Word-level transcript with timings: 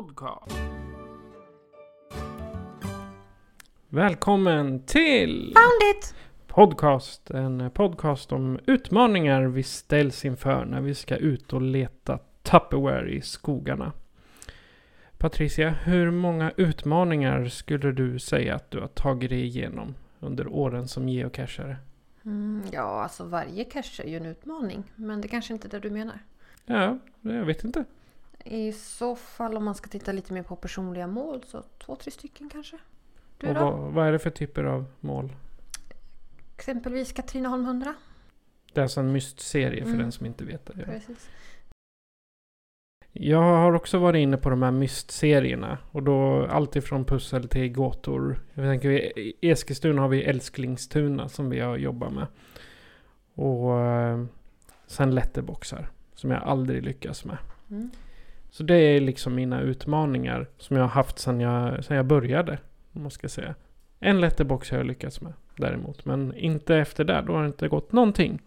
Podcast. 0.00 0.56
Välkommen 3.88 4.82
till 4.86 5.54
Found 5.54 5.96
it! 5.96 6.14
Podcast. 6.46 7.30
En 7.30 7.70
podcast 7.70 8.32
om 8.32 8.58
utmaningar 8.66 9.42
vi 9.42 9.62
ställs 9.62 10.24
inför 10.24 10.64
när 10.64 10.80
vi 10.80 10.94
ska 10.94 11.16
ut 11.16 11.52
och 11.52 11.62
leta 11.62 12.18
Tupperware 12.42 13.10
i 13.10 13.20
skogarna. 13.20 13.92
Patricia, 15.18 15.70
hur 15.70 16.10
många 16.10 16.52
utmaningar 16.56 17.48
skulle 17.48 17.92
du 17.92 18.18
säga 18.18 18.54
att 18.54 18.70
du 18.70 18.80
har 18.80 18.88
tagit 18.88 19.30
dig 19.30 19.44
igenom 19.44 19.94
under 20.20 20.48
åren 20.48 20.88
som 20.88 21.08
geocachare? 21.08 21.76
Mm, 22.24 22.62
ja, 22.72 23.02
alltså 23.02 23.24
varje 23.24 23.64
cache 23.64 24.02
är 24.02 24.08
ju 24.08 24.16
en 24.16 24.26
utmaning. 24.26 24.84
Men 24.96 25.20
det 25.20 25.28
kanske 25.28 25.52
inte 25.52 25.68
är 25.68 25.70
det 25.70 25.80
du 25.80 25.90
menar. 25.90 26.18
Ja, 26.66 26.98
jag 27.20 27.44
vet 27.44 27.64
inte. 27.64 27.84
I 28.44 28.72
så 28.72 29.16
fall 29.16 29.56
om 29.56 29.64
man 29.64 29.74
ska 29.74 29.88
titta 29.88 30.12
lite 30.12 30.32
mer 30.32 30.42
på 30.42 30.56
personliga 30.56 31.06
mål 31.06 31.42
så 31.46 31.62
två, 31.84 31.96
tre 31.96 32.10
stycken 32.10 32.48
kanske. 32.52 32.76
Du 33.38 33.48
Och 33.48 33.54
då? 33.54 33.60
vad, 33.60 33.92
vad 33.92 34.06
är 34.06 34.12
det 34.12 34.18
för 34.18 34.30
typer 34.30 34.64
av 34.64 34.84
mål? 35.00 35.32
Exempelvis 36.56 37.12
Katrineholm 37.12 37.64
100. 37.64 37.94
Det 38.72 38.80
är 38.80 38.82
alltså 38.82 39.00
en 39.00 39.12
mystserie 39.12 39.80
för 39.82 39.88
Mm. 39.90 39.98
den 39.98 40.12
som 40.12 40.26
inte 40.26 40.44
vet 40.44 40.66
det. 40.66 40.72
Precis. 40.84 41.28
Jag 43.12 43.42
har 43.42 43.72
också 43.72 43.98
varit 43.98 44.18
inne 44.20 44.36
på 44.36 44.50
de 44.50 44.62
här 44.62 44.70
mystserierna. 44.70 45.78
Och 45.92 46.02
då 46.02 46.46
allt 46.46 46.76
ifrån 46.76 47.04
pussel 47.04 47.48
till 47.48 47.72
gåtor. 47.72 48.40
Jag 48.54 48.64
tänker 48.64 48.90
i 49.18 49.34
Eskilstuna 49.40 50.02
har 50.02 50.08
vi 50.08 50.22
Älsklingstuna 50.24 51.28
som 51.28 51.50
vi 51.50 51.60
har 51.60 51.76
jobbat 51.76 52.12
med. 52.12 52.26
Och 53.34 53.80
eh, 53.80 54.24
sen 54.86 55.14
letterboxar. 55.14 55.90
Som 56.14 56.30
jag 56.30 56.42
aldrig 56.42 56.82
lyckas 56.82 57.24
med. 57.24 57.38
Mm. 57.70 57.90
Så 58.50 58.62
det 58.62 58.74
är 58.74 59.00
liksom 59.00 59.34
mina 59.34 59.60
utmaningar 59.60 60.48
som 60.58 60.76
jag 60.76 60.84
har 60.84 60.88
haft 60.88 61.18
sedan 61.18 61.40
jag, 61.40 61.84
sedan 61.84 61.96
jag 61.96 62.06
började. 62.06 62.58
Om 62.92 63.02
man 63.02 63.10
ska 63.10 63.28
säga. 63.28 63.54
En 64.00 64.20
letterbox 64.20 64.70
har 64.70 64.78
jag 64.78 64.86
lyckats 64.86 65.20
med 65.20 65.32
däremot. 65.56 66.04
Men 66.04 66.34
inte 66.34 66.76
efter 66.76 67.04
det. 67.04 67.22
Då 67.26 67.32
har 67.32 67.42
det 67.42 67.46
inte 67.46 67.68
gått 67.68 67.92
någonting. 67.92 68.42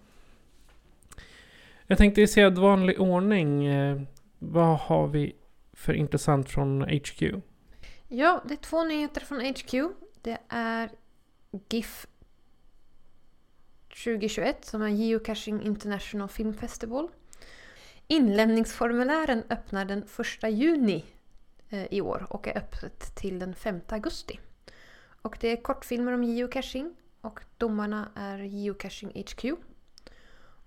Jag 1.87 1.97
tänkte 1.97 2.21
i 2.21 2.27
sedvanlig 2.27 3.01
ordning. 3.01 3.65
Eh, 3.65 4.01
vad 4.39 4.77
har 4.77 5.07
vi 5.07 5.35
för 5.73 5.93
intressant 5.93 6.49
från 6.49 6.81
HQ? 6.81 7.23
Ja, 8.07 8.43
det 8.47 8.53
är 8.53 8.57
två 8.57 8.83
nyheter 8.83 9.21
från 9.21 9.39
HQ. 9.39 9.73
Det 10.21 10.37
är 10.49 10.89
GIF 11.69 12.07
2021 14.03 14.65
som 14.65 14.81
är 14.81 14.87
Geocaching 14.87 15.61
International 15.61 16.29
Film 16.29 16.53
Festival. 16.53 17.09
Inlämningsformulären 18.13 19.43
öppnar 19.49 19.85
den 19.85 20.03
1 20.43 20.51
juni 20.51 21.05
eh, 21.69 21.93
i 21.93 22.01
år 22.01 22.27
och 22.29 22.47
är 22.47 22.57
öppet 22.57 23.15
till 23.15 23.39
den 23.39 23.55
5 23.55 23.81
augusti. 23.87 24.39
Och 25.21 25.37
det 25.39 25.47
är 25.47 25.63
kortfilmer 25.63 26.11
om 26.11 26.23
geocaching 26.23 26.95
och 27.21 27.39
domarna 27.57 28.09
är 28.15 28.37
Geocaching 28.37 29.09
HQ. 29.09 29.45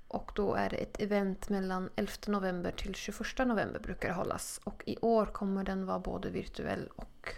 Och 0.09 0.33
då 0.35 0.55
är 0.55 0.71
det 0.71 0.77
ett 0.77 1.01
event 1.01 1.49
mellan 1.49 1.91
11 1.97 2.13
november 2.27 2.71
till 2.71 2.95
21 2.95 3.19
november 3.39 3.81
brukar 3.81 4.09
det 4.09 4.15
hållas. 4.15 4.61
Och 4.65 4.83
i 4.87 4.97
år 5.01 5.27
kommer 5.27 5.65
den 5.65 5.87
vara 5.87 5.99
både 5.99 6.31
virtuell 6.31 6.89
och 6.97 7.35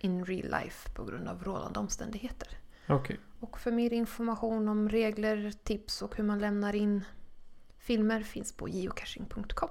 in 0.00 0.24
real 0.24 0.62
life 0.62 0.90
på 0.90 1.04
grund 1.04 1.28
av 1.28 1.44
rådande 1.44 1.80
omständigheter. 1.80 2.48
Okej. 2.88 3.18
Och 3.40 3.58
för 3.58 3.72
mer 3.72 3.92
information 3.92 4.68
om 4.68 4.88
regler, 4.88 5.52
tips 5.64 6.02
och 6.02 6.16
hur 6.16 6.24
man 6.24 6.38
lämnar 6.38 6.74
in 6.74 7.04
filmer 7.82 8.20
finns 8.20 8.52
på 8.52 8.68
geocaching.com. 8.68 9.70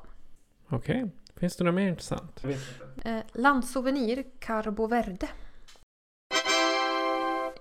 Okej. 0.69 1.09
Finns 1.35 1.55
det 1.55 1.63
något 1.63 1.73
mer 1.73 1.87
intressant? 1.87 2.43
Eh, 3.03 3.19
Landsouvenir 3.33 4.23
Carbo 4.39 4.87
Verde. 4.87 5.29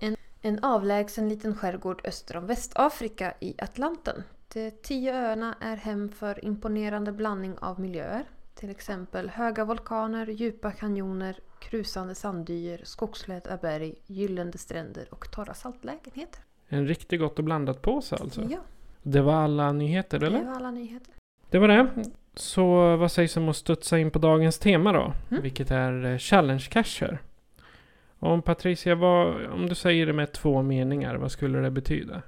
En, 0.00 0.16
en 0.42 0.64
avlägsen 0.64 1.28
liten 1.28 1.56
skärgård 1.56 2.00
öster 2.04 2.36
om 2.36 2.46
Västafrika 2.46 3.34
i 3.40 3.54
Atlanten. 3.58 4.22
De 4.52 4.70
tio 4.70 5.14
öarna 5.14 5.56
är 5.60 5.76
hem 5.76 6.08
för 6.08 6.44
imponerande 6.44 7.12
blandning 7.12 7.58
av 7.58 7.80
miljöer. 7.80 8.24
Till 8.54 8.70
exempel 8.70 9.30
höga 9.30 9.64
vulkaner, 9.64 10.26
djupa 10.26 10.72
kanjoner, 10.72 11.40
krusande 11.58 12.14
sanddyer, 12.14 12.80
skogsklädda 12.84 13.56
berg, 13.56 13.94
gyllene 14.06 14.58
stränder 14.58 15.08
och 15.10 15.30
torra 15.30 15.54
saltlägenheter. 15.54 16.42
En 16.68 16.86
riktigt 16.86 17.20
gott 17.20 17.38
och 17.38 17.44
blandat 17.44 17.82
påse 17.82 18.16
alltså? 18.16 18.42
Ja, 18.50 18.58
Det 19.02 19.20
var 19.20 19.34
alla 19.34 19.72
nyheter 19.72 20.22
eller? 20.24 20.38
det 20.38 20.44
var 20.44 20.54
alla 20.54 20.70
nyheter. 20.70 21.14
Det 21.50 21.58
var 21.58 21.68
det. 21.68 22.04
Så 22.34 22.96
vad 22.96 23.12
sägs 23.12 23.36
om 23.36 23.48
att 23.48 23.56
studsa 23.56 23.98
in 23.98 24.10
på 24.10 24.18
dagens 24.18 24.58
tema 24.58 24.92
då? 24.92 25.12
Mm. 25.30 25.42
Vilket 25.42 25.70
är 25.70 26.04
eh, 26.04 26.18
challenge 26.18 26.66
cacher. 26.70 27.18
Om 28.18 28.42
Patricia, 28.42 28.94
vad, 28.94 29.46
om 29.46 29.68
du 29.68 29.74
säger 29.74 30.06
det 30.06 30.12
med 30.12 30.32
två 30.32 30.62
meningar, 30.62 31.14
vad 31.14 31.32
skulle 31.32 31.58
det 31.58 31.70
betyda? 31.70 32.22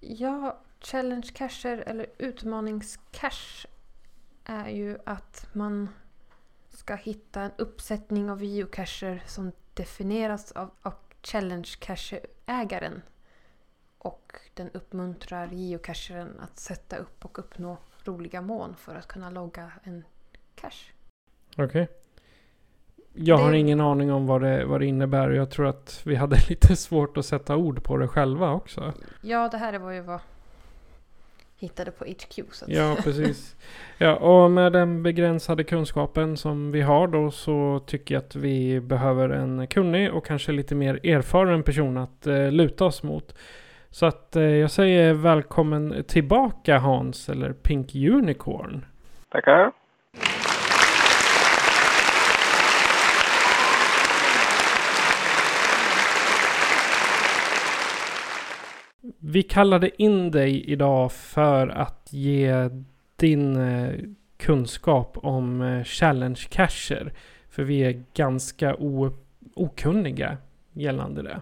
Ja, 0.00 0.58
challenge 0.80 1.28
cacher 1.34 1.84
eller 1.86 2.06
utmaningscache 2.18 3.68
är 4.44 4.68
ju 4.68 4.98
att 5.06 5.46
man 5.52 5.88
ska 6.68 6.94
hitta 6.94 7.42
en 7.42 7.50
uppsättning 7.56 8.30
av 8.30 8.44
geocacher 8.44 9.22
som 9.26 9.52
definieras 9.74 10.52
av, 10.52 10.70
av 10.82 10.94
challenge 11.22 11.74
cache-ägaren. 11.80 13.02
Och 13.98 14.32
den 14.54 14.70
uppmuntrar 14.74 15.48
geocacheren 15.52 16.40
att 16.40 16.58
sätta 16.58 16.96
upp 16.96 17.24
och 17.24 17.38
uppnå 17.38 17.76
roliga 18.04 18.40
mål 18.42 18.74
för 18.78 18.94
att 18.94 19.08
kunna 19.08 19.30
logga 19.30 19.72
en 19.82 20.04
cache. 20.54 20.92
Okej. 21.56 21.88
Jag 23.14 23.36
har 23.38 23.52
Det- 23.52 23.58
ingen 23.58 23.80
aning 23.80 24.12
om 24.12 24.26
vad 24.26 24.42
det, 24.42 24.64
vad 24.64 24.80
det 24.80 24.86
innebär 24.86 25.28
och 25.30 25.36
jag 25.36 25.50
tror 25.50 25.66
att 25.66 26.02
vi 26.04 26.14
hade 26.14 26.36
lite 26.48 26.76
svårt 26.76 27.16
att 27.16 27.26
sätta 27.26 27.56
ord 27.56 27.82
på 27.84 27.96
det 27.96 28.08
själva 28.08 28.52
också. 28.52 28.92
Ja, 29.20 29.48
det 29.48 29.56
här 29.58 29.78
var 29.78 29.90
ju 29.90 30.00
vad 30.00 30.20
hittade 31.60 31.90
på 31.90 32.04
HQ. 32.04 32.40
Så 32.52 32.64
att 32.64 32.70
Ja, 32.70 32.96
precis. 33.04 33.56
Ja, 33.98 34.16
och 34.16 34.50
med 34.50 34.72
den 34.72 35.02
begränsade 35.02 35.64
kunskapen 35.64 36.36
som 36.36 36.70
vi 36.72 36.80
har 36.80 37.08
då 37.08 37.30
så 37.30 37.80
tycker 37.86 38.14
jag 38.14 38.24
att 38.24 38.36
vi 38.36 38.80
behöver 38.80 39.28
en 39.28 39.66
kunnig 39.66 40.12
och 40.12 40.26
kanske 40.26 40.52
lite 40.52 40.74
mer 40.74 41.06
erfaren 41.06 41.62
person 41.62 41.96
att 41.96 42.26
eh, 42.26 42.50
luta 42.52 42.84
oss 42.84 43.02
mot. 43.02 43.34
Så 43.98 44.06
att 44.06 44.36
eh, 44.36 44.42
jag 44.42 44.70
säger 44.70 45.14
välkommen 45.14 46.04
tillbaka 46.08 46.78
Hans, 46.78 47.28
eller 47.28 47.52
Pink 47.52 47.94
Unicorn. 47.94 48.84
Tackar. 49.28 49.72
Vi 59.18 59.42
kallade 59.42 60.02
in 60.02 60.30
dig 60.30 60.70
idag 60.70 61.12
för 61.12 61.68
att 61.68 62.08
ge 62.10 62.70
din 63.16 63.56
eh, 63.56 63.94
kunskap 64.36 65.18
om 65.22 65.62
eh, 65.62 65.84
challenge 65.84 66.46
cacher. 66.50 67.12
För 67.50 67.62
vi 67.62 67.80
är 67.80 68.02
ganska 68.14 68.76
okunniga 69.54 70.36
gällande 70.72 71.22
det. 71.22 71.40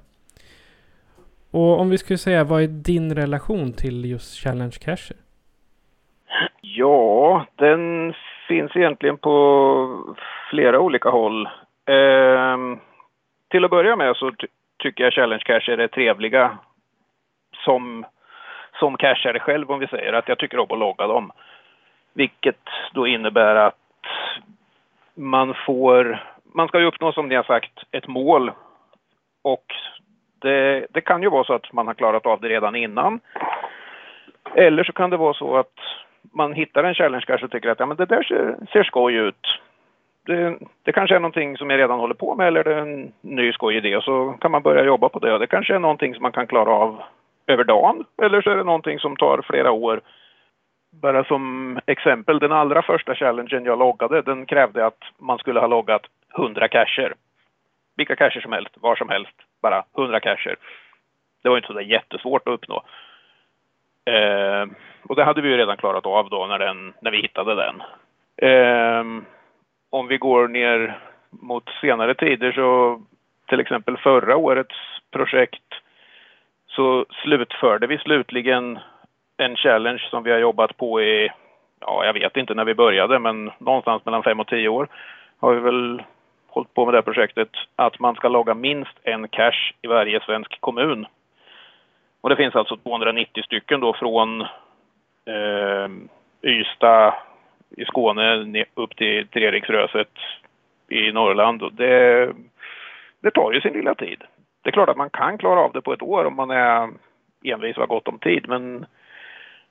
Och 1.57 1.81
om 1.81 1.91
vi 1.91 1.99
skulle 1.99 2.19
säga, 2.19 2.45
vad 2.45 2.63
är 2.63 2.67
din 2.67 3.15
relation 3.15 3.73
till 3.73 4.05
just 4.05 4.43
challenge 4.43 4.77
Casher? 4.85 5.17
Ja, 6.61 7.47
den 7.55 8.15
finns 8.49 8.77
egentligen 8.77 9.19
på 9.19 10.17
flera 10.51 10.81
olika 10.81 11.09
håll. 11.09 11.49
Ehm, 11.87 12.79
till 13.49 13.65
att 13.65 13.71
börja 13.71 13.97
med 13.97 14.17
så 14.17 14.31
ty- 14.31 14.47
tycker 14.79 15.05
jag 15.05 15.13
Challenge 15.13 15.43
Casher 15.45 15.79
är 15.79 15.89
trevliga 15.89 16.59
som, 17.65 18.05
som 18.79 18.97
cashare 18.97 19.41
själv 19.41 19.71
om 19.71 19.79
vi 19.79 19.87
säger 19.87 20.13
att 20.13 20.29
jag 20.29 20.39
tycker 20.39 20.59
om 20.59 20.67
att 20.71 20.79
logga 20.79 21.07
dem. 21.07 21.31
Vilket 22.13 22.65
då 22.93 23.07
innebär 23.07 23.57
att 23.57 23.79
man 25.15 25.55
får, 25.67 26.25
man 26.55 26.69
ska 26.69 26.81
ju 26.81 26.87
uppnå 26.87 27.13
som 27.13 27.29
ni 27.29 27.35
har 27.35 27.45
sagt 27.45 27.83
ett 27.91 28.09
mål 28.09 28.53
och 29.43 29.65
det, 30.39 30.87
det 30.91 31.01
kan 31.01 31.23
ju 31.23 31.31
vara 31.31 31.45
så 31.45 31.53
att 31.53 31.73
man 31.73 31.87
har 31.87 31.95
klarat 31.95 32.27
av 32.27 32.41
det 32.41 32.49
redan 32.49 32.77
innan. 32.77 33.21
Eller 34.55 34.85
så 34.85 34.93
kan 34.93 35.11
det 35.11 35.17
vara 35.17 35.35
så 35.35 35.57
att 35.57 35.75
man 36.33 36.53
hittar 36.53 36.85
en 36.85 36.95
challenge 36.95 37.25
kanske 37.27 37.45
och 37.45 37.53
tycker 37.53 37.69
att 37.69 37.81
ja, 37.81 37.87
men 37.87 37.97
det 37.97 38.07
där 38.07 38.23
ser, 38.23 38.57
ser 38.73 38.83
skoj 38.83 39.15
ut. 39.15 39.61
Det, 40.27 40.59
det 40.83 40.93
kanske 40.93 41.17
är 41.17 41.21
någonting 41.21 41.57
som 41.57 41.71
jag 41.71 41.79
redan 41.79 42.01
håller 42.01 42.15
på 42.15 42.35
med 42.35 42.47
eller 42.47 42.65
det 42.65 42.75
är 42.75 42.79
en 42.79 43.13
ny 43.21 43.53
skoj 43.53 43.77
idé 43.77 43.97
och 43.97 44.05
så 44.05 44.37
kan 44.41 44.51
man 44.51 44.63
börja 44.63 44.85
jobba 44.85 45.09
på 45.09 45.19
det. 45.19 45.33
Och 45.33 45.39
det 45.39 45.47
kanske 45.47 45.75
är 45.75 45.79
någonting 45.79 46.15
som 46.15 46.23
man 46.23 46.33
kan 46.33 46.47
klara 46.47 46.71
av 46.71 47.03
över 47.47 47.65
dagen 47.65 48.05
eller 48.23 48.43
så 48.43 48.51
är 48.51 48.57
det 48.57 48.65
någonting 48.65 48.99
som 48.99 49.17
tar 49.17 49.43
flera 49.43 49.71
år. 49.71 50.01
Bara 51.03 51.25
som 51.25 51.79
exempel, 51.87 52.39
den 52.39 52.53
allra 52.53 52.83
första 52.83 53.15
challengen 53.15 53.65
jag 53.65 53.79
loggade, 53.79 54.23
den 54.23 54.47
krävde 54.47 54.87
att 54.87 55.03
man 55.19 55.39
skulle 55.39 55.61
ha 55.61 55.67
loggat 55.67 56.03
100 56.39 56.69
cacher. 56.69 57.15
Vilka 57.97 58.17
cacher 58.17 58.41
som 58.41 58.53
helst, 58.53 58.75
var 58.81 58.97
som 58.97 59.09
helst, 59.09 59.37
bara 59.67 59.85
100 59.97 60.21
cacher. 60.21 60.57
Det 61.43 61.49
var 61.49 61.57
inte 61.57 61.73
så 61.73 61.81
jättesvårt 61.81 62.49
att 62.49 62.55
uppnå. 62.55 62.83
Eh, 64.05 64.67
och 65.03 65.17
det 65.17 65.25
hade 65.25 65.41
vi 65.41 65.49
ju 65.49 65.57
redan 65.57 65.77
klarat 65.77 66.07
av 66.07 66.31
då 66.31 66.47
när, 66.47 66.59
den, 66.59 66.95
när 67.01 67.11
vi 67.11 67.23
hittade 67.23 67.55
den. 67.55 67.83
Eh, 68.51 69.05
om 69.91 70.07
vi 70.07 70.19
går 70.19 70.49
ner 70.49 70.99
mot 71.31 71.69
senare 71.81 72.15
tider 72.15 72.53
så 72.53 73.01
till 73.49 73.61
exempel 73.61 73.97
förra 73.97 74.37
årets 74.37 74.77
projekt 75.11 75.75
så 76.67 77.07
slutförde 77.23 77.87
vi 77.87 77.99
slutligen 77.99 78.79
en 79.37 79.57
challenge 79.57 80.07
som 80.11 80.23
vi 80.23 80.31
har 80.31 80.39
jobbat 80.39 80.77
på 80.77 81.03
i, 81.03 81.31
ja 81.81 82.05
jag 82.05 82.13
vet 82.13 82.37
inte 82.37 82.55
när 82.55 82.65
vi 82.65 82.75
började 82.75 83.19
men 83.19 83.51
någonstans 83.59 84.05
mellan 84.05 84.23
fem 84.23 84.41
och 84.41 84.47
tio 84.47 84.69
år 84.69 84.89
har 85.41 85.55
vi 85.55 85.61
väl 85.61 86.03
hållit 86.57 86.75
på 86.75 86.85
med 86.85 86.95
det 86.95 86.99
här 86.99 87.03
projektet 87.03 87.49
att 87.77 87.99
man 87.99 88.15
ska 88.15 88.29
logga 88.29 88.55
minst 88.55 88.99
en 89.03 89.29
cache 89.29 89.75
i 89.83 89.87
varje 89.87 90.21
svensk 90.21 90.61
kommun. 90.61 91.07
Och 92.21 92.31
det 92.31 92.37
finns 92.37 92.57
alltså 92.57 92.77
290 92.77 93.43
stycken 93.43 93.81
då 93.81 93.95
från 93.95 94.41
eh, 95.27 95.89
Ystad 96.43 97.15
i 97.77 97.85
Skåne 97.85 98.65
upp 98.75 98.97
till 98.97 99.29
Treriksröset 99.29 100.13
i 100.89 101.13
Norrland. 101.13 101.63
Och 101.63 101.73
det, 101.73 102.33
det 103.21 103.31
tar 103.31 103.53
ju 103.53 103.61
sin 103.61 103.73
lilla 103.73 103.95
tid. 103.95 104.25
Det 104.63 104.71
är 104.71 104.73
klart 104.73 104.89
att 104.89 104.97
man 104.97 105.11
kan 105.11 105.39
klara 105.39 105.61
av 105.61 105.73
det 105.73 105.83
på 105.83 105.93
ett 105.93 106.03
år 106.03 106.25
om 106.25 106.37
man 106.37 106.51
är 106.51 106.89
envis 107.45 107.77
och 107.77 107.83
har 107.83 107.87
gott 107.87 108.09
om 108.09 108.19
tid, 108.19 108.49
men 108.49 108.87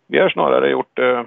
vi 0.08 0.20
har 0.20 0.30
snarare 0.30 0.70
gjort 0.70 0.92
det 0.94 1.12
eh, 1.12 1.24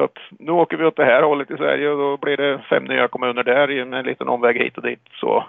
så 0.00 0.04
att 0.04 0.18
nu 0.38 0.52
åker 0.52 0.76
vi 0.76 0.84
åt 0.84 0.96
det 0.96 1.04
här 1.04 1.22
hållet 1.22 1.50
i 1.50 1.56
Sverige 1.56 1.88
och 1.90 1.98
då 1.98 2.16
blir 2.16 2.36
det 2.36 2.58
fem 2.68 2.84
nya 2.84 3.08
kommuner 3.08 3.42
där 3.42 3.70
i 3.70 3.80
en, 3.80 3.90
liten 3.90 4.28
omväg 4.28 4.56
hit 4.56 4.76
och 4.76 4.82
dit. 4.82 5.08
Så 5.12 5.44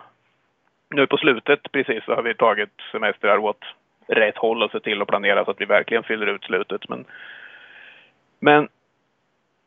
nu 0.89 1.07
på 1.07 1.17
slutet 1.17 1.71
precis 1.71 2.03
så 2.05 2.15
har 2.15 2.21
vi 2.21 2.33
tagit 2.33 2.69
semestrar 2.91 3.37
åt 3.37 3.63
rätt 4.07 4.37
håll 4.37 4.63
och 4.63 4.71
se 4.71 4.79
till 4.79 5.01
att 5.01 5.07
planera 5.07 5.45
så 5.45 5.51
att 5.51 5.61
vi 5.61 5.65
verkligen 5.65 6.03
fyller 6.03 6.27
ut 6.27 6.43
slutet. 6.43 6.89
Men, 6.89 7.05
men 8.39 8.67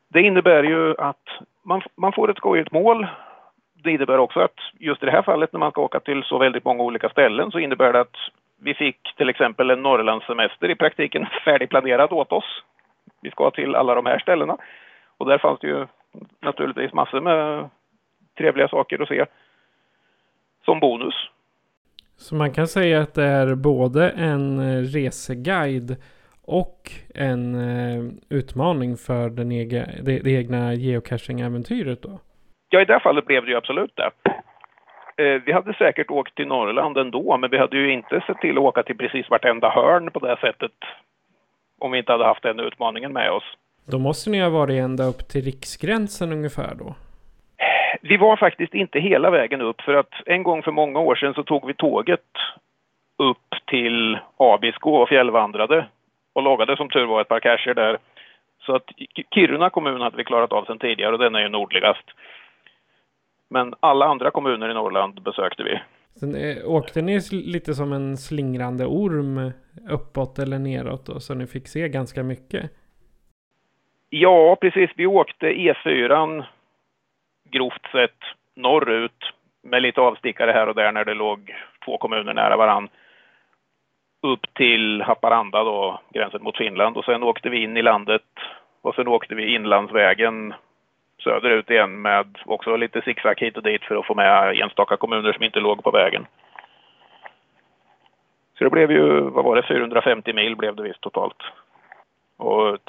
det 0.09 0.21
innebär 0.21 0.63
ju 0.63 0.95
att 0.97 1.27
man, 1.63 1.81
man 1.95 2.13
får 2.13 2.31
ett 2.31 2.37
skojigt 2.37 2.71
mål. 2.71 3.07
Det 3.83 3.91
innebär 3.91 4.17
också 4.17 4.39
att 4.39 4.59
just 4.79 5.03
i 5.03 5.05
det 5.05 5.11
här 5.11 5.21
fallet 5.21 5.53
när 5.53 5.59
man 5.59 5.71
ska 5.71 5.81
åka 5.81 5.99
till 5.99 6.23
så 6.23 6.37
väldigt 6.37 6.65
många 6.65 6.83
olika 6.83 7.09
ställen 7.09 7.51
så 7.51 7.59
innebär 7.59 7.93
det 7.93 7.99
att 7.99 8.17
vi 8.61 8.73
fick 8.73 9.15
till 9.17 9.29
exempel 9.29 9.69
en 9.69 9.83
Norrlandssemester 9.83 10.69
i 10.69 10.75
praktiken 10.75 11.27
färdigplanerad 11.45 12.11
åt 12.11 12.31
oss. 12.31 12.63
Vi 13.25 13.31
ska 13.31 13.51
till 13.51 13.75
alla 13.75 13.95
de 13.95 14.05
här 14.05 14.19
ställena. 14.19 14.57
Och 15.17 15.25
där 15.25 15.37
fanns 15.37 15.59
det 15.59 15.67
ju 15.67 15.87
naturligtvis 16.41 16.93
massor 16.93 17.21
med 17.21 17.69
trevliga 18.37 18.67
saker 18.67 19.01
att 19.01 19.07
se 19.07 19.25
som 20.65 20.79
bonus. 20.79 21.15
Så 22.17 22.35
man 22.35 22.53
kan 22.53 22.67
säga 22.67 23.01
att 23.01 23.13
det 23.13 23.23
är 23.23 23.55
både 23.55 24.09
en 24.09 24.59
eh, 24.59 24.81
reseguide 24.81 25.95
och 26.45 26.91
en 27.15 27.55
eh, 27.55 28.03
utmaning 28.29 28.97
för 28.97 29.29
den 29.29 29.51
ega, 29.51 29.85
det, 30.03 30.19
det 30.19 30.31
egna 30.31 30.73
geocaching-äventyret 30.73 32.01
då? 32.01 32.19
Ja, 32.69 32.81
i 32.81 32.85
det 32.85 32.99
fallet 32.99 33.25
blev 33.25 33.45
det 33.45 33.51
ju 33.51 33.57
absolut 33.57 33.95
det. 33.95 34.11
Eh, 35.23 35.41
vi 35.45 35.51
hade 35.51 35.73
säkert 35.73 36.11
åkt 36.11 36.35
till 36.35 36.47
Norrland 36.47 36.97
ändå, 36.97 37.37
men 37.37 37.49
vi 37.49 37.57
hade 37.57 37.77
ju 37.77 37.93
inte 37.93 38.23
sett 38.27 38.37
till 38.37 38.57
att 38.57 38.63
åka 38.63 38.83
till 38.83 38.97
precis 38.97 39.29
vartenda 39.29 39.69
hörn 39.69 40.11
på 40.11 40.19
det 40.19 40.37
sättet 40.41 40.71
om 41.79 41.91
vi 41.91 41.97
inte 41.97 42.11
hade 42.11 42.25
haft 42.25 42.43
den 42.43 42.59
utmaningen 42.59 43.13
med 43.13 43.31
oss. 43.31 43.43
Då 43.85 43.99
måste 43.99 44.29
ni 44.29 44.41
ha 44.41 44.49
varit 44.49 44.81
ända 44.83 45.03
upp 45.03 45.27
till 45.27 45.41
riksgränsen 45.41 46.31
ungefär 46.31 46.75
då? 46.75 46.95
Vi 48.01 48.17
var 48.17 48.37
faktiskt 48.37 48.73
inte 48.73 48.99
hela 48.99 49.29
vägen 49.29 49.61
upp 49.61 49.81
för 49.81 49.93
att 49.93 50.13
en 50.25 50.43
gång 50.43 50.63
för 50.63 50.71
många 50.71 50.99
år 50.99 51.15
sedan 51.15 51.33
så 51.33 51.43
tog 51.43 51.67
vi 51.67 51.73
tåget 51.73 52.31
upp 53.17 53.55
till 53.67 54.19
Abisko 54.37 54.91
och 54.91 55.09
fjällvandrade 55.09 55.87
och 56.33 56.43
loggade 56.43 56.77
som 56.77 56.89
tur 56.89 57.05
var 57.05 57.21
ett 57.21 57.27
par 57.27 57.39
cacher 57.39 57.73
där. 57.73 57.97
Så 58.65 58.75
att 58.75 58.83
Kiruna 59.33 59.69
kommun 59.69 60.01
hade 60.01 60.17
vi 60.17 60.23
klarat 60.23 60.51
av 60.51 60.65
sedan 60.65 60.79
tidigare 60.79 61.13
och 61.13 61.19
den 61.19 61.35
är 61.35 61.41
ju 61.41 61.49
nordligast. 61.49 62.05
Men 63.49 63.73
alla 63.79 64.05
andra 64.05 64.31
kommuner 64.31 64.69
i 64.69 64.73
Norrland 64.73 65.21
besökte 65.21 65.63
vi. 65.63 65.79
Sen 66.19 66.35
eh, 66.35 66.69
åkte 66.69 67.01
ni 67.01 67.19
lite 67.31 67.73
som 67.73 67.93
en 67.93 68.17
slingrande 68.17 68.85
orm 68.85 69.51
uppåt 69.89 70.39
eller 70.39 70.59
neråt 70.59 71.05
då, 71.05 71.19
så 71.19 71.33
ni 71.33 71.47
fick 71.47 71.67
se 71.67 71.89
ganska 71.89 72.23
mycket? 72.23 72.71
Ja, 74.09 74.57
precis. 74.61 74.89
Vi 74.95 75.05
åkte 75.05 75.45
E4 75.45 76.43
grovt 77.51 77.91
sett 77.91 78.19
norrut 78.55 79.31
med 79.63 79.81
lite 79.81 80.01
avstickare 80.01 80.51
här 80.51 80.67
och 80.67 80.75
där 80.75 80.91
när 80.91 81.05
det 81.05 81.13
låg 81.13 81.55
två 81.85 81.97
kommuner 81.97 82.33
nära 82.33 82.57
varann 82.57 82.89
upp 84.21 84.53
till 84.53 85.01
Haparanda 85.01 85.63
då, 85.63 86.01
gränsen 86.13 86.43
mot 86.43 86.57
Finland 86.57 86.97
och 86.97 87.05
sen 87.05 87.23
åkte 87.23 87.49
vi 87.49 87.63
in 87.63 87.77
i 87.77 87.81
landet 87.81 88.21
och 88.81 88.95
sen 88.95 89.07
åkte 89.07 89.35
vi 89.35 89.55
inlandsvägen 89.55 90.53
söderut 91.25 91.69
igen 91.69 92.01
med 92.01 92.27
också 92.45 92.75
lite 92.75 93.01
zigzag 93.01 93.39
hit 93.39 93.57
och 93.57 93.63
dit 93.63 93.83
för 93.83 93.95
att 93.95 94.07
få 94.07 94.15
med 94.15 94.59
enstaka 94.63 94.97
kommuner 94.97 95.33
som 95.33 95.43
inte 95.43 95.59
låg 95.59 95.83
på 95.83 95.91
vägen. 95.91 96.25
Så 98.57 98.63
det 98.63 98.69
blev 98.69 98.91
ju, 98.91 99.19
vad 99.19 99.45
var 99.45 99.55
det, 99.55 99.63
450 99.67 100.33
mil 100.33 100.55
blev 100.55 100.75
det 100.75 100.83
visst 100.83 101.01
totalt. 101.01 101.41
Och 102.37 102.79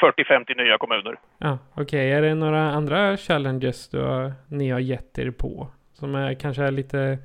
40-50 0.00 0.56
nya 0.56 0.78
kommuner. 0.78 1.18
Ja, 1.38 1.58
Okej, 1.72 1.82
okay. 1.82 2.10
är 2.10 2.22
det 2.22 2.34
några 2.34 2.60
andra 2.60 3.16
challenges 3.16 3.88
då 3.88 4.32
ni 4.48 4.70
har 4.70 4.80
gett 4.80 5.18
er 5.18 5.30
på? 5.30 5.68
Som 5.92 6.14
är 6.14 6.34
kanske 6.34 6.62
är 6.62 6.70
lite, 6.70 7.18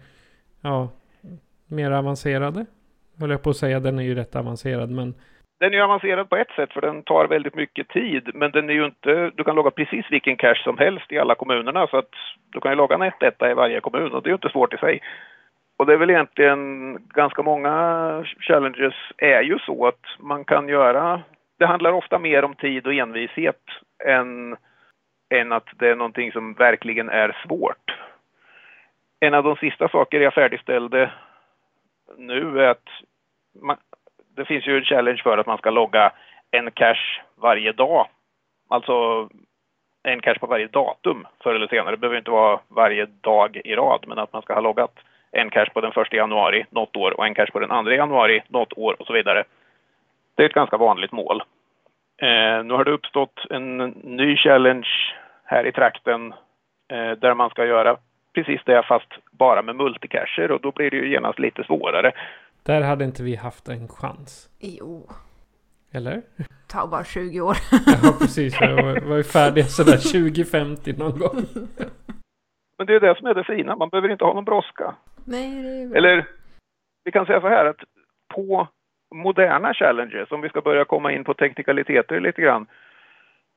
ja, 0.61 0.89
mer 1.67 1.91
avancerade? 1.91 2.65
Höll 3.19 3.29
jag 3.29 3.43
på 3.43 3.49
att 3.49 3.57
säga, 3.57 3.79
den 3.79 3.99
är 3.99 4.03
ju 4.03 4.15
rätt 4.15 4.35
avancerad 4.35 4.89
men 4.89 5.13
den 5.63 5.73
är 5.73 5.77
ju 5.77 5.83
avancerad 5.83 6.29
på 6.29 6.35
ett 6.35 6.51
sätt 6.55 6.73
för 6.73 6.81
den 6.81 7.03
tar 7.03 7.27
väldigt 7.27 7.55
mycket 7.55 7.87
tid, 7.87 8.31
men 8.33 8.51
den 8.51 8.69
är 8.69 8.73
ju 8.73 8.85
inte, 8.85 9.31
du 9.35 9.43
kan 9.43 9.55
logga 9.55 9.71
precis 9.71 10.05
vilken 10.11 10.37
cache 10.37 10.63
som 10.63 10.77
helst 10.77 11.11
i 11.11 11.19
alla 11.19 11.35
kommunerna 11.35 11.87
så 11.87 11.97
att 11.97 12.13
du 12.53 12.59
kan 12.59 12.71
ju 12.71 12.75
logga 12.75 12.95
en 12.95 13.01
etta 13.01 13.51
i 13.51 13.53
varje 13.53 13.79
kommun 13.79 14.11
och 14.11 14.23
det 14.23 14.27
är 14.27 14.31
ju 14.31 14.35
inte 14.35 14.49
svårt 14.49 14.73
i 14.73 14.77
sig. 14.77 15.01
Och 15.77 15.85
det 15.85 15.93
är 15.93 15.97
väl 15.97 16.09
egentligen 16.09 16.97
ganska 17.13 17.41
många 17.41 17.73
challenges 18.39 18.93
är 19.17 19.41
ju 19.41 19.59
så 19.59 19.87
att 19.87 20.05
man 20.19 20.45
kan 20.45 20.69
göra, 20.69 21.21
det 21.59 21.65
handlar 21.65 21.91
ofta 21.91 22.19
mer 22.19 22.43
om 22.43 22.55
tid 22.55 22.87
och 22.87 22.93
envishet 22.93 23.63
än, 24.05 24.57
än 25.29 25.51
att 25.51 25.67
det 25.79 25.89
är 25.89 25.95
någonting 25.95 26.31
som 26.31 26.53
verkligen 26.53 27.09
är 27.09 27.37
svårt. 27.45 27.97
En 29.19 29.33
av 29.33 29.43
de 29.43 29.55
sista 29.55 29.89
saker 29.89 30.19
jag 30.19 30.33
färdigställde 30.33 31.11
nu 32.17 32.59
är 32.59 32.67
att 32.67 32.89
man, 33.61 33.77
det 34.35 34.45
finns 34.45 34.67
ju 34.67 34.77
en 34.77 34.83
challenge 34.83 35.21
för 35.23 35.37
att 35.37 35.47
man 35.47 35.57
ska 35.57 35.69
logga 35.69 36.11
en 36.51 36.71
cache 36.71 37.21
varje 37.35 37.71
dag. 37.71 38.07
Alltså 38.69 39.29
en 40.03 40.21
cache 40.21 40.39
på 40.39 40.47
varje 40.47 40.67
datum 40.67 41.27
förr 41.43 41.55
eller 41.55 41.67
senare. 41.67 41.91
Det 41.91 41.97
behöver 41.97 42.17
inte 42.17 42.31
vara 42.31 42.59
varje 42.67 43.05
dag 43.05 43.61
i 43.63 43.75
rad, 43.75 44.05
men 44.07 44.19
att 44.19 44.33
man 44.33 44.41
ska 44.41 44.53
ha 44.53 44.61
loggat 44.61 44.99
en 45.31 45.49
cache 45.49 45.71
på 45.73 45.81
den 45.81 45.91
första 45.91 46.15
januari 46.15 46.65
något 46.69 46.95
år 46.95 47.17
och 47.17 47.25
en 47.25 47.35
cache 47.35 47.51
på 47.51 47.59
den 47.59 47.71
andra 47.71 47.95
januari 47.95 48.41
något 48.47 48.73
år 48.77 48.95
och 48.99 49.07
så 49.07 49.13
vidare. 49.13 49.43
Det 50.35 50.43
är 50.43 50.47
ett 50.47 50.53
ganska 50.53 50.77
vanligt 50.77 51.11
mål. 51.11 51.43
Eh, 52.17 52.63
nu 52.63 52.73
har 52.73 52.85
det 52.85 52.91
uppstått 52.91 53.45
en 53.49 53.77
ny 54.03 54.37
challenge 54.37 54.87
här 55.43 55.67
i 55.67 55.71
trakten 55.71 56.33
eh, 56.91 57.11
där 57.11 57.33
man 57.33 57.49
ska 57.49 57.65
göra 57.65 57.97
precis 58.33 58.61
det 58.65 58.83
fast 58.83 59.09
bara 59.31 59.61
med 59.61 59.75
multicacher 59.75 60.51
och 60.51 60.61
då 60.61 60.71
blir 60.71 60.91
det 60.91 60.97
ju 60.97 61.09
genast 61.09 61.39
lite 61.39 61.63
svårare. 61.63 62.11
Där 62.65 62.81
hade 62.81 63.05
inte 63.05 63.23
vi 63.23 63.35
haft 63.35 63.69
en 63.69 63.87
chans. 63.87 64.49
Jo. 64.59 65.09
Eller? 65.91 66.21
Ta 66.67 66.87
bara 66.87 67.03
20 67.03 67.41
år. 67.41 67.57
ja, 68.03 68.15
precis. 68.19 68.61
Jag 68.61 69.01
var, 69.01 69.17
ju 69.17 69.23
färdig 69.23 69.65
sådär 69.65 69.97
2050 69.97 70.93
någon 70.97 71.19
gång. 71.19 71.45
Men 72.77 72.87
det 72.87 72.95
är 72.95 72.99
det 72.99 73.17
som 73.17 73.27
är 73.27 73.33
det 73.33 73.43
fina. 73.43 73.75
Man 73.75 73.89
behöver 73.89 74.09
inte 74.09 74.25
ha 74.25 74.33
någon 74.33 74.45
brådska. 74.45 74.95
Nej, 75.25 75.63
det 75.63 75.69
är 75.69 75.87
bra. 75.87 75.97
Eller, 75.97 76.27
vi 77.03 77.11
kan 77.11 77.25
säga 77.25 77.41
så 77.41 77.47
här 77.47 77.65
att 77.65 77.79
på 78.35 78.67
moderna 79.15 79.73
challenges, 79.73 80.31
om 80.31 80.41
vi 80.41 80.49
ska 80.49 80.61
börja 80.61 80.85
komma 80.85 81.11
in 81.11 81.23
på 81.23 81.33
teknikaliteter 81.33 82.19
lite 82.19 82.41
grann. 82.41 82.65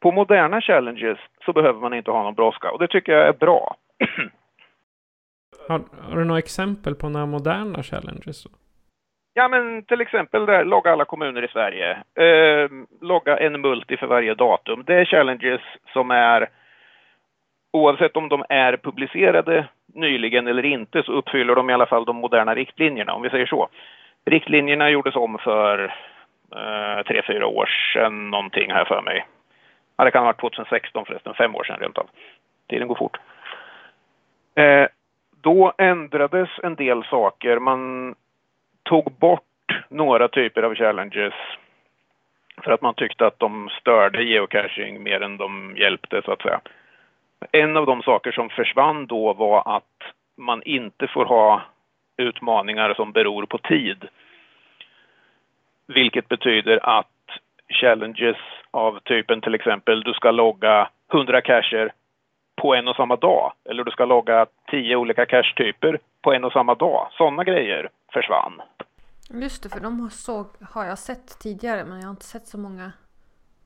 På 0.00 0.12
moderna 0.12 0.60
challenges 0.60 1.18
så 1.44 1.52
behöver 1.52 1.80
man 1.80 1.94
inte 1.94 2.10
ha 2.10 2.22
någon 2.22 2.34
brådska 2.34 2.70
och 2.70 2.78
det 2.78 2.88
tycker 2.88 3.12
jag 3.12 3.28
är 3.28 3.32
bra. 3.32 3.76
Har, 5.68 5.80
har, 6.00 6.16
du 6.16 6.24
några 6.24 6.38
exempel 6.38 6.94
på 6.94 7.08
några 7.08 7.26
moderna 7.26 7.82
challenges? 7.82 8.46
Ja, 9.38 9.48
men 9.48 9.82
till 9.82 10.00
exempel 10.00 10.46
där, 10.46 10.64
logga 10.64 10.92
alla 10.92 11.04
kommuner 11.04 11.44
i 11.44 11.48
Sverige. 11.48 11.90
Eh, 12.14 12.70
logga 13.00 13.38
en 13.38 13.60
multi 13.60 13.96
för 13.96 14.06
varje 14.06 14.34
datum. 14.34 14.84
Det 14.86 14.94
är 14.94 15.04
challenges 15.04 15.60
som 15.92 16.10
är, 16.10 16.48
oavsett 17.72 18.16
om 18.16 18.28
de 18.28 18.44
är 18.48 18.76
publicerade 18.76 19.68
nyligen 19.94 20.46
eller 20.46 20.64
inte, 20.64 21.02
så 21.02 21.12
uppfyller 21.12 21.54
de 21.54 21.70
i 21.70 21.72
alla 21.72 21.86
fall 21.86 22.04
de 22.04 22.16
moderna 22.16 22.54
riktlinjerna, 22.54 23.14
om 23.14 23.22
vi 23.22 23.30
säger 23.30 23.46
så. 23.46 23.68
Riktlinjerna 24.24 24.90
gjordes 24.90 25.16
om 25.16 25.38
för 25.38 25.94
eh, 26.56 27.02
tre, 27.06 27.22
fyra 27.26 27.46
år 27.46 27.68
sedan 27.92 28.30
någonting 28.30 28.72
här 28.72 28.84
för 28.84 29.02
mig. 29.02 29.26
Ja, 29.96 30.04
det 30.04 30.10
kan 30.10 30.22
ha 30.22 30.26
varit 30.26 30.40
2016 30.40 31.04
förresten, 31.06 31.34
fem 31.34 31.54
år 31.54 31.64
sedan 31.64 31.80
rent 31.80 31.98
av. 31.98 32.06
Tiden 32.68 32.88
går 32.88 32.94
fort. 32.94 33.16
Eh, 34.54 34.86
då 35.42 35.72
ändrades 35.78 36.48
en 36.62 36.74
del 36.74 37.04
saker. 37.04 37.58
Man 37.58 38.14
tog 38.86 39.12
bort 39.12 39.42
några 39.88 40.28
typer 40.28 40.62
av 40.62 40.74
challenges 40.74 41.34
för 42.64 42.70
att 42.70 42.82
man 42.82 42.94
tyckte 42.94 43.26
att 43.26 43.38
de 43.38 43.68
störde 43.80 44.24
geocaching 44.24 45.02
mer 45.02 45.20
än 45.20 45.36
de 45.36 45.76
hjälpte 45.76 46.22
så 46.24 46.32
att 46.32 46.42
säga. 46.42 46.60
En 47.52 47.76
av 47.76 47.86
de 47.86 48.02
saker 48.02 48.32
som 48.32 48.48
försvann 48.48 49.06
då 49.06 49.32
var 49.32 49.76
att 49.76 50.12
man 50.36 50.62
inte 50.62 51.06
får 51.06 51.24
ha 51.24 51.62
utmaningar 52.16 52.94
som 52.94 53.12
beror 53.12 53.46
på 53.46 53.58
tid. 53.58 54.08
Vilket 55.86 56.28
betyder 56.28 56.98
att 56.98 57.06
challenges 57.68 58.36
av 58.70 59.00
typen 59.00 59.40
till 59.40 59.54
exempel 59.54 60.02
du 60.02 60.12
ska 60.12 60.30
logga 60.30 60.88
100 61.12 61.40
cacher 61.40 61.92
på 62.56 62.74
en 62.74 62.88
och 62.88 62.96
samma 62.96 63.16
dag. 63.16 63.52
Eller 63.64 63.84
du 63.84 63.90
ska 63.90 64.04
logga 64.04 64.46
10 64.70 64.96
olika 64.96 65.26
cache-typer 65.26 65.98
på 66.22 66.32
en 66.32 66.44
och 66.44 66.52
samma 66.52 66.74
dag. 66.74 67.08
Sådana 67.12 67.44
grejer 67.44 67.88
försvann. 68.12 68.62
Just 69.30 69.62
det, 69.62 69.68
för 69.68 69.80
de 69.80 70.10
såg, 70.10 70.46
har 70.70 70.84
jag 70.84 70.98
sett 70.98 71.40
tidigare 71.40 71.84
men 71.84 72.00
jag 72.00 72.06
har 72.06 72.10
inte 72.10 72.24
sett 72.24 72.46
så 72.46 72.58
många 72.58 72.92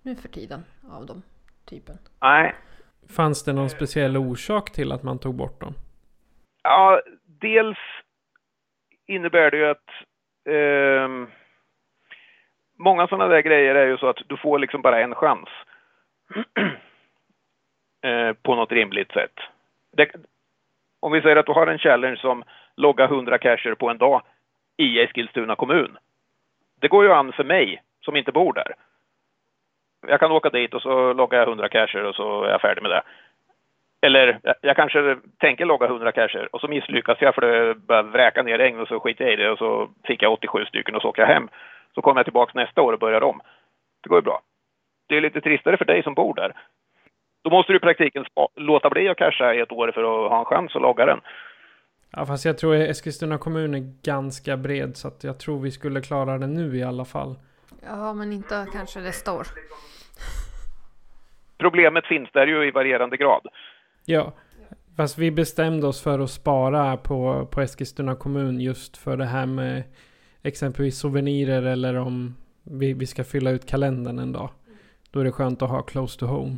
nu 0.03 0.17
för 0.17 0.29
tiden 0.29 0.65
av 0.93 1.07
dem 1.07 1.23
typen. 1.71 1.99
Nej. 2.21 2.55
Fanns 3.17 3.45
det 3.45 3.53
någon 3.53 3.71
speciell 3.71 4.17
orsak 4.17 4.71
till 4.71 4.93
att 4.93 5.03
man 5.03 5.19
tog 5.19 5.35
bort 5.35 5.61
dem? 5.61 5.75
Ja, 6.63 7.01
dels 7.25 7.79
innebär 9.07 9.51
det 9.51 9.57
ju 9.57 9.67
att 9.71 9.89
eh, 10.49 11.09
många 12.79 13.07
sådana 13.07 13.29
där 13.29 13.41
grejer 13.41 13.75
är 13.75 13.87
ju 13.87 13.99
så 13.99 14.09
att 14.09 14.19
du 14.27 14.37
får 14.37 14.59
liksom 14.59 14.83
bara 14.83 15.01
en 15.01 15.15
chans. 15.15 15.49
eh, 18.03 18.33
på 18.33 18.55
något 18.55 18.73
rimligt 18.73 19.13
sätt. 19.13 19.41
Det, 19.93 20.11
om 21.01 21.13
vi 21.13 21.23
säger 21.23 21.37
att 21.37 21.47
du 21.47 21.53
har 21.53 21.67
en 21.67 21.79
challenge 21.79 22.17
som 22.17 22.45
logga 22.77 23.05
100 23.05 23.39
cacher 23.39 23.75
på 23.75 23.91
en 23.91 23.99
dag 23.99 24.23
i 24.77 25.01
Eskilstuna 25.01 25.57
kommun. 25.57 25.99
Det 26.81 26.89
går 26.89 27.05
ju 27.05 27.13
an 27.13 27.33
för 27.33 27.45
mig 27.45 27.83
som 28.01 28.17
inte 28.17 28.33
bor 28.33 28.53
där. 28.53 28.75
Jag 30.07 30.21
kan 30.21 30.33
åka 30.33 30.51
dit 30.51 30.75
och 30.75 30.83
så 30.83 31.13
loggar 31.13 31.39
jag 31.39 31.49
100 31.49 31.69
cacher 31.69 32.05
och 32.05 32.15
så 32.15 32.45
är 32.45 32.51
jag 32.51 32.61
färdig 32.61 32.83
med 32.83 32.91
det. 32.91 33.03
Eller 34.03 34.41
jag 34.61 34.77
kanske 34.77 35.17
tänker 35.39 35.65
logga 35.65 35.87
100 35.87 36.13
cacher 36.13 36.49
och 36.53 36.61
så 36.61 36.69
misslyckas 36.69 37.19
jag 37.21 37.35
för 37.35 37.41
det 37.43 37.75
börjar 37.75 38.03
vräka 38.03 38.43
ner 38.43 38.59
regn 38.59 38.81
och 38.81 38.89
så 38.89 39.01
skiter 39.01 39.25
jag 39.25 39.33
i 39.33 39.37
det 39.37 39.51
och 39.51 39.59
så 39.59 39.91
fick 40.05 40.23
jag 40.23 40.33
87 40.33 40.65
stycken 40.65 40.95
och 40.95 41.03
så 41.03 41.09
åker 41.09 41.23
jag 41.23 41.29
hem. 41.29 41.49
Så 41.95 42.03
kommer 42.03 42.19
jag 42.19 42.27
tillbaka 42.27 42.53
nästa 42.55 42.83
år 42.83 42.93
och 42.93 42.99
börjar 42.99 43.23
om. 43.23 43.41
Det 44.01 44.09
går 44.09 44.19
ju 44.19 44.23
bra. 44.23 44.41
Det 45.07 45.17
är 45.17 45.21
lite 45.21 45.41
tristare 45.41 45.77
för 45.77 45.85
dig 45.85 46.03
som 46.03 46.15
bor 46.15 46.35
där. 46.35 46.53
Då 47.43 47.51
måste 47.51 47.73
du 47.73 47.77
i 47.77 47.81
praktiken 47.81 48.25
låta 48.57 48.91
bli 48.91 49.09
att 49.09 49.17
casha 49.17 49.55
i 49.55 49.61
ett 49.61 49.73
år 49.73 49.93
för 49.95 50.03
att 50.03 50.31
ha 50.31 50.39
en 50.39 50.45
chans 50.45 50.77
att 50.77 50.83
logga 50.83 51.07
den. 51.07 51.21
Ja, 52.13 52.27
fast 52.27 52.45
jag 52.45 52.59
tror 52.59 52.75
Eskilstuna 52.75 53.39
kommun 53.39 53.75
är 53.75 53.93
ganska 54.03 54.57
bred 54.57 54.97
så 54.97 55.09
att 55.09 55.25
jag 55.25 55.39
tror 55.41 55.61
vi 55.61 55.71
skulle 55.71 56.01
klara 56.01 56.39
det 56.39 56.47
nu 56.47 56.77
i 56.77 56.83
alla 56.83 57.05
fall. 57.05 57.37
Ja, 57.87 58.15
men 58.15 58.33
inte 58.33 58.67
kanske 58.73 59.01
nästa 59.01 59.33
år. 59.33 59.47
Problemet 61.59 62.07
finns 62.07 62.29
där 62.33 62.47
ju 62.47 62.69
i 62.69 62.71
varierande 62.71 63.17
grad. 63.17 63.47
Ja, 64.05 64.33
fast 64.97 65.19
vi 65.19 65.31
bestämde 65.31 65.87
oss 65.87 66.03
för 66.03 66.19
att 66.19 66.31
spara 66.31 66.97
på, 66.97 67.49
på 67.51 67.61
Eskilstuna 67.61 68.15
kommun 68.15 68.61
just 68.61 68.97
för 68.97 69.17
det 69.17 69.25
här 69.25 69.47
med 69.47 69.83
exempelvis 70.43 70.99
souvenirer 70.99 71.63
eller 71.63 71.97
om 71.97 72.37
vi, 72.63 72.93
vi 72.93 73.07
ska 73.07 73.25
fylla 73.25 73.51
ut 73.51 73.71
kalendern 73.71 74.19
en 74.19 74.33
dag. 74.33 74.51
Då 75.11 75.21
är 75.21 75.25
det 75.25 75.33
skönt 75.33 75.63
att 75.63 75.71
ha 75.71 75.83
close 75.83 76.19
to 76.19 76.27
home. 76.27 76.57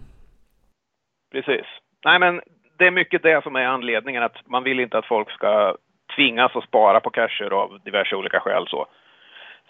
Precis. 1.33 1.67
Nej, 2.05 2.19
men 2.19 2.41
det 2.79 2.87
är 2.87 2.91
mycket 2.91 3.23
det 3.23 3.43
som 3.43 3.57
är 3.57 3.67
anledningen 3.67 4.23
att 4.23 4.37
man 4.47 4.65
vill 4.65 4.81
inte 4.81 4.99
att 4.99 5.07
folk 5.07 5.31
ska 5.31 5.77
tvingas 6.17 6.57
att 6.57 6.65
spara 6.65 7.01
på 7.01 7.11
cacher 7.11 7.53
av 7.53 7.81
diverse 7.85 8.17
olika 8.17 8.41
skäl. 8.41 8.67
Så. 8.69 8.87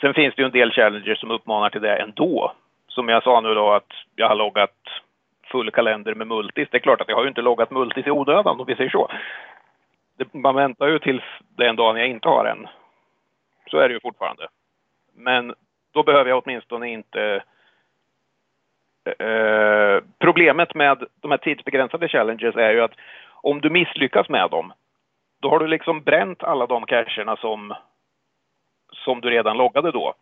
Sen 0.00 0.14
finns 0.14 0.35
det 0.35 0.42
ju 0.42 0.47
en 0.47 0.52
del 0.52 0.73
challenges 0.73 1.21
som 1.21 1.31
uppmanar 1.31 1.71
till 1.71 1.83
det 1.83 1.97
ändå. 1.97 2.52
Som 2.88 3.09
jag 3.09 3.23
sa 3.23 3.40
nu 3.40 3.54
då 3.54 3.73
att 3.73 3.92
jag 4.16 4.28
har 4.28 4.35
loggat 4.35 4.76
full 5.50 5.71
kalender 5.71 6.14
med 6.14 6.26
multis. 6.26 6.69
Det 6.71 6.76
är 6.76 6.81
klart 6.81 7.00
att 7.00 7.09
jag 7.09 7.16
har 7.16 7.23
ju 7.23 7.28
inte 7.28 7.42
loggat 7.42 7.71
multis 7.71 8.07
i 8.07 8.11
onödan 8.11 8.61
om 8.61 8.66
vi 8.66 8.76
säger 8.76 8.90
så. 8.90 9.11
Det, 10.19 10.35
man 10.35 10.54
väntar 10.54 10.88
ju 10.88 10.99
tills 10.99 11.23
den 11.57 11.76
dagen 11.76 11.97
jag 11.97 12.09
inte 12.09 12.28
har 12.28 12.45
en. 12.45 12.69
Så 13.71 13.78
är 13.78 13.88
det 13.88 13.95
ju 13.95 14.00
fortfarande. 14.00 14.47
Men 15.16 15.54
då 15.95 16.02
behöver 16.02 16.31
jag 16.31 16.42
åtminstone 16.45 16.88
inte 16.88 17.42
Eh, 19.04 20.04
problemet 20.18 20.75
med 20.75 21.04
de 21.21 21.30
här 21.30 21.38
tidsbegränsade 21.38 22.09
challenges 22.09 22.56
är 22.56 22.71
ju 22.71 22.80
att 22.80 22.94
om 23.30 23.61
du 23.61 23.71
misslyckas 23.71 24.28
med 24.28 24.50
dem, 24.50 24.73
då 25.40 25.50
har 25.50 25.59
du 25.59 25.66
liksom 25.66 26.02
bränt 26.02 26.42
alla 26.42 26.66
de 26.66 26.87
cacherna 26.87 27.37
som, 27.37 27.75
som 28.92 29.21
du 29.21 29.30
redan 29.30 29.56
loggade 29.56 29.90
då. 29.90 30.14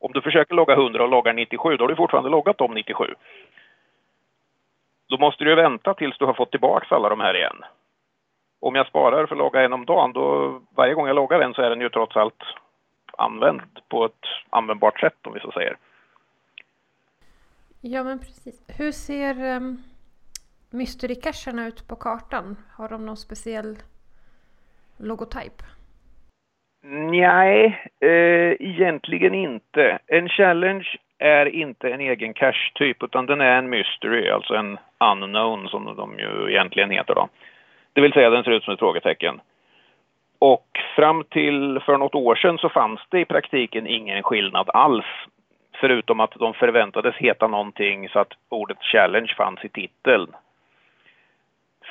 Om 0.00 0.12
du 0.12 0.20
försöker 0.20 0.54
logga 0.54 0.74
100 0.74 1.02
och 1.02 1.08
loggar 1.08 1.32
97, 1.32 1.76
då 1.76 1.84
har 1.84 1.88
du 1.88 1.96
fortfarande 1.96 2.30
loggat 2.30 2.58
de 2.58 2.74
97. 2.74 3.14
Då 5.08 5.18
måste 5.18 5.44
du 5.44 5.54
vänta 5.54 5.94
tills 5.94 6.18
du 6.18 6.24
har 6.24 6.34
fått 6.34 6.50
tillbaka 6.50 6.94
alla 6.94 7.08
de 7.08 7.20
här 7.20 7.36
igen. 7.36 7.64
Om 8.60 8.74
jag 8.74 8.86
sparar 8.86 9.26
för 9.26 9.34
att 9.34 9.38
logga 9.38 9.62
en 9.62 9.72
om 9.72 9.84
dagen, 9.84 10.12
då 10.12 10.54
varje 10.76 10.94
gång 10.94 11.06
jag 11.06 11.16
loggar 11.16 11.40
en 11.40 11.54
så 11.54 11.62
är 11.62 11.70
den 11.70 11.80
ju 11.80 11.88
trots 11.88 12.16
allt 12.16 12.42
använd 13.18 13.60
på 13.88 14.04
ett 14.04 14.26
användbart 14.50 15.00
sätt 15.00 15.26
om 15.26 15.32
vi 15.32 15.40
så 15.40 15.50
säger. 15.52 15.76
Ja, 17.80 18.04
men 18.04 18.18
precis. 18.18 18.62
Hur 18.78 18.92
ser 18.92 19.44
ehm, 19.44 19.64
um, 19.64 19.82
mystery 20.70 21.14
ut 21.68 21.88
på 21.88 21.96
kartan? 21.96 22.56
Har 22.76 22.88
de 22.88 23.06
någon 23.06 23.16
speciell 23.16 23.76
logotyp? 24.96 25.62
Nej, 27.10 27.82
eh, 28.00 28.52
egentligen 28.60 29.34
inte. 29.34 29.98
En 30.06 30.28
challenge 30.28 30.86
är 31.18 31.46
inte 31.46 31.90
en 31.90 32.00
egen 32.00 32.34
cache-typ 32.34 33.02
utan 33.02 33.26
den 33.26 33.40
är 33.40 33.58
en 33.58 33.70
mystery, 33.70 34.28
alltså 34.28 34.54
en 34.54 34.78
unknown 35.00 35.68
som 35.68 35.96
de 35.96 36.18
ju 36.18 36.50
egentligen 36.50 36.90
heter 36.90 37.14
då. 37.14 37.28
Det 37.92 38.00
vill 38.00 38.12
säga 38.12 38.30
den 38.30 38.44
ser 38.44 38.50
ut 38.50 38.64
som 38.64 38.74
ett 38.74 38.78
frågetecken. 38.78 39.40
Och 40.38 40.66
fram 40.96 41.24
till 41.24 41.80
för 41.86 41.96
något 41.96 42.14
år 42.14 42.34
sedan 42.34 42.58
så 42.58 42.68
fanns 42.68 43.00
det 43.08 43.20
i 43.20 43.24
praktiken 43.24 43.86
ingen 43.86 44.22
skillnad 44.22 44.70
alls 44.70 45.06
Förutom 45.80 46.20
att 46.20 46.30
de 46.30 46.54
förväntades 46.54 47.14
heta 47.14 47.46
någonting 47.46 48.08
så 48.08 48.18
att 48.18 48.32
ordet 48.48 48.82
challenge 48.82 49.34
fanns 49.36 49.64
i 49.64 49.68
titeln. 49.68 50.26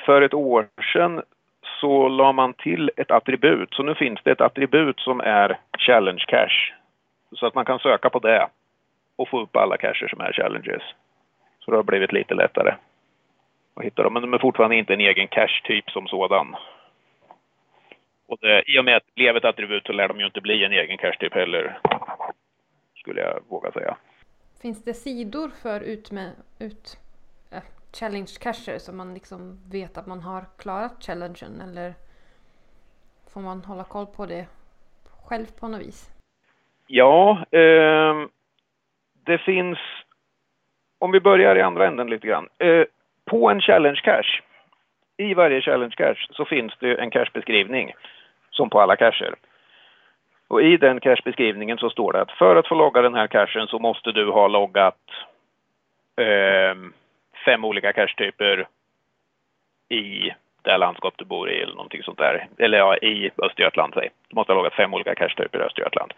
För 0.06 0.22
ett 0.22 0.34
år 0.34 0.66
sedan 0.92 1.22
så 1.80 2.08
la 2.08 2.32
man 2.32 2.54
till 2.54 2.90
ett 2.96 3.10
attribut. 3.10 3.74
Så 3.74 3.82
nu 3.82 3.94
finns 3.94 4.20
det 4.22 4.30
ett 4.30 4.40
attribut 4.40 5.00
som 5.00 5.20
är 5.20 5.58
challenge 5.78 6.24
cash. 6.28 6.72
Så 7.32 7.46
att 7.46 7.54
man 7.54 7.64
kan 7.64 7.78
söka 7.78 8.10
på 8.10 8.18
det 8.18 8.48
och 9.16 9.28
få 9.28 9.40
upp 9.40 9.56
alla 9.56 9.76
cacher 9.76 10.08
som 10.08 10.20
är 10.20 10.32
challenges. 10.32 10.82
Så 11.58 11.70
det 11.70 11.76
har 11.76 11.84
blivit 11.84 12.12
lite 12.12 12.34
lättare 12.34 12.74
att 13.76 13.84
hitta 13.84 14.02
dem. 14.02 14.12
Men 14.12 14.22
de 14.22 14.34
är 14.34 14.38
fortfarande 14.38 14.76
inte 14.76 14.92
en 14.92 15.00
egen 15.00 15.28
cache-typ 15.28 15.90
som 15.90 16.06
sådan. 16.06 16.56
Och 18.28 18.38
det, 18.40 18.62
I 18.66 18.78
och 18.78 18.84
med 18.84 18.96
att 18.96 19.06
det 19.06 19.14
blev 19.14 19.36
ett 19.36 19.44
attribut 19.44 19.86
så 19.86 19.92
lär 19.92 20.08
de 20.08 20.20
ju 20.20 20.26
inte 20.26 20.40
bli 20.40 20.64
en 20.64 20.72
egen 20.72 20.98
cache-typ 20.98 21.34
heller 21.34 21.78
skulle 23.08 23.20
jag 23.20 23.40
våga 23.48 23.72
säga. 23.72 23.96
Finns 24.62 24.84
det 24.84 24.94
sidor 24.94 25.48
för 25.62 25.80
ut 25.80 26.10
med 26.10 26.30
ut, 26.58 26.98
äh, 27.52 27.62
challenge 27.92 28.32
cacher 28.40 28.78
så 28.78 28.92
man 28.92 29.14
liksom 29.14 29.58
vet 29.70 29.98
att 29.98 30.06
man 30.06 30.20
har 30.20 30.44
klarat 30.58 31.04
challengen 31.04 31.60
eller 31.60 31.94
får 33.32 33.40
man 33.40 33.64
hålla 33.64 33.84
koll 33.84 34.06
på 34.06 34.26
det 34.26 34.46
själv 35.28 35.46
på 35.60 35.68
något 35.68 35.80
vis? 35.80 36.10
Ja, 36.86 37.44
eh, 37.50 38.14
det 39.24 39.38
finns, 39.38 39.78
om 40.98 41.12
vi 41.12 41.20
börjar 41.20 41.56
i 41.56 41.62
andra 41.62 41.86
änden 41.86 42.10
lite 42.10 42.26
grann. 42.26 42.48
Eh, 42.58 42.84
på 43.24 43.50
en 43.50 43.60
challenge 43.60 44.00
cache, 44.04 44.42
i 45.16 45.34
varje 45.34 45.60
challenge 45.60 45.94
cache 45.96 46.26
så 46.30 46.44
finns 46.44 46.72
det 46.80 46.94
en 46.94 47.10
cachebeskrivning 47.10 47.92
som 48.50 48.70
på 48.70 48.80
alla 48.80 48.96
cacher. 48.96 49.34
Och 50.48 50.62
i 50.62 50.76
den 50.76 51.00
cachebeskrivningen 51.00 51.78
så 51.78 51.90
står 51.90 52.12
det 52.12 52.20
att 52.20 52.32
för 52.32 52.56
att 52.56 52.68
få 52.68 52.74
logga 52.74 53.02
den 53.02 53.14
här 53.14 53.26
cachen 53.26 53.66
så 53.66 53.78
måste 53.78 54.12
du 54.12 54.30
ha 54.30 54.48
loggat 54.48 54.98
eh, 56.16 56.76
fem 57.44 57.64
olika 57.64 57.92
cachetyper 57.92 58.68
i 59.88 60.30
det 60.62 60.76
landskap 60.76 61.14
du 61.16 61.24
bor 61.24 61.50
i 61.50 61.62
eller 61.62 61.74
någonting 61.74 62.02
sånt 62.02 62.18
där. 62.18 62.48
Eller 62.58 62.78
ja, 62.78 62.96
i 62.96 63.30
Östergötland 63.42 63.94
säg. 63.94 64.08
Du 64.28 64.34
måste 64.34 64.52
ha 64.52 64.56
loggat 64.56 64.74
fem 64.74 64.94
olika 64.94 65.14
cachetyper 65.14 65.58
i 65.58 65.62
Östergötland. 65.62 66.12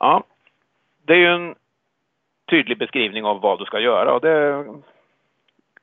Ja, 0.00 0.24
det 1.06 1.12
är 1.12 1.18
ju 1.18 1.34
en 1.34 1.54
tydlig 2.50 2.78
beskrivning 2.78 3.24
av 3.24 3.40
vad 3.40 3.58
du 3.58 3.64
ska 3.64 3.80
göra 3.80 4.14
och 4.14 4.20
det 4.20 4.30
är 4.30 4.64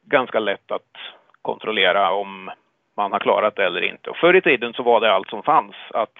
ganska 0.02 0.40
lätt 0.40 0.72
att 0.72 0.98
kontrollera 1.42 2.12
om 2.12 2.52
man 2.96 3.12
har 3.12 3.20
klarat 3.20 3.56
det 3.56 3.66
eller 3.66 3.82
inte. 3.82 4.10
Och 4.10 4.18
förr 4.18 4.36
i 4.36 4.42
tiden 4.42 4.74
så 4.74 4.84
var 4.84 5.00
det 5.00 5.14
allt 5.14 5.30
som 5.30 5.44
fanns. 5.44 5.76
Att 5.94 6.18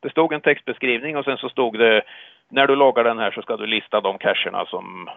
det 0.00 0.10
stod 0.10 0.32
en 0.32 0.40
textbeskrivning 0.40 1.16
och 1.16 1.24
sen 1.24 1.36
så 1.36 1.48
stod 1.48 1.78
det 1.78 2.02
när 2.48 2.66
du 2.66 2.76
loggar 2.76 3.04
den 3.04 3.18
här 3.18 3.30
så 3.30 3.42
ska 3.42 3.56
du 3.56 3.66
lista 3.66 4.00
de 4.00 4.18
cacherna 4.18 4.66
som, 4.66 5.10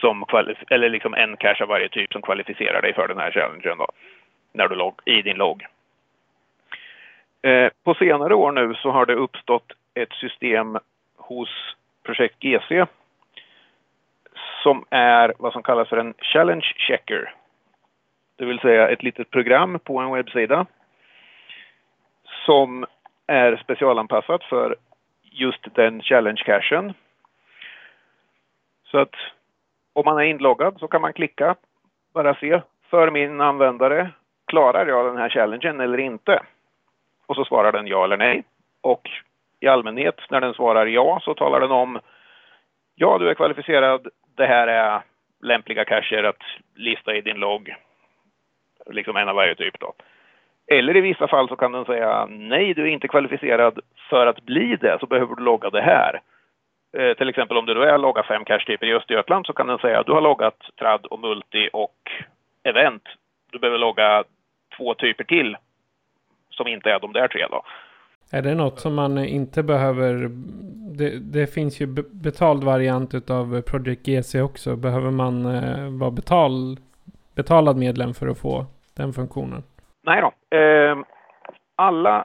som 0.00 0.24
eller 0.70 0.88
liksom 0.88 1.14
en 1.14 1.36
cache 1.36 1.62
av 1.62 1.68
varje 1.68 1.88
typ 1.88 2.12
som 2.12 2.22
kvalificerar 2.22 2.82
dig 2.82 2.94
för 2.94 3.08
den 3.08 3.18
här 3.18 3.30
challengen 3.30 3.78
då, 3.78 3.86
när 4.52 4.68
du 4.68 4.74
log, 4.74 4.94
i 5.04 5.22
din 5.22 5.36
logg. 5.36 5.66
Eh, 7.42 7.70
på 7.84 7.94
senare 7.94 8.34
år 8.34 8.52
nu 8.52 8.74
så 8.74 8.90
har 8.90 9.06
det 9.06 9.14
uppstått 9.14 9.72
ett 9.94 10.12
system 10.12 10.78
hos 11.16 11.48
projekt 12.02 12.40
GC 12.40 12.86
som 14.62 14.84
är 14.90 15.34
vad 15.38 15.52
som 15.52 15.62
kallas 15.62 15.88
för 15.88 15.96
en 15.96 16.14
challenge 16.18 16.72
checker. 16.76 17.34
Det 18.36 18.44
vill 18.44 18.58
säga 18.58 18.88
ett 18.88 19.02
litet 19.02 19.30
program 19.30 19.78
på 19.78 19.98
en 19.98 20.12
webbsida 20.12 20.66
som 22.46 22.86
är 23.30 23.56
specialanpassat 23.56 24.44
för 24.44 24.76
just 25.22 25.74
den 25.74 26.02
challenge-cachen. 26.02 26.94
Så 28.84 28.98
att 28.98 29.14
om 29.92 30.04
man 30.04 30.18
är 30.18 30.22
inloggad 30.22 30.76
så 30.78 30.88
kan 30.88 31.00
man 31.00 31.12
klicka, 31.12 31.54
bara 32.14 32.34
se, 32.34 32.60
för 32.88 33.10
min 33.10 33.40
användare, 33.40 34.10
klarar 34.46 34.86
jag 34.86 35.06
den 35.06 35.16
här 35.16 35.28
challengen 35.28 35.80
eller 35.80 35.98
inte? 35.98 36.42
Och 37.26 37.36
så 37.36 37.44
svarar 37.44 37.72
den 37.72 37.86
ja 37.86 38.04
eller 38.04 38.16
nej. 38.16 38.44
Och 38.80 39.10
i 39.60 39.68
allmänhet 39.68 40.20
när 40.30 40.40
den 40.40 40.54
svarar 40.54 40.86
ja 40.86 41.20
så 41.22 41.34
talar 41.34 41.60
den 41.60 41.70
om 41.70 42.00
ja, 42.94 43.18
du 43.18 43.30
är 43.30 43.34
kvalificerad, 43.34 44.08
det 44.36 44.46
här 44.46 44.66
är 44.68 45.02
lämpliga 45.42 45.84
cacher 45.84 46.24
att 46.24 46.42
lista 46.74 47.14
i 47.14 47.20
din 47.20 47.36
logg. 47.36 47.74
Liksom 48.86 49.16
en 49.16 49.28
av 49.28 49.34
varje 49.34 49.54
typ 49.54 49.80
då. 49.80 49.92
Eller 50.74 50.96
i 50.96 51.00
vissa 51.00 51.28
fall 51.28 51.48
så 51.48 51.56
kan 51.56 51.72
den 51.72 51.84
säga 51.84 52.26
nej, 52.30 52.74
du 52.74 52.82
är 52.82 52.86
inte 52.86 53.08
kvalificerad 53.08 53.78
för 54.10 54.26
att 54.26 54.42
bli 54.42 54.76
det, 54.76 54.96
så 55.00 55.06
behöver 55.06 55.34
du 55.34 55.42
logga 55.42 55.70
det 55.70 55.82
här. 55.82 56.20
Eh, 56.98 57.16
till 57.16 57.28
exempel 57.28 57.56
om 57.56 57.66
du 57.66 57.74
då 57.74 57.82
är 57.82 57.98
logga 57.98 58.22
fem 58.22 58.44
cash-typer 58.44 58.86
i 58.86 58.94
Östergötland 58.94 59.46
så 59.46 59.52
kan 59.52 59.66
den 59.66 59.78
säga 59.78 60.00
att 60.00 60.06
du 60.06 60.12
har 60.12 60.20
loggat 60.20 60.58
trad 60.78 61.06
och 61.06 61.20
multi 61.20 61.68
och 61.72 61.96
event. 62.62 63.02
Du 63.52 63.58
behöver 63.58 63.78
logga 63.78 64.24
två 64.76 64.94
typer 64.94 65.24
till 65.24 65.56
som 66.50 66.66
inte 66.66 66.90
är 66.90 67.00
de 67.00 67.12
där 67.12 67.28
tre 67.28 67.46
då. 67.50 67.62
Är 68.32 68.42
det 68.42 68.54
något 68.54 68.80
som 68.80 68.94
man 68.94 69.18
inte 69.18 69.62
behöver? 69.62 70.30
Det, 70.98 71.18
det 71.18 71.54
finns 71.54 71.80
ju 71.80 71.86
betald 72.10 72.64
variant 72.64 73.30
av 73.30 73.62
Project 73.62 74.06
GC 74.06 74.42
också. 74.42 74.76
Behöver 74.76 75.10
man 75.10 75.46
eh, 75.46 75.90
vara 75.90 76.10
betal, 76.10 76.76
betalad 77.34 77.76
medlem 77.76 78.14
för 78.14 78.28
att 78.28 78.38
få 78.38 78.66
den 78.96 79.12
funktionen? 79.12 79.62
Nej 80.02 80.20
då. 80.20 80.56
Eh, 80.56 80.98
alla, 81.76 82.24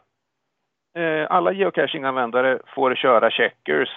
eh, 0.96 1.28
alla 1.30 1.52
geocaching-användare 1.52 2.60
får 2.76 2.96
köra 2.96 3.32
checkers. 3.32 3.90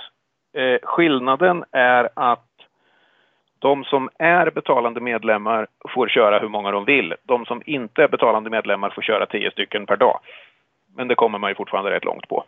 Eh, 0.52 0.78
skillnaden 0.82 1.64
är 1.70 2.08
att 2.14 2.44
de 3.58 3.84
som 3.84 4.08
är 4.18 4.50
betalande 4.50 5.00
medlemmar 5.00 5.66
får 5.94 6.08
köra 6.08 6.38
hur 6.38 6.48
många 6.48 6.70
de 6.70 6.84
vill. 6.84 7.14
De 7.22 7.46
som 7.46 7.62
inte 7.66 8.02
är 8.02 8.08
betalande 8.08 8.50
medlemmar 8.50 8.90
får 8.90 9.02
köra 9.02 9.26
tio 9.26 9.50
stycken 9.50 9.86
per 9.86 9.96
dag. 9.96 10.20
Men 10.96 11.08
det 11.08 11.14
kommer 11.14 11.38
man 11.38 11.50
ju 11.50 11.54
fortfarande 11.54 11.90
rätt 11.90 12.04
långt 12.04 12.28
på. 12.28 12.44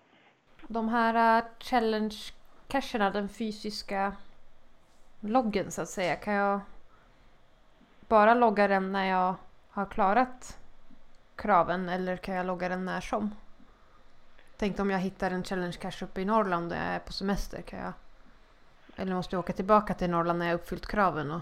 De 0.69 0.89
här 0.89 1.15
eh, 1.15 1.45
uh, 1.45 1.51
challenge-cacherna, 1.59 3.11
den 3.11 3.29
fysiska 3.29 4.13
loggen 5.21 5.71
så 5.71 5.83
att 5.83 5.89
säga, 5.89 6.17
kan 6.17 6.35
jag 6.35 6.61
bara 8.09 8.35
logga 8.35 8.69
den 8.69 8.93
när 8.93 9.11
jag 9.11 9.35
har 9.71 9.87
klarat 9.87 10.60
kraven 11.43 11.89
eller 11.89 12.17
kan 12.17 12.35
jag 12.35 12.47
logga 12.47 12.69
den 12.69 12.85
när 12.85 13.01
som? 13.01 13.31
Tänk 14.59 14.81
om 14.81 14.91
jag 14.91 14.99
hittar 14.99 15.31
en 15.31 15.45
challenge 15.45 15.77
cache 15.83 16.05
uppe 16.05 16.21
i 16.21 16.25
Norrland 16.25 16.73
och 16.73 16.79
jag 16.79 16.85
är 16.85 16.99
på 16.99 17.13
semester. 17.13 17.63
Kan 17.63 17.79
jag... 17.79 17.93
Eller 18.97 19.15
måste 19.15 19.37
jag 19.37 19.41
åka 19.41 19.53
tillbaka 19.53 19.95
till 19.95 20.11
Norrland 20.11 20.39
när 20.39 20.47
jag 20.47 20.55
uppfyllt 20.55 20.87
kraven? 20.87 21.31
Och... 21.31 21.41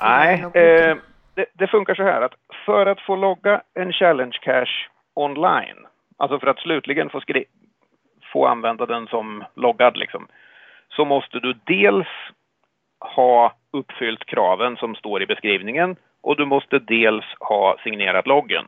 Nej, 0.00 0.42
eh, 0.42 0.96
det, 1.34 1.46
det, 1.52 1.66
funkar 1.66 1.94
så 1.94 2.02
här 2.02 2.22
att 2.22 2.34
för 2.66 2.86
att 2.86 3.00
få 3.00 3.16
logga 3.16 3.62
en 3.74 3.92
challenge 3.92 4.38
cache 4.42 4.88
online, 5.14 5.86
alltså 6.16 6.38
för 6.38 6.46
att 6.46 6.58
slutligen 6.58 7.10
få, 7.10 7.20
skri 7.20 7.44
få 8.32 8.46
använda 8.46 8.86
den 8.86 9.06
som 9.06 9.44
loggad 9.54 9.96
liksom, 9.96 10.28
så 10.88 11.04
måste 11.04 11.38
du 11.38 11.52
dels 11.64 12.08
ha 13.00 13.54
uppfyllt 13.70 14.24
kraven 14.24 14.76
som 14.76 14.94
står 14.94 15.22
i 15.22 15.26
beskrivningen 15.26 15.96
och 16.22 16.36
du 16.36 16.44
måste 16.44 16.78
dels 16.78 17.24
ha 17.40 17.76
signerat 17.82 18.26
loggen. 18.26 18.66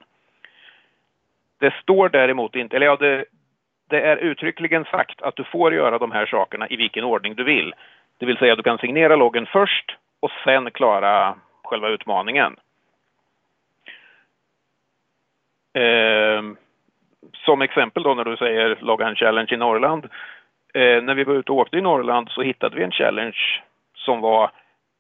Det 1.60 1.74
står 1.82 2.08
däremot 2.08 2.56
inte, 2.56 2.76
eller 2.76 2.86
ja, 2.86 2.96
det, 2.96 3.24
det 3.88 4.00
är 4.00 4.16
uttryckligen 4.16 4.84
sagt 4.84 5.22
att 5.22 5.36
du 5.36 5.44
får 5.44 5.74
göra 5.74 5.98
de 5.98 6.12
här 6.12 6.26
sakerna 6.26 6.68
i 6.68 6.76
vilken 6.76 7.04
ordning 7.04 7.34
du 7.34 7.44
vill. 7.44 7.74
Det 8.18 8.26
vill 8.26 8.36
säga 8.36 8.56
du 8.56 8.62
kan 8.62 8.78
signera 8.78 9.16
loggen 9.16 9.46
först 9.46 9.96
och 10.20 10.30
sen 10.44 10.70
klara 10.70 11.34
själva 11.64 11.88
utmaningen. 11.88 12.56
Eh, 15.72 16.42
som 17.44 17.62
exempel 17.62 18.02
då 18.02 18.14
när 18.14 18.24
du 18.24 18.36
säger 18.36 18.78
logga 18.80 19.08
en 19.08 19.16
challenge 19.16 19.48
i 19.52 19.56
Norrland. 19.56 20.04
Eh, 20.74 21.02
när 21.02 21.14
vi 21.14 21.24
var 21.24 21.34
ute 21.34 21.52
och 21.52 21.58
åkte 21.58 21.78
i 21.78 21.80
Norrland 21.80 22.30
så 22.30 22.42
hittade 22.42 22.76
vi 22.76 22.82
en 22.82 22.92
challenge 22.92 23.62
som 23.94 24.20
var 24.20 24.50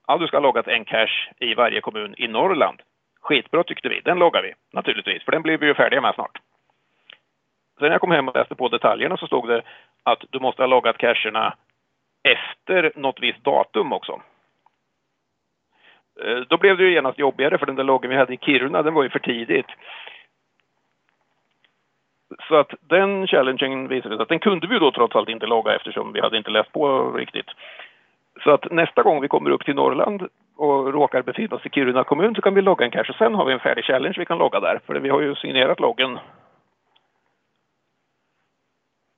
ja, 0.06 0.18
du 0.18 0.26
ska 0.26 0.36
ha 0.36 0.42
loggat 0.42 0.68
en 0.68 0.84
cache 0.84 1.32
i 1.38 1.54
varje 1.54 1.80
kommun 1.80 2.14
i 2.18 2.28
Norrland. 2.28 2.82
Skitbra 3.20 3.64
tyckte 3.64 3.88
vi, 3.88 4.00
den 4.00 4.18
loggar 4.18 4.42
vi 4.42 4.54
naturligtvis, 4.72 5.22
för 5.24 5.32
den 5.32 5.42
blir 5.42 5.58
vi 5.58 5.66
ju 5.66 5.74
färdiga 5.74 6.00
med 6.00 6.14
snart. 6.14 6.38
Sen 7.78 7.86
när 7.86 7.90
jag 7.90 8.00
kom 8.00 8.10
hem 8.10 8.28
och 8.28 8.36
läste 8.36 8.54
på 8.54 8.68
detaljerna 8.68 9.16
så 9.16 9.26
stod 9.26 9.48
det 9.48 9.62
att 10.02 10.24
du 10.30 10.40
måste 10.40 10.62
ha 10.62 10.66
loggat 10.66 10.98
cacherna 10.98 11.54
efter 12.22 12.92
något 12.96 13.20
visst 13.20 13.44
datum 13.44 13.92
också. 13.92 14.22
Eh, 16.24 16.36
då 16.36 16.56
blev 16.56 16.76
det 16.76 16.84
ju 16.84 16.92
genast 16.92 17.18
jobbigare 17.18 17.58
för 17.58 17.66
den 17.66 17.76
där 17.76 17.84
loggen 17.84 18.10
vi 18.10 18.16
hade 18.16 18.34
i 18.34 18.38
Kiruna, 18.38 18.82
den 18.82 18.94
var 18.94 19.02
ju 19.02 19.10
för 19.10 19.18
tidigt. 19.18 19.66
Så 22.48 22.56
att 22.56 22.74
den 22.80 23.26
challengen 23.26 23.88
visade 23.88 24.16
sig 24.16 24.22
att 24.22 24.28
den 24.28 24.38
kunde 24.38 24.66
vi 24.66 24.78
då 24.78 24.90
trots 24.90 25.16
allt 25.16 25.28
inte 25.28 25.46
logga 25.46 25.74
eftersom 25.74 26.12
vi 26.12 26.20
hade 26.20 26.36
inte 26.36 26.50
läst 26.50 26.72
på 26.72 27.12
riktigt. 27.12 27.46
Så 28.40 28.50
att 28.50 28.70
nästa 28.70 29.02
gång 29.02 29.20
vi 29.20 29.28
kommer 29.28 29.50
upp 29.50 29.64
till 29.64 29.74
Norrland 29.74 30.28
och 30.56 30.92
råkar 30.92 31.22
befinna 31.22 31.56
oss 31.56 31.66
i 31.66 31.70
Kiruna 31.70 32.04
kommun 32.04 32.34
så 32.34 32.42
kan 32.42 32.54
vi 32.54 32.62
logga 32.62 32.84
en 32.84 32.90
cache 32.90 33.10
och 33.10 33.16
sen 33.16 33.34
har 33.34 33.44
vi 33.44 33.52
en 33.52 33.60
färdig 33.60 33.84
challenge 33.84 34.14
vi 34.18 34.26
kan 34.26 34.38
logga 34.38 34.60
där. 34.60 34.80
För 34.86 34.94
vi 34.94 35.08
har 35.08 35.20
ju 35.20 35.34
signerat 35.34 35.80
loggen. 35.80 36.18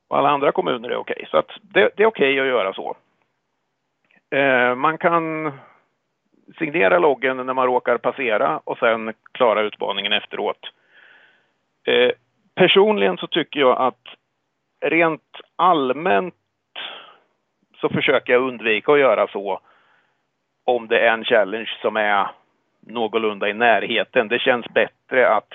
Och 0.08 0.18
alla 0.18 0.30
andra 0.30 0.52
kommuner 0.52 0.90
är 0.90 0.96
okej. 0.96 1.14
Okay. 1.16 1.26
Så 1.30 1.36
att 1.36 1.50
det, 1.62 1.90
det 1.96 2.02
är 2.02 2.06
okej 2.06 2.32
okay 2.32 2.40
att 2.40 2.46
göra 2.46 2.72
så. 2.72 2.96
Eh, 4.30 4.74
man 4.74 4.98
kan 4.98 5.52
signera 6.58 6.98
loggen 6.98 7.36
när 7.36 7.54
man 7.54 7.66
råkar 7.66 7.98
passera 7.98 8.60
och 8.64 8.78
sen 8.78 9.12
klara 9.32 9.62
utmaningen 9.62 10.12
efteråt. 10.12 10.70
Eh, 11.84 12.10
personligen 12.54 13.16
så 13.16 13.26
tycker 13.26 13.60
jag 13.60 13.78
att 13.78 14.02
rent 14.80 15.40
allmänt 15.56 16.34
så 17.84 17.88
försöker 17.88 18.32
jag 18.32 18.42
undvika 18.42 18.92
att 18.92 18.98
göra 18.98 19.26
så 19.28 19.60
om 20.64 20.88
det 20.88 20.98
är 20.98 21.12
en 21.12 21.24
challenge 21.24 21.70
som 21.82 21.96
är 21.96 22.26
någorlunda 22.80 23.48
i 23.48 23.52
närheten. 23.52 24.28
Det 24.28 24.38
känns 24.38 24.66
bättre 24.68 25.28
att 25.28 25.48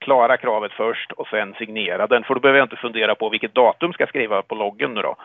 klara 0.00 0.36
kravet 0.36 0.72
först 0.72 1.12
och 1.12 1.28
sen 1.28 1.54
signera 1.54 2.06
den, 2.06 2.24
för 2.24 2.34
då 2.34 2.40
behöver 2.40 2.58
jag 2.58 2.64
inte 2.64 2.76
fundera 2.76 3.14
på 3.14 3.28
vilket 3.28 3.54
datum 3.54 3.92
ska 3.92 4.02
jag 4.02 4.08
skriva 4.08 4.42
på 4.42 4.54
loggen 4.54 4.94
nu 4.94 5.02
då. 5.02 5.16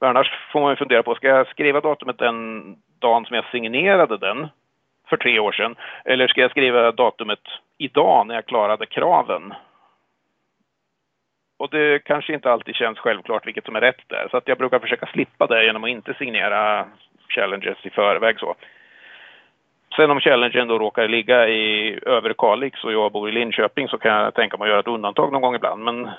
Annars 0.00 0.30
får 0.52 0.60
man 0.60 0.72
ju 0.72 0.76
fundera 0.76 1.02
på, 1.02 1.14
ska 1.14 1.28
jag 1.28 1.48
skriva 1.48 1.80
datumet 1.80 2.18
den 2.18 2.62
dagen 2.98 3.24
som 3.24 3.36
jag 3.36 3.44
signerade 3.50 4.16
den 4.18 4.48
för 5.08 5.16
tre 5.16 5.38
år 5.38 5.52
sedan? 5.52 5.76
Eller 6.04 6.28
ska 6.28 6.40
jag 6.40 6.50
skriva 6.50 6.92
datumet 6.92 7.42
idag 7.78 8.26
när 8.26 8.34
jag 8.34 8.46
klarade 8.46 8.86
kraven? 8.86 9.54
Och 11.58 11.70
det 11.70 12.04
kanske 12.04 12.34
inte 12.34 12.52
alltid 12.52 12.74
känns 12.74 12.98
självklart 12.98 13.46
vilket 13.46 13.64
som 13.64 13.76
är 13.76 13.80
rätt 13.80 14.08
där. 14.08 14.28
Så 14.30 14.36
att 14.36 14.48
jag 14.48 14.58
brukar 14.58 14.78
försöka 14.78 15.06
slippa 15.06 15.46
det 15.46 15.64
genom 15.64 15.84
att 15.84 15.90
inte 15.90 16.14
signera 16.14 16.86
challenges 17.28 17.78
i 17.82 17.90
förväg 17.90 18.38
så. 18.38 18.54
Sen 19.96 20.10
om 20.10 20.20
challengen 20.20 20.68
då 20.68 20.78
råkar 20.78 21.08
ligga 21.08 21.48
i 21.48 21.98
Överkalix 22.06 22.84
och 22.84 22.92
jag 22.92 23.12
bor 23.12 23.28
i 23.28 23.32
Linköping 23.32 23.88
så 23.88 23.98
kan 23.98 24.12
jag 24.12 24.34
tänka 24.34 24.56
mig 24.56 24.64
att 24.64 24.70
göra 24.70 24.80
ett 24.80 24.86
undantag 24.86 25.32
någon 25.32 25.42
gång 25.42 25.54
ibland. 25.54 25.84
Men 25.84 26.10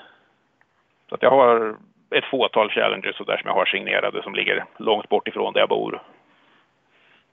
så 1.08 1.14
att 1.14 1.22
jag 1.22 1.30
har 1.30 1.76
ett 2.10 2.24
fåtal 2.24 2.70
challenges 2.70 3.16
så 3.16 3.24
där 3.24 3.36
som 3.36 3.48
jag 3.48 3.54
har 3.54 3.66
signerade 3.66 4.22
som 4.22 4.34
ligger 4.34 4.64
långt 4.76 5.08
bort 5.08 5.28
ifrån 5.28 5.52
där 5.52 5.60
jag 5.60 5.68
bor. 5.68 6.02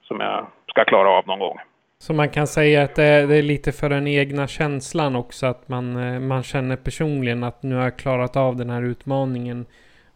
Som 0.02 0.20
jag 0.20 0.46
ska 0.68 0.84
klara 0.86 1.10
av 1.10 1.28
någon 1.28 1.40
gång. 1.40 1.60
Så 2.00 2.14
man 2.14 2.30
kan 2.30 2.48
säga 2.48 2.84
att 2.84 2.96
det 2.96 3.04
är, 3.04 3.28
det 3.28 3.36
är, 3.36 3.42
lite 3.42 3.72
för 3.72 3.90
den 3.90 4.08
egna 4.08 4.48
känslan 4.48 5.16
också. 5.16 5.46
Att 5.46 5.70
man, 5.70 5.96
eh, 5.96 6.20
man 6.20 6.44
känner 6.44 6.76
personligen 6.76 7.44
att 7.44 7.64
nu 7.64 7.76
har 7.76 7.84
jag 7.84 7.98
klarat 7.98 8.36
av 8.38 8.56
den 8.56 8.70
här 8.70 8.84
utmaningen. 8.84 9.66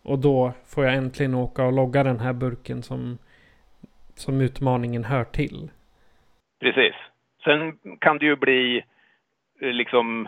Och 0.03 0.19
då 0.19 0.53
får 0.65 0.85
jag 0.85 0.95
äntligen 0.95 1.35
åka 1.35 1.65
och 1.65 1.73
logga 1.73 2.03
den 2.03 2.19
här 2.19 2.33
burken 2.33 2.83
som, 2.83 3.17
som 4.15 4.41
utmaningen 4.41 5.03
hör 5.03 5.23
till. 5.23 5.69
Precis. 6.59 6.95
Sen 7.43 7.77
kan 7.99 8.17
det 8.17 8.25
ju 8.25 8.35
bli 8.35 8.83
eh, 9.61 9.67
liksom 9.67 10.27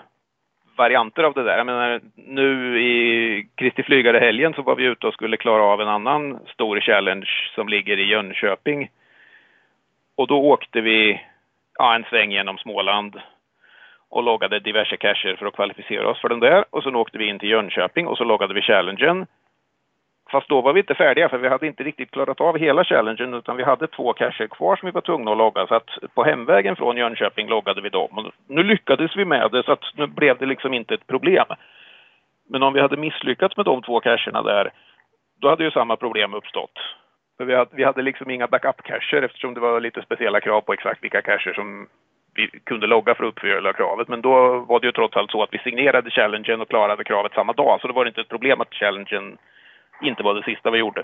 varianter 0.77 1.23
av 1.23 1.33
det 1.33 1.43
där. 1.43 1.57
Jag 1.57 1.65
menar, 1.65 2.01
nu 2.15 2.81
i 2.81 3.47
Kristi 3.55 3.83
flygare-helgen 3.83 4.53
så 4.53 4.61
var 4.61 4.75
vi 4.75 4.83
ute 4.83 5.07
och 5.07 5.13
skulle 5.13 5.37
klara 5.37 5.63
av 5.63 5.81
en 5.81 5.87
annan 5.87 6.39
stor 6.53 6.79
challenge 6.79 7.29
som 7.55 7.67
ligger 7.67 7.99
i 7.99 8.09
Jönköping. 8.09 8.89
Och 10.15 10.27
då 10.27 10.37
åkte 10.41 10.81
vi 10.81 11.21
ja, 11.79 11.95
en 11.95 12.03
sväng 12.03 12.31
genom 12.31 12.57
Småland 12.57 13.21
och 14.09 14.23
loggade 14.23 14.59
diverse 14.59 14.97
cacher 14.97 15.35
för 15.35 15.45
att 15.45 15.55
kvalificera 15.55 16.09
oss 16.09 16.21
för 16.21 16.29
den 16.29 16.39
där. 16.39 16.65
Och 16.69 16.83
sen 16.83 16.95
åkte 16.95 17.17
vi 17.17 17.27
in 17.27 17.39
till 17.39 17.49
Jönköping 17.49 18.07
och 18.07 18.17
så 18.17 18.23
loggade 18.23 18.53
vi 18.53 18.61
challengen. 18.61 19.25
Fast 20.31 20.49
då 20.49 20.61
var 20.61 20.73
vi 20.73 20.79
inte 20.79 20.95
färdiga 20.95 21.29
för 21.29 21.37
vi 21.37 21.47
hade 21.47 21.67
inte 21.67 21.83
riktigt 21.83 22.11
klarat 22.11 22.41
av 22.41 22.57
hela 22.57 22.83
challengen 22.83 23.33
utan 23.33 23.57
vi 23.57 23.63
hade 23.63 23.87
två 23.87 24.13
cacher 24.13 24.47
kvar 24.47 24.75
som 24.75 24.85
vi 24.85 24.91
var 24.91 25.01
tvungna 25.01 25.31
att 25.31 25.37
logga. 25.37 25.67
Så 25.67 25.75
att 25.75 25.89
på 26.15 26.23
hemvägen 26.23 26.75
från 26.75 26.97
Jönköping 26.97 27.47
loggade 27.47 27.81
vi 27.81 27.89
dem. 27.89 28.17
Och 28.17 28.31
nu 28.47 28.63
lyckades 28.63 29.15
vi 29.15 29.25
med 29.25 29.51
det 29.51 29.63
så 29.63 29.71
att 29.71 29.83
nu 29.95 30.07
blev 30.07 30.37
det 30.37 30.45
liksom 30.45 30.73
inte 30.73 30.93
ett 30.93 31.07
problem. 31.07 31.45
Men 32.49 32.63
om 32.63 32.73
vi 32.73 32.81
hade 32.81 32.97
misslyckats 32.97 33.57
med 33.57 33.65
de 33.65 33.81
två 33.81 33.99
cacherna 33.99 34.41
där, 34.41 34.71
då 35.41 35.49
hade 35.49 35.63
ju 35.63 35.71
samma 35.71 35.95
problem 35.95 36.33
uppstått. 36.33 36.79
För 37.37 37.45
vi 37.45 37.55
hade, 37.55 37.75
vi 37.75 37.83
hade 37.83 38.01
liksom 38.01 38.29
inga 38.29 38.47
backup-cacher 38.47 39.21
eftersom 39.21 39.53
det 39.53 39.59
var 39.59 39.79
lite 39.79 40.01
speciella 40.01 40.41
krav 40.41 40.61
på 40.61 40.73
exakt 40.73 41.03
vilka 41.03 41.21
cacher 41.21 41.53
som 41.53 41.87
vi 42.35 42.49
kunde 42.63 42.87
logga 42.87 43.15
för 43.15 43.23
att 43.23 43.29
uppfylla 43.29 43.73
kravet. 43.73 44.07
Men 44.07 44.21
då 44.21 44.59
var 44.59 44.79
det 44.79 44.85
ju 44.85 44.91
trots 44.91 45.17
allt 45.17 45.31
så 45.31 45.43
att 45.43 45.53
vi 45.53 45.57
signerade 45.59 46.11
challengen 46.11 46.61
och 46.61 46.69
klarade 46.69 47.03
kravet 47.03 47.33
samma 47.33 47.53
dag. 47.53 47.81
Så 47.81 47.87
då 47.87 47.93
var 47.93 48.05
det 48.05 48.09
inte 48.09 48.21
ett 48.21 48.29
problem 48.29 48.61
att 48.61 48.73
challengen 48.73 49.37
inte 50.01 50.23
var 50.23 50.33
det 50.33 50.43
sista 50.43 50.71
vi 50.71 50.77
gjorde. 50.77 51.03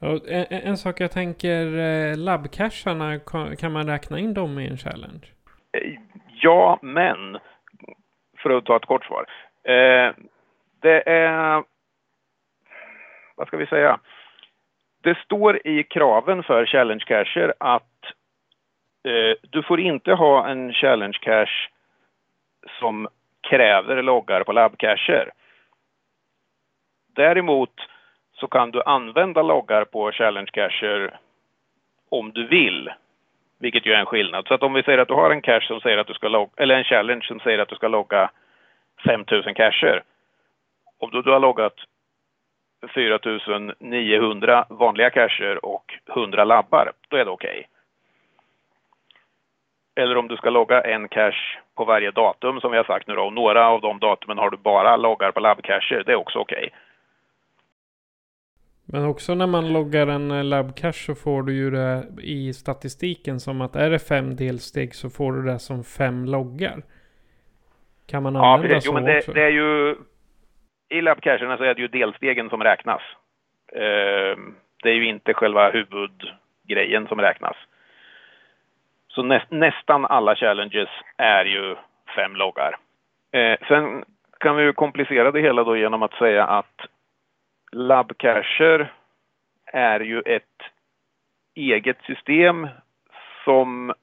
En, 0.00 0.46
en, 0.50 0.76
sak 0.76 1.00
jag 1.00 1.12
tänker, 1.12 1.78
eh, 1.78 2.16
labbcacherna, 2.16 3.18
kan 3.60 3.72
man 3.72 3.86
räkna 3.86 4.18
in 4.18 4.34
dem 4.34 4.58
i 4.58 4.68
en 4.68 4.76
challenge? 4.76 5.26
Eh, 5.72 5.94
ja, 6.42 6.78
men 6.82 7.38
för 8.38 8.50
att 8.50 8.64
ta 8.64 8.76
ett 8.76 8.86
kort 8.86 9.04
svar. 9.04 9.26
Eh, 9.64 10.14
det 10.82 11.08
är, 11.08 11.62
vad 13.36 13.46
ska 13.46 13.56
vi 13.56 13.66
säga? 13.66 14.00
Det 15.02 15.18
står 15.18 15.66
i 15.66 15.82
kraven 15.82 16.42
för 16.42 16.66
challenge 16.66 17.04
cacher 17.06 17.54
att 17.60 18.04
eh, 19.04 19.36
du 19.50 19.62
får 19.62 19.80
inte 19.80 20.12
ha 20.12 20.48
en 20.48 20.72
challenge 20.72 21.18
cache 21.20 21.68
som 22.78 23.08
kräver 23.40 24.02
loggar 24.02 24.44
på 24.44 24.52
labbcacher. 24.52 25.30
Däremot 27.14 27.74
så 28.32 28.46
kan 28.46 28.70
du 28.70 28.82
använda 28.82 29.42
loggar 29.42 29.84
på 29.84 30.12
challenge 30.12 30.50
cacher 30.52 31.18
om 32.08 32.32
du 32.32 32.46
vill. 32.46 32.90
Vilket 33.60 33.86
ju 33.86 33.92
är 33.92 33.98
en 33.98 34.06
skillnad. 34.06 34.46
Så 34.46 34.54
att 34.54 34.62
om 34.62 34.72
vi 34.72 34.82
säger 34.82 34.98
att 34.98 35.08
du 35.08 35.14
har 35.14 35.30
en 35.30 35.42
cache 35.42 35.66
som 35.66 35.80
säger 35.80 35.98
att 35.98 36.06
du 36.06 36.14
ska 36.14 36.28
logga, 36.28 36.50
eller 36.56 36.74
en 36.74 36.84
challenge 36.84 37.24
som 37.24 37.40
säger 37.40 37.58
att 37.58 37.68
du 37.68 37.74
ska 37.74 37.88
logga 37.88 38.30
5000 39.06 39.54
cacher. 39.54 40.02
Om 40.98 41.10
du, 41.10 41.22
du 41.22 41.30
har 41.30 41.40
loggat 41.40 41.74
4900 42.94 44.66
vanliga 44.70 45.10
cacher 45.10 45.64
och 45.64 45.94
100 46.16 46.44
labbar, 46.44 46.92
då 47.08 47.16
är 47.16 47.24
det 47.24 47.30
okej. 47.30 47.50
Okay. 47.50 47.64
Eller 50.04 50.16
om 50.16 50.28
du 50.28 50.36
ska 50.36 50.50
logga 50.50 50.80
en 50.80 51.08
cache 51.08 51.58
på 51.76 51.84
varje 51.84 52.10
datum 52.10 52.60
som 52.60 52.70
vi 52.70 52.76
har 52.76 52.84
sagt 52.84 53.08
nu 53.08 53.14
då, 53.14 53.22
och 53.22 53.32
några 53.32 53.68
av 53.68 53.80
de 53.80 53.98
datumen 53.98 54.38
har 54.38 54.50
du 54.50 54.56
bara 54.56 54.96
loggar 54.96 55.32
på 55.32 55.40
labbcacher, 55.40 56.02
det 56.06 56.12
är 56.12 56.16
också 56.16 56.38
okej. 56.38 56.58
Okay. 56.58 56.70
Men 58.92 59.04
också 59.04 59.34
när 59.34 59.46
man 59.46 59.72
loggar 59.72 60.06
en 60.06 60.30
eh, 60.30 60.44
labbcache 60.44 60.92
så 61.06 61.14
får 61.14 61.42
du 61.42 61.54
ju 61.54 61.70
det 61.70 62.06
i 62.22 62.52
statistiken 62.52 63.40
som 63.40 63.60
att 63.60 63.76
är 63.76 63.90
det 63.90 63.98
fem 63.98 64.36
delsteg 64.36 64.94
så 64.94 65.10
får 65.10 65.32
du 65.32 65.42
det 65.42 65.58
som 65.58 65.84
fem 65.84 66.24
loggar. 66.24 66.82
Kan 68.06 68.22
man 68.22 68.36
använda 68.36 68.74
ja, 68.74 68.80
så 68.80 68.88
jo, 68.88 68.94
men 68.94 69.04
det, 69.04 69.18
också? 69.18 69.32
det 69.32 69.42
är 69.42 69.50
ju 69.50 69.96
i 70.88 71.00
lappcacherna 71.00 71.56
så 71.56 71.64
är 71.64 71.74
det 71.74 71.80
ju 71.80 71.88
delstegen 71.88 72.50
som 72.50 72.62
räknas. 72.62 73.02
Eh, 73.72 74.38
det 74.82 74.90
är 74.90 74.94
ju 74.94 75.06
inte 75.06 75.34
själva 75.34 75.70
huvudgrejen 75.70 77.06
som 77.08 77.20
räknas. 77.20 77.56
Så 79.08 79.22
näst, 79.22 79.50
nästan 79.50 80.04
alla 80.04 80.36
challenges 80.36 80.88
är 81.16 81.44
ju 81.44 81.76
fem 82.16 82.36
loggar. 82.36 82.76
Eh, 83.32 83.58
sen 83.68 84.04
kan 84.40 84.56
vi 84.56 84.62
ju 84.62 84.72
komplicera 84.72 85.30
det 85.30 85.40
hela 85.40 85.64
då 85.64 85.76
genom 85.76 86.02
att 86.02 86.14
säga 86.14 86.46
att 86.46 86.86
labbcacher 87.72 88.92
är 89.72 90.00
ju 90.00 90.20
ett 90.20 90.62
eget 91.54 92.02
system 92.02 92.68
som 93.44 93.94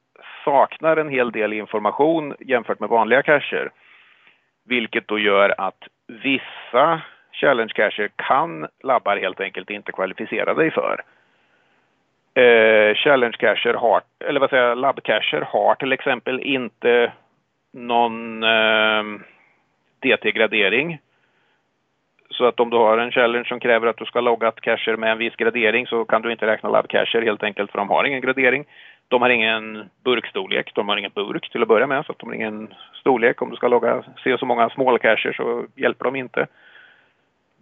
saknar 0.44 0.96
en 0.96 1.08
hel 1.08 1.32
del 1.32 1.52
information 1.52 2.34
jämfört 2.40 2.80
med 2.80 2.88
vanliga 2.88 3.22
cacher. 3.22 3.70
Vilket 4.64 5.08
då 5.08 5.18
gör 5.18 5.54
att 5.58 5.88
vissa 6.06 7.00
challenge 7.32 7.72
cacher 7.74 8.10
kan 8.16 8.66
labbar 8.82 9.16
helt 9.16 9.40
enkelt 9.40 9.70
inte 9.70 9.92
kvalificera 9.92 10.54
dig 10.54 10.70
för. 10.70 11.02
Eh, 12.34 12.94
challenge 12.94 13.36
cacher 13.38 13.74
har, 13.74 14.02
eller 14.24 14.40
vad 14.40 14.50
säger 14.50 14.62
jag, 14.62 14.78
labb 14.78 15.02
cacher 15.02 15.40
har 15.40 15.74
till 15.74 15.92
exempel 15.92 16.40
inte 16.40 17.12
någon 17.72 18.42
eh, 18.42 19.02
DT-gradering 20.02 20.98
så 22.30 22.44
att 22.44 22.60
om 22.60 22.70
du 22.70 22.76
har 22.76 22.98
en 22.98 23.12
challenge 23.12 23.48
som 23.48 23.60
kräver 23.60 23.86
att 23.86 23.96
du 23.96 24.04
ska 24.04 24.20
logga 24.20 24.50
cacher 24.50 24.96
med 24.96 25.12
en 25.12 25.18
viss 25.18 25.36
gradering 25.36 25.86
så 25.86 26.04
kan 26.04 26.22
du 26.22 26.32
inte 26.32 26.46
räkna 26.46 26.68
labbcacher 26.68 27.22
helt 27.22 27.42
enkelt 27.42 27.70
för 27.70 27.78
de 27.78 27.88
har 27.88 28.04
ingen 28.04 28.20
gradering. 28.20 28.64
De 29.08 29.22
har 29.22 29.28
ingen 29.28 29.90
burkstorlek, 30.04 30.74
de 30.74 30.88
har 30.88 30.96
ingen 30.96 31.12
burk 31.14 31.50
till 31.50 31.62
att 31.62 31.68
börja 31.68 31.86
med 31.86 32.06
så 32.06 32.12
att 32.12 32.18
de 32.18 32.28
har 32.28 32.34
ingen 32.34 32.74
storlek. 32.94 33.42
Om 33.42 33.50
du 33.50 33.56
ska 33.56 33.68
logga 33.68 34.04
se 34.24 34.38
så 34.38 34.46
många 34.46 34.70
small 34.70 34.98
cacher 34.98 35.32
så 35.32 35.66
hjälper 35.74 36.04
de 36.04 36.16
inte. 36.16 36.46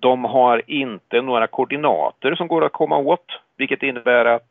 De 0.00 0.24
har 0.24 0.62
inte 0.66 1.22
några 1.22 1.46
koordinater 1.46 2.34
som 2.34 2.48
går 2.48 2.64
att 2.64 2.72
komma 2.72 2.96
åt, 2.96 3.40
vilket 3.56 3.82
innebär 3.82 4.24
att 4.24 4.50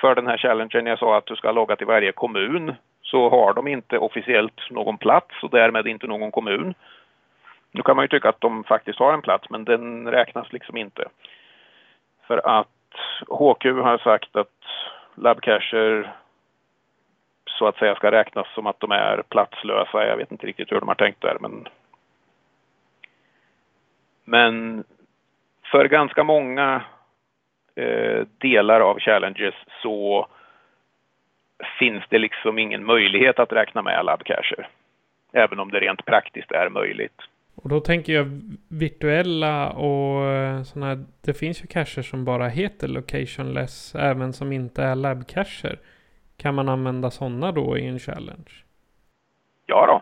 för 0.00 0.14
den 0.14 0.26
här 0.26 0.36
challengen 0.36 0.86
jag 0.86 0.98
sa 0.98 1.16
att 1.16 1.26
du 1.26 1.36
ska 1.36 1.52
logga 1.52 1.76
till 1.76 1.86
varje 1.86 2.12
kommun 2.12 2.74
så 3.02 3.28
har 3.28 3.54
de 3.54 3.66
inte 3.68 3.98
officiellt 3.98 4.70
någon 4.70 4.98
plats 4.98 5.42
och 5.42 5.50
därmed 5.50 5.86
inte 5.86 6.06
någon 6.06 6.30
kommun. 6.30 6.74
Nu 7.70 7.82
kan 7.82 7.96
man 7.96 8.04
ju 8.04 8.08
tycka 8.08 8.28
att 8.28 8.40
de 8.40 8.64
faktiskt 8.64 8.98
har 8.98 9.14
en 9.14 9.22
plats, 9.22 9.50
men 9.50 9.64
den 9.64 10.08
räknas 10.10 10.52
liksom 10.52 10.76
inte. 10.76 11.04
För 12.26 12.60
att 12.60 12.68
HQ 13.28 13.64
har 13.64 13.98
sagt 13.98 14.36
att 14.36 14.48
Labcacher 15.16 16.12
så 17.46 17.66
att 17.66 17.76
säga 17.76 17.94
ska 17.94 18.10
räknas 18.10 18.46
som 18.54 18.66
att 18.66 18.80
de 18.80 18.90
är 18.90 19.22
platslösa. 19.28 20.06
Jag 20.06 20.16
vet 20.16 20.32
inte 20.32 20.46
riktigt 20.46 20.72
hur 20.72 20.80
de 20.80 20.88
har 20.88 20.94
tänkt 20.94 21.20
där, 21.20 21.36
men 21.40 21.68
men 24.24 24.84
för 25.70 25.84
ganska 25.84 26.24
många 26.24 26.82
eh, 27.74 28.26
delar 28.38 28.80
av 28.80 28.98
challenges 28.98 29.54
så 29.82 30.26
finns 31.78 32.04
det 32.08 32.18
liksom 32.18 32.58
ingen 32.58 32.84
möjlighet 32.84 33.38
att 33.38 33.52
räkna 33.52 33.82
med 33.82 34.04
labcacher, 34.04 34.68
Även 35.32 35.60
om 35.60 35.70
det 35.70 35.80
rent 35.80 36.04
praktiskt 36.04 36.52
är 36.52 36.68
möjligt. 36.68 37.22
Och 37.56 37.68
då 37.68 37.80
tänker 37.80 38.12
jag 38.12 38.40
virtuella 38.68 39.70
och 39.70 40.24
eh, 40.24 40.62
sådana 40.62 40.86
här. 40.86 41.04
Det 41.24 41.34
finns 41.34 41.62
ju 41.62 41.66
cacher 41.66 42.02
som 42.02 42.24
bara 42.24 42.48
heter 42.48 42.88
locationless. 42.88 43.94
Även 43.94 44.32
som 44.32 44.52
inte 44.52 44.82
är 44.82 44.94
labbcacher. 44.94 45.78
Kan 46.36 46.54
man 46.54 46.68
använda 46.68 47.10
sådana 47.10 47.52
då 47.52 47.78
i 47.78 47.86
en 47.86 47.98
challenge? 47.98 48.52
Ja 49.66 49.86
då. 49.86 49.96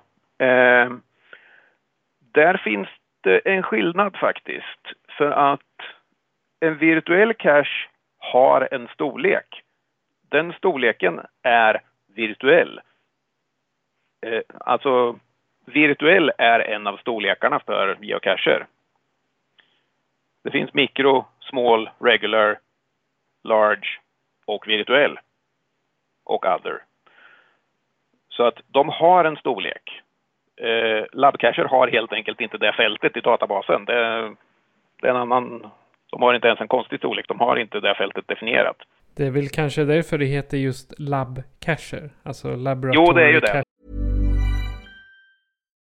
Eh, 0.45 0.93
där 2.33 2.57
finns 2.64 2.88
det 3.21 3.38
en 3.38 3.62
skillnad 3.62 4.17
faktiskt. 4.17 4.81
För 5.19 5.31
att 5.31 5.61
en 6.61 6.79
virtuell 6.79 7.35
cache 7.35 7.88
har 8.19 8.69
en 8.71 8.88
storlek. 8.88 9.62
Den 10.29 10.53
storleken 10.53 11.21
är 11.43 11.81
virtuell. 12.14 12.81
Eh, 14.27 14.43
alltså 14.61 15.19
virtuell 15.64 16.33
är 16.38 16.61
en 16.61 16.87
av 16.87 16.96
storlekarna 16.96 17.61
för 17.66 17.98
geocacher. 18.00 18.66
Det 20.44 20.50
finns 20.50 20.74
mikro, 20.74 21.27
small, 21.40 21.90
regular, 21.98 22.59
large 23.44 23.88
och 24.46 24.68
virtuell. 24.68 25.18
Och 26.24 26.44
other. 26.46 26.79
Så 28.29 28.46
att 28.46 28.61
de 28.66 28.88
har 28.88 29.24
en 29.24 29.37
storlek. 29.37 30.03
Eh, 30.57 31.05
Labcacher 31.12 31.64
har 31.64 31.88
helt 31.88 32.12
enkelt 32.12 32.40
inte 32.40 32.59
det 32.59 32.72
fältet 32.72 33.16
i 33.16 33.20
databasen. 33.20 33.85
Det, 33.85 33.94
det 35.00 35.07
är 35.07 35.11
en 35.11 35.16
annan, 35.16 35.70
de 36.11 36.22
har 36.22 36.35
inte 36.35 36.48
ens 36.48 36.61
en 36.61 36.68
konstig 36.68 36.98
storlek, 36.98 37.29
de 37.29 37.40
har 37.40 37.57
inte 37.57 37.81
det 37.81 37.94
fältet 37.94 38.29
definierat. 38.29 38.77
Det 39.16 39.27
är 39.27 39.31
väl 39.31 39.48
kanske 39.48 39.85
därför 39.85 40.18
det 40.18 40.24
heter 40.24 40.57
just 40.57 40.98
labcacher, 40.98 42.11
alltså 42.22 42.57
laboratory 42.57 43.05
Jo, 43.07 43.12
det 43.12 43.22
är 43.22 43.29
ju 43.29 43.40
det. 43.40 43.64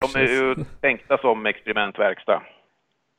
De 0.00 0.20
är 0.20 0.28
ju 0.28 0.54
tänkta 0.80 1.18
som 1.18 1.46
experimentverkstad. 1.46 2.42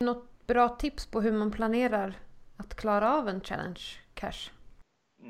Något 0.03 0.47
bra 0.47 0.69
tips 0.69 1.11
på 1.11 1.21
hur 1.21 1.31
man 1.31 1.51
planerar 1.51 2.13
att 2.57 2.75
klara 2.75 3.13
av 3.13 3.27
en 3.27 3.41
challenge 3.41 3.81
cache? 4.13 4.51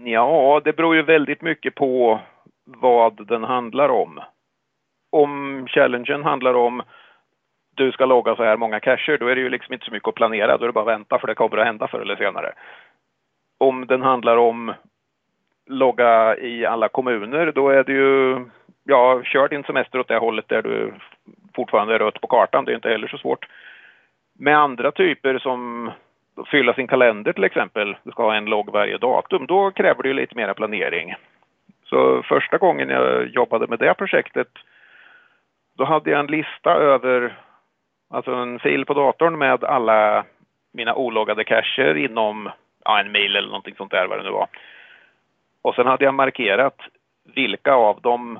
Ja, 0.06 0.62
det 0.64 0.74
beror 0.74 0.96
ju 0.96 1.02
väldigt 1.02 1.42
mycket 1.42 1.76
på 1.76 2.20
vad 2.64 3.28
den 3.28 3.44
handlar 3.44 3.90
om. 3.90 4.20
Om 5.12 5.66
challengen 5.68 6.24
handlar 6.24 6.54
om 6.54 6.82
du 7.76 7.92
ska 7.92 8.06
logga 8.06 8.36
så 8.36 8.44
här 8.44 8.58
många 8.58 8.80
cacher, 8.80 9.18
då 9.18 9.28
är 9.28 9.36
det 9.36 9.42
ju 9.42 9.50
liksom 9.50 9.74
inte 9.74 9.86
så 9.86 9.92
mycket 9.92 10.08
att 10.08 10.16
planera. 10.16 10.58
Då 10.58 10.64
är 10.64 10.68
det 10.68 10.74
bara 10.74 10.94
att 10.94 11.00
vänta 11.00 11.20
för 11.20 11.28
det 11.28 11.36
kommer 11.36 11.58
att 11.58 11.66
hända 11.66 11.88
förr 11.88 12.02
eller 12.02 12.16
senare. 12.16 12.54
Om 13.58 13.88
den 13.88 14.02
handlar 14.02 14.38
om 14.38 14.74
logga 15.66 16.38
i 16.38 16.66
alla 16.66 16.90
kommuner, 16.90 17.52
då 17.52 17.70
är 17.70 17.84
det 17.84 17.94
ju, 17.94 18.46
ja, 18.84 19.22
kör 19.24 19.48
din 19.48 19.64
semester 19.64 20.00
åt 20.00 20.08
det 20.08 20.18
hållet 20.18 20.48
där 20.48 20.62
du 20.62 20.94
fortfarande 21.60 21.96
är 21.96 22.00
rött 22.00 22.22
på 22.22 22.28
kartan. 22.28 22.66
Det 22.66 22.72
är 22.72 22.76
inte 22.76 22.90
heller 22.90 23.08
så 23.08 23.18
svårt. 23.18 23.48
Med 24.40 24.58
andra 24.58 24.92
typer 24.92 25.40
som 25.40 25.92
fylla 26.48 26.74
sin 26.74 26.88
kalender 26.88 27.34
till 27.34 27.44
exempel, 27.44 27.98
du 28.04 28.12
ska 28.12 28.24
ha 28.24 28.36
en 28.36 28.46
logg 28.46 28.70
varje 28.72 28.98
datum, 28.98 29.46
då 29.46 29.72
kräver 29.72 30.04
det 30.04 30.10
ju 30.10 30.14
lite 30.14 30.36
mera 30.36 30.54
planering. 30.54 31.16
Så 31.86 32.24
första 32.24 32.58
gången 32.58 32.90
jag 32.90 33.28
jobbade 33.28 33.68
med 33.68 33.80
det 33.80 33.94
projektet, 33.94 34.48
då 35.78 35.84
hade 35.86 36.12
jag 36.12 36.20
en 36.20 36.28
lista 36.28 36.74
över, 36.74 37.38
alltså 38.10 38.32
en 38.34 38.60
fil 38.60 38.86
på 38.86 38.94
datorn 38.94 39.38
med 39.38 39.64
alla 39.64 40.26
mina 40.74 40.96
ologgade 40.96 41.44
cacher 41.44 41.98
inom 41.98 42.50
ja, 42.86 43.00
en 43.00 43.12
mail 43.12 43.36
eller 43.36 43.48
någonting 43.48 43.76
sånt 43.76 43.92
där 43.92 44.08
vad 44.08 44.20
det 44.20 44.24
nu 44.24 44.32
var. 44.32 44.48
Och 45.62 45.76
sen 45.76 45.88
hade 45.88 46.06
jag 46.06 46.14
markerat 46.14 46.78
vilka 47.36 47.74
av 47.74 48.02
dem 48.02 48.40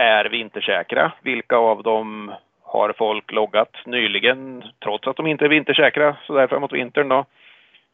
är 0.00 0.24
vintersäkra, 0.24 1.12
vilka 1.22 1.56
av 1.56 1.82
dem 1.82 2.32
har 2.62 2.92
folk 2.92 3.32
loggat 3.32 3.76
nyligen 3.86 4.64
trots 4.84 5.08
att 5.08 5.16
de 5.16 5.26
inte 5.26 5.44
är 5.44 5.48
vintersäkra 5.48 6.16
så 6.26 6.34
där 6.34 6.46
framåt 6.46 6.72
vintern 6.72 7.08
då. 7.08 7.24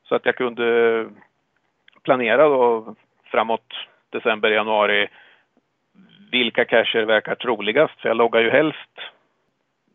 Så 0.08 0.14
att 0.14 0.26
jag 0.26 0.36
kunde 0.36 1.06
planera 2.02 2.48
då 2.48 2.94
framåt 3.24 3.74
december, 4.10 4.50
januari 4.50 5.08
vilka 6.30 6.64
cacher 6.64 7.02
verkar 7.04 7.34
troligast. 7.34 8.00
För 8.00 8.08
jag 8.08 8.16
loggar 8.16 8.40
ju 8.40 8.50
helst 8.50 9.00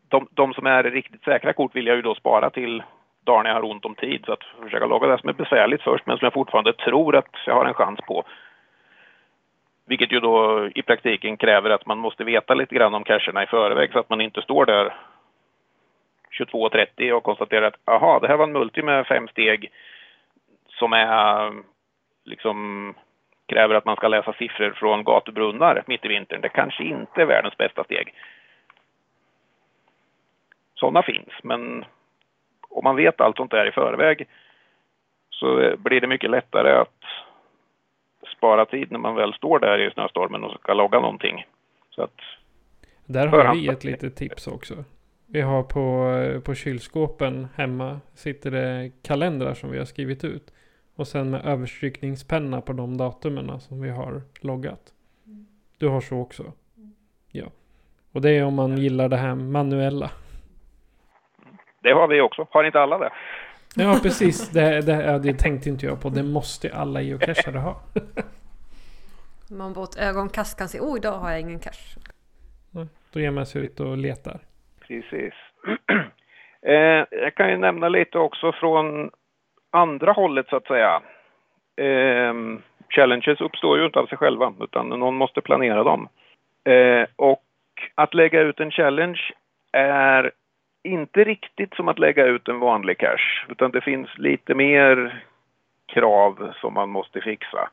de, 0.08 0.28
de 0.30 0.54
som 0.54 0.66
är 0.66 0.82
riktigt 0.82 1.24
säkra 1.24 1.52
kort 1.52 1.76
vill 1.76 1.86
jag 1.86 1.96
ju 1.96 2.02
då 2.02 2.14
spara 2.14 2.50
till 2.50 2.82
dagen 3.24 3.46
jag 3.46 3.54
har 3.54 3.64
ont 3.64 3.84
om 3.84 3.94
tid. 3.94 4.22
Så 4.26 4.32
att 4.32 4.44
försöka 4.62 4.86
logga 4.86 5.06
det 5.06 5.18
som 5.18 5.28
är 5.28 5.32
besvärligt 5.32 5.82
först 5.82 6.06
men 6.06 6.18
som 6.18 6.26
jag 6.26 6.32
fortfarande 6.32 6.72
tror 6.72 7.16
att 7.16 7.34
jag 7.46 7.54
har 7.54 7.64
en 7.64 7.74
chans 7.74 8.00
på. 8.00 8.24
Vilket 9.86 10.12
ju 10.12 10.20
då 10.20 10.68
i 10.74 10.82
praktiken 10.82 11.36
kräver 11.36 11.70
att 11.70 11.86
man 11.86 11.98
måste 11.98 12.24
veta 12.24 12.54
lite 12.54 12.74
grann 12.74 12.94
om 12.94 13.04
cacherna 13.04 13.42
i 13.42 13.46
förväg 13.46 13.92
så 13.92 13.98
att 13.98 14.10
man 14.10 14.20
inte 14.20 14.42
står 14.42 14.66
där 14.66 14.94
22.30 16.38 17.12
och 17.12 17.22
konstaterar 17.22 17.66
att 17.66 17.88
aha, 17.88 18.18
det 18.18 18.28
här 18.28 18.36
var 18.36 18.44
en 18.44 18.52
multi 18.52 18.82
med 18.82 19.06
fem 19.06 19.28
steg 19.28 19.70
som 20.68 20.92
är 20.92 21.52
liksom 22.24 22.94
kräver 23.46 23.74
att 23.74 23.84
man 23.84 23.96
ska 23.96 24.08
läsa 24.08 24.32
siffror 24.32 24.70
från 24.70 25.04
gatubrunnar 25.04 25.82
mitt 25.86 26.04
i 26.04 26.08
vintern. 26.08 26.40
Det 26.40 26.48
kanske 26.48 26.84
inte 26.84 27.22
är 27.22 27.26
världens 27.26 27.56
bästa 27.56 27.84
steg. 27.84 28.14
Sådana 30.74 31.02
finns, 31.02 31.32
men 31.42 31.84
om 32.68 32.84
man 32.84 32.96
vet 32.96 33.20
allt 33.20 33.36
sånt 33.36 33.50
där 33.50 33.66
i 33.66 33.72
förväg 33.72 34.26
så 35.30 35.76
blir 35.76 36.00
det 36.00 36.06
mycket 36.06 36.30
lättare 36.30 36.70
att 36.72 37.04
spara 38.42 38.66
tid 38.66 38.92
när 38.92 38.98
man 38.98 39.14
väl 39.14 39.34
står 39.34 39.58
där 39.58 39.78
i 39.78 39.90
snöstormen 39.90 40.44
och 40.44 40.60
ska 40.60 40.74
logga 40.74 41.00
någonting. 41.00 41.46
Så 41.90 42.02
att 42.02 42.16
Där 43.06 43.26
har 43.26 43.54
vi 43.54 43.68
ett 43.68 43.84
litet 43.84 44.16
tips 44.16 44.46
också. 44.46 44.74
Vi 45.26 45.40
har 45.40 45.62
på, 45.62 46.40
på 46.44 46.54
kylskåpen 46.54 47.48
hemma 47.56 48.00
sitter 48.14 48.50
det 48.50 48.90
kalendrar 49.02 49.54
som 49.54 49.70
vi 49.70 49.78
har 49.78 49.84
skrivit 49.84 50.24
ut. 50.24 50.52
Och 50.96 51.06
sen 51.06 51.30
med 51.30 51.46
överstrykningspenna 51.46 52.60
på 52.60 52.72
de 52.72 52.96
datumen 52.96 53.60
som 53.60 53.82
vi 53.82 53.90
har 53.90 54.22
loggat. 54.40 54.92
Du 55.78 55.88
har 55.88 56.00
så 56.00 56.20
också? 56.20 56.42
Ja. 57.32 57.46
Och 58.12 58.20
det 58.20 58.30
är 58.30 58.44
om 58.44 58.54
man 58.54 58.78
gillar 58.78 59.08
det 59.08 59.16
här 59.16 59.34
manuella. 59.34 60.10
Det 61.82 61.92
har 61.92 62.08
vi 62.08 62.20
också. 62.20 62.46
Har 62.50 62.64
inte 62.64 62.80
alla 62.80 62.98
det? 62.98 63.10
Ja, 63.76 63.98
precis. 64.02 64.50
Det, 64.50 64.80
det, 64.80 65.20
det 65.22 65.38
tänkte 65.38 65.68
inte 65.68 65.86
jag 65.86 66.00
på. 66.02 66.08
Det 66.08 66.22
måste 66.22 66.74
alla 66.74 67.00
geocachare 67.00 67.58
ha. 67.58 67.76
Man 69.50 69.72
ett 69.82 69.98
ögonkast 69.98 70.58
kan 70.58 70.68
se, 70.68 70.80
oh 70.80 70.96
idag 70.96 71.18
har 71.18 71.30
jag 71.30 71.40
ingen 71.40 71.58
cache. 71.58 71.98
Då 73.12 73.20
ger 73.20 73.30
man 73.30 73.46
sig 73.46 73.64
ut 73.64 73.80
och 73.80 73.96
letar. 73.96 74.40
Precis. 74.80 75.34
eh, 76.66 77.04
jag 77.10 77.34
kan 77.34 77.50
ju 77.50 77.56
nämna 77.56 77.88
lite 77.88 78.18
också 78.18 78.52
från 78.52 79.10
andra 79.70 80.12
hållet 80.12 80.48
så 80.48 80.56
att 80.56 80.66
säga. 80.66 81.02
Eh, 81.76 82.34
challenges 82.88 83.40
uppstår 83.40 83.78
ju 83.78 83.86
inte 83.86 83.98
av 83.98 84.06
sig 84.06 84.18
själva 84.18 84.54
utan 84.60 84.88
någon 84.88 85.14
måste 85.14 85.40
planera 85.40 85.84
dem. 85.84 86.08
Eh, 86.64 87.06
och 87.16 87.42
att 87.94 88.14
lägga 88.14 88.40
ut 88.40 88.60
en 88.60 88.70
challenge 88.70 89.20
är 89.72 90.32
inte 90.82 91.24
riktigt 91.24 91.74
som 91.74 91.88
att 91.88 91.98
lägga 91.98 92.24
ut 92.24 92.48
en 92.48 92.58
vanlig 92.58 92.98
cash, 92.98 93.46
utan 93.48 93.70
det 93.70 93.80
finns 93.80 94.18
lite 94.18 94.54
mer 94.54 95.22
krav 95.86 96.52
som 96.60 96.74
man 96.74 96.88
måste 96.88 97.20
fixa. 97.20 97.70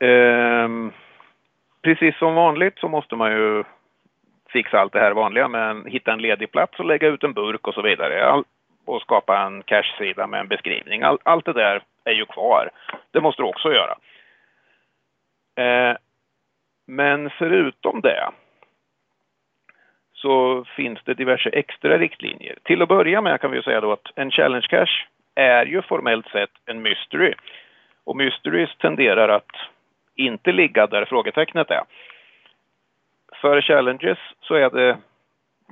Ehm, 0.00 0.92
precis 1.82 2.18
som 2.18 2.34
vanligt 2.34 2.78
så 2.78 2.88
måste 2.88 3.16
man 3.16 3.32
ju 3.32 3.64
fixa 4.48 4.78
allt 4.78 4.92
det 4.92 5.00
här 5.00 5.12
vanliga 5.12 5.48
men 5.48 5.86
hitta 5.86 6.12
en 6.12 6.22
ledig 6.22 6.52
plats 6.52 6.78
och 6.78 6.84
lägga 6.84 7.08
ut 7.08 7.24
en 7.24 7.32
burk 7.32 7.68
och 7.68 7.74
så 7.74 7.82
vidare. 7.82 8.26
All, 8.26 8.44
och 8.84 9.02
skapa 9.02 9.42
en 9.42 9.62
cash-sida 9.62 10.26
med 10.26 10.40
en 10.40 10.48
beskrivning. 10.48 11.02
All, 11.02 11.18
allt 11.22 11.44
det 11.44 11.52
där 11.52 11.82
är 12.04 12.12
ju 12.12 12.24
kvar. 12.24 12.70
Det 13.10 13.20
måste 13.20 13.42
du 13.42 13.46
också 13.46 13.72
göra. 13.72 13.96
Ehm, 15.56 15.96
men 16.86 17.30
förutom 17.30 18.00
det 18.00 18.30
så 20.20 20.64
finns 20.64 20.98
det 21.04 21.14
diverse 21.14 21.50
extra 21.50 21.98
riktlinjer. 21.98 22.58
Till 22.62 22.82
att 22.82 22.88
börja 22.88 23.20
med 23.20 23.40
kan 23.40 23.50
vi 23.50 23.62
säga 23.62 23.80
då 23.80 23.92
att 23.92 24.06
en 24.14 24.30
challenge 24.30 24.66
cash 24.68 25.06
är 25.34 25.66
ju 25.66 25.82
formellt 25.82 26.28
sett 26.28 26.50
en 26.66 26.82
mystery. 26.82 27.34
Och 28.04 28.16
mysteries 28.16 28.76
tenderar 28.76 29.28
att 29.28 29.52
inte 30.14 30.52
ligga 30.52 30.86
där 30.86 31.04
frågetecknet 31.04 31.70
är. 31.70 31.82
För 33.40 33.60
challenges 33.60 34.18
så 34.40 34.54
är 34.54 34.70
det 34.70 34.98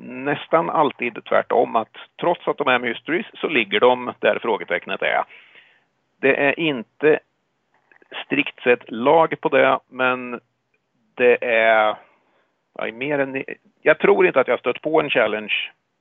nästan 0.00 0.70
alltid 0.70 1.24
tvärtom 1.24 1.76
att 1.76 1.96
trots 2.20 2.48
att 2.48 2.58
de 2.58 2.68
är 2.68 2.78
mysteries 2.78 3.26
så 3.34 3.48
ligger 3.48 3.80
de 3.80 4.12
där 4.20 4.38
frågetecknet 4.38 5.02
är. 5.02 5.24
Det 6.20 6.36
är 6.36 6.60
inte 6.60 7.18
strikt 8.24 8.62
sett 8.62 8.90
lag 8.90 9.40
på 9.40 9.48
det, 9.48 9.78
men 9.88 10.40
det 11.14 11.44
är, 11.44 11.96
är 12.78 12.92
mer 12.92 13.18
än, 13.18 13.44
jag 13.82 13.98
tror 13.98 14.26
inte 14.26 14.40
att 14.40 14.48
jag 14.48 14.58
stött 14.58 14.82
på 14.82 15.00
en 15.00 15.10
challenge 15.10 15.54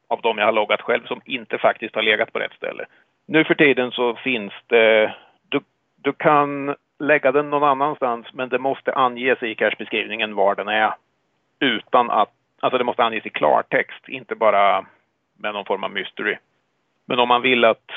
av 0.07 0.21
de 0.21 0.38
jag 0.38 0.45
har 0.45 0.51
loggat 0.51 0.81
själv 0.81 1.05
som 1.05 1.21
inte 1.25 1.57
faktiskt 1.57 1.95
har 1.95 2.01
legat 2.01 2.33
på 2.33 2.39
rätt 2.39 2.53
ställe. 2.53 2.85
Nu 3.27 3.43
för 3.43 3.55
tiden 3.55 3.91
så 3.91 4.15
finns 4.15 4.53
det, 4.67 5.15
du, 5.49 5.59
du 5.95 6.13
kan 6.13 6.75
lägga 6.99 7.31
den 7.31 7.49
någon 7.49 7.63
annanstans 7.63 8.27
men 8.33 8.49
det 8.49 8.59
måste 8.59 8.93
anges 8.93 9.43
i 9.43 9.55
cashbeskrivningen 9.55 10.35
var 10.35 10.55
den 10.55 10.67
är 10.67 10.93
utan 11.59 12.09
att, 12.09 12.31
alltså 12.59 12.77
det 12.77 12.83
måste 12.83 13.03
anges 13.03 13.25
i 13.25 13.29
klartext, 13.29 14.09
inte 14.09 14.35
bara 14.35 14.85
med 15.38 15.53
någon 15.53 15.65
form 15.65 15.83
av 15.83 15.91
mystery. 15.91 16.38
Men 17.05 17.19
om 17.19 17.27
man 17.27 17.41
vill 17.41 17.65
att 17.65 17.91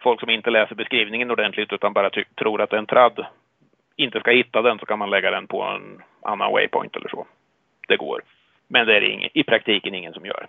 folk 0.00 0.20
som 0.20 0.30
inte 0.30 0.50
läser 0.50 0.74
beskrivningen 0.74 1.30
ordentligt 1.30 1.72
utan 1.72 1.92
bara 1.92 2.10
tror 2.10 2.60
att 2.60 2.70
det 2.70 2.76
är 2.76 2.78
en 2.78 2.86
tradd 2.86 3.26
inte 3.96 4.20
ska 4.20 4.30
hitta 4.30 4.62
den 4.62 4.78
så 4.78 4.86
kan 4.86 4.98
man 4.98 5.10
lägga 5.10 5.30
den 5.30 5.46
på 5.46 5.62
en 5.62 6.02
annan 6.22 6.52
waypoint 6.52 6.96
eller 6.96 7.08
så. 7.08 7.26
Det 7.88 7.96
går. 7.96 8.22
Men 8.68 8.86
det 8.86 8.96
är 8.96 9.02
ing, 9.02 9.28
i 9.34 9.42
praktiken 9.42 9.94
ingen 9.94 10.12
som 10.12 10.26
gör. 10.26 10.46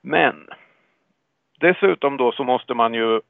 Men 0.00 0.48
dessutom 1.60 2.16
då 2.16 2.32
så 2.32 2.44
måste 2.44 2.74
man 2.74 2.94
ju 2.94 3.20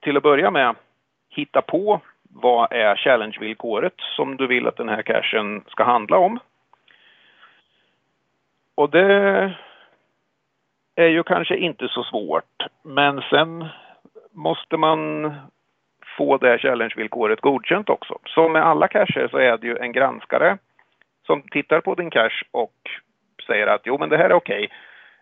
till 0.00 0.16
att 0.16 0.22
börja 0.22 0.50
med 0.50 0.74
hitta 1.28 1.62
på 1.62 2.00
vad 2.22 2.72
är 2.72 2.96
challenge-villkoret 2.96 3.94
som 4.16 4.36
du 4.36 4.46
vill 4.46 4.66
att 4.66 4.76
den 4.76 4.88
här 4.88 5.02
cachen 5.02 5.64
ska 5.68 5.84
handla 5.84 6.18
om. 6.18 6.38
Och 8.74 8.90
det 8.90 9.54
är 10.94 11.08
ju 11.08 11.22
kanske 11.22 11.56
inte 11.56 11.88
så 11.88 12.04
svårt, 12.04 12.62
men 12.82 13.22
sen 13.30 13.68
måste 14.30 14.76
man 14.76 15.32
få 16.16 16.36
det 16.36 16.58
challenge-villkoret 16.58 17.40
godkänt 17.40 17.88
också. 17.88 18.18
Som 18.24 18.52
med 18.52 18.66
alla 18.66 18.88
cacher 18.88 19.28
så 19.30 19.38
är 19.38 19.56
det 19.58 19.66
ju 19.66 19.76
en 19.76 19.92
granskare 19.92 20.58
som 21.32 21.42
tittar 21.42 21.80
på 21.80 21.94
din 21.94 22.10
cash 22.10 22.42
och 22.50 22.76
säger 23.46 23.66
att 23.66 23.80
jo 23.84 23.98
men 23.98 24.08
det 24.08 24.16
här 24.16 24.30
är 24.30 24.34
okej. 24.34 24.64
Okay. 24.64 24.68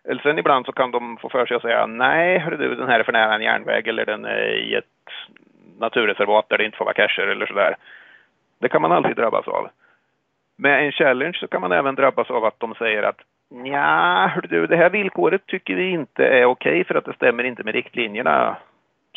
Eller 0.03 0.21
sen 0.21 0.39
ibland 0.39 0.65
så 0.65 0.71
kan 0.71 0.91
de 0.91 1.17
få 1.17 1.29
för 1.29 1.45
sig 1.45 1.55
att 1.55 1.61
säga 1.61 1.85
nej, 1.85 2.39
hörru 2.39 2.57
du, 2.57 2.75
den 2.75 2.89
här 2.89 2.99
är 2.99 3.03
för 3.03 3.11
nära 3.11 3.35
en 3.35 3.41
järnväg 3.41 3.87
eller 3.87 4.05
den 4.05 4.25
är 4.25 4.47
i 4.47 4.75
ett 4.75 4.85
naturreservat 5.79 6.49
där 6.49 6.57
det 6.57 6.65
inte 6.65 6.77
får 6.77 6.85
vara 6.85 6.93
cacher 6.93 7.27
eller 7.27 7.45
sådär. 7.45 7.75
Det 8.59 8.69
kan 8.69 8.81
man 8.81 8.91
alltid 8.91 9.15
drabbas 9.15 9.47
av. 9.47 9.69
Med 10.57 10.85
en 10.85 10.91
challenge 10.91 11.37
så 11.39 11.47
kan 11.47 11.61
man 11.61 11.71
även 11.71 11.95
drabbas 11.95 12.29
av 12.29 12.45
att 12.45 12.59
de 12.59 12.75
säger 12.75 13.03
att 13.03 13.19
ja, 13.65 14.31
du, 14.49 14.67
det 14.67 14.77
här 14.77 14.89
villkoret 14.89 15.45
tycker 15.45 15.75
vi 15.75 15.89
inte 15.89 16.25
är 16.25 16.45
okej 16.45 16.71
okay 16.71 16.83
för 16.83 16.95
att 16.95 17.05
det 17.05 17.13
stämmer 17.13 17.43
inte 17.43 17.63
med 17.63 17.73
riktlinjerna 17.73 18.57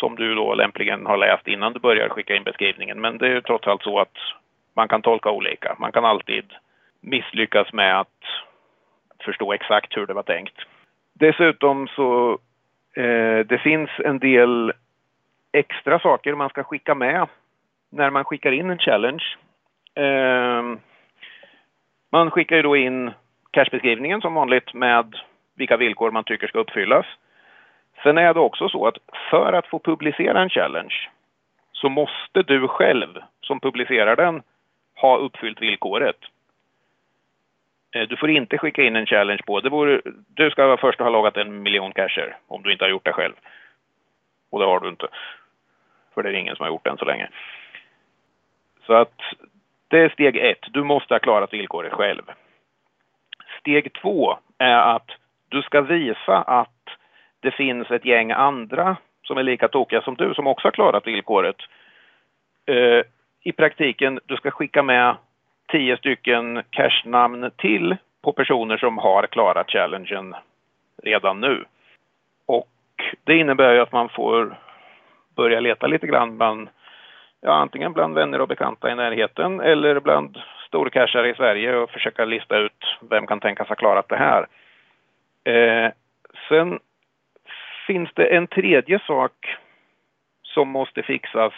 som 0.00 0.16
du 0.16 0.34
då 0.34 0.54
lämpligen 0.54 1.06
har 1.06 1.16
läst 1.16 1.48
innan 1.48 1.72
du 1.72 1.80
börjar 1.80 2.08
skicka 2.08 2.36
in 2.36 2.44
beskrivningen. 2.44 3.00
Men 3.00 3.18
det 3.18 3.26
är 3.26 3.30
ju 3.30 3.40
trots 3.40 3.66
allt 3.66 3.82
så 3.82 3.98
att 3.98 4.16
man 4.76 4.88
kan 4.88 5.02
tolka 5.02 5.30
olika. 5.30 5.76
Man 5.78 5.92
kan 5.92 6.04
alltid 6.04 6.44
misslyckas 7.04 7.72
med 7.72 8.00
att 8.00 8.22
förstå 9.24 9.52
exakt 9.52 9.96
hur 9.96 10.06
det 10.06 10.14
var 10.14 10.22
tänkt. 10.22 10.54
Dessutom 11.12 11.88
så 11.88 12.38
eh, 12.96 13.38
det 13.46 13.60
finns 13.62 13.90
en 14.04 14.18
del 14.18 14.72
extra 15.52 15.98
saker 15.98 16.34
man 16.34 16.48
ska 16.48 16.64
skicka 16.64 16.94
med 16.94 17.28
när 17.90 18.10
man 18.10 18.24
skickar 18.24 18.52
in 18.52 18.70
en 18.70 18.78
challenge. 18.78 19.24
Eh, 19.94 20.62
man 22.12 22.30
skickar 22.30 22.56
ju 22.56 22.62
då 22.62 22.76
in 22.76 23.10
cashbeskrivningen 23.50 24.20
som 24.20 24.34
vanligt 24.34 24.74
med 24.74 25.14
vilka 25.56 25.76
villkor 25.76 26.10
man 26.10 26.24
tycker 26.24 26.46
ska 26.46 26.58
uppfyllas. 26.58 27.06
Sen 28.02 28.18
är 28.18 28.34
det 28.34 28.40
också 28.40 28.68
så 28.68 28.86
att 28.86 28.98
för 29.30 29.52
att 29.52 29.66
få 29.66 29.78
publicera 29.78 30.42
en 30.42 30.50
challenge 30.50 31.10
så 31.72 31.88
måste 31.88 32.42
du 32.42 32.68
själv 32.68 33.18
som 33.40 33.60
publicerar 33.60 34.16
den 34.16 34.42
ha 34.94 35.16
uppfyllt 35.16 35.62
villkoret. 35.62 36.16
Eh, 37.94 38.08
du 38.08 38.16
får 38.16 38.30
inte 38.30 38.58
skicka 38.58 38.82
in 38.82 38.96
en 38.96 39.06
challenge 39.06 39.42
på, 39.46 39.60
det 39.60 39.70
vore, 39.70 40.00
du 40.34 40.50
ska 40.50 40.66
vara 40.66 40.76
först 40.76 41.00
ha 41.00 41.08
loggat 41.08 41.36
en 41.36 41.62
miljon 41.62 41.92
cacher 41.92 42.36
om 42.46 42.62
du 42.62 42.72
inte 42.72 42.84
har 42.84 42.90
gjort 42.90 43.04
det 43.04 43.12
själv. 43.12 43.34
Och 44.50 44.60
det 44.60 44.66
har 44.66 44.80
du 44.80 44.88
inte. 44.88 45.06
För 46.14 46.22
det 46.22 46.28
är 46.28 46.32
ingen 46.32 46.56
som 46.56 46.64
har 46.64 46.70
gjort 46.70 46.84
det 46.84 46.90
än 46.90 46.98
så 46.98 47.04
länge. 47.04 47.28
Så 48.86 48.94
att 48.94 49.20
det 49.88 49.98
är 49.98 50.08
steg 50.08 50.36
ett, 50.36 50.66
du 50.70 50.84
måste 50.84 51.14
ha 51.14 51.18
klarat 51.18 51.52
villkoret 51.52 51.92
själv. 51.92 52.22
Steg 53.60 53.92
två 53.92 54.38
är 54.58 54.96
att 54.96 55.10
du 55.48 55.62
ska 55.62 55.80
visa 55.80 56.42
att 56.42 56.70
det 57.40 57.50
finns 57.50 57.90
ett 57.90 58.04
gäng 58.04 58.32
andra 58.32 58.96
som 59.22 59.38
är 59.38 59.42
lika 59.42 59.68
tokiga 59.68 60.02
som 60.02 60.14
du 60.14 60.34
som 60.34 60.46
också 60.46 60.66
har 60.66 60.72
klarat 60.72 61.06
villkoret. 61.06 61.56
Uh, 62.70 63.02
I 63.42 63.52
praktiken, 63.52 64.20
du 64.26 64.36
ska 64.36 64.50
skicka 64.50 64.82
med 64.82 65.16
tio 65.74 65.96
stycken 65.96 66.62
cashnamn 66.70 67.50
till 67.56 67.96
på 68.22 68.32
personer 68.32 68.76
som 68.76 68.98
har 68.98 69.26
klarat 69.26 69.70
challengen 69.70 70.34
redan 71.02 71.40
nu. 71.40 71.64
Och 72.46 72.70
det 73.24 73.36
innebär 73.36 73.74
ju 73.74 73.80
att 73.80 73.92
man 73.92 74.08
får 74.08 74.58
börja 75.36 75.60
leta 75.60 75.86
lite 75.86 76.06
grann 76.06 76.38
bland, 76.38 76.68
ja, 77.40 77.52
antingen 77.52 77.92
bland 77.92 78.14
vänner 78.14 78.40
och 78.40 78.48
bekanta 78.48 78.90
i 78.90 78.94
närheten 78.94 79.60
eller 79.60 80.00
bland 80.00 80.38
storcashare 80.66 81.30
i 81.30 81.34
Sverige 81.34 81.76
och 81.76 81.90
försöka 81.90 82.24
lista 82.24 82.58
ut 82.58 82.98
vem 83.10 83.26
kan 83.26 83.40
tänkas 83.40 83.68
ha 83.68 83.74
klarat 83.74 84.08
det 84.08 84.16
här. 84.16 84.46
Eh, 85.44 85.92
sen 86.48 86.78
finns 87.86 88.10
det 88.14 88.36
en 88.36 88.46
tredje 88.46 88.98
sak 89.06 89.56
som 90.42 90.68
måste 90.68 91.02
fixas 91.02 91.52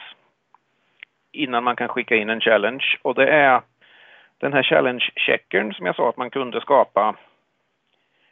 innan 1.32 1.64
man 1.64 1.76
kan 1.76 1.88
skicka 1.88 2.16
in 2.16 2.30
en 2.30 2.40
challenge 2.40 2.98
och 3.02 3.14
det 3.14 3.28
är 3.28 3.60
den 4.40 4.52
här 4.52 4.62
challenge-checkern 4.62 5.72
som 5.72 5.86
jag 5.86 5.96
sa 5.96 6.08
att 6.08 6.16
man 6.16 6.30
kunde 6.30 6.60
skapa 6.60 7.16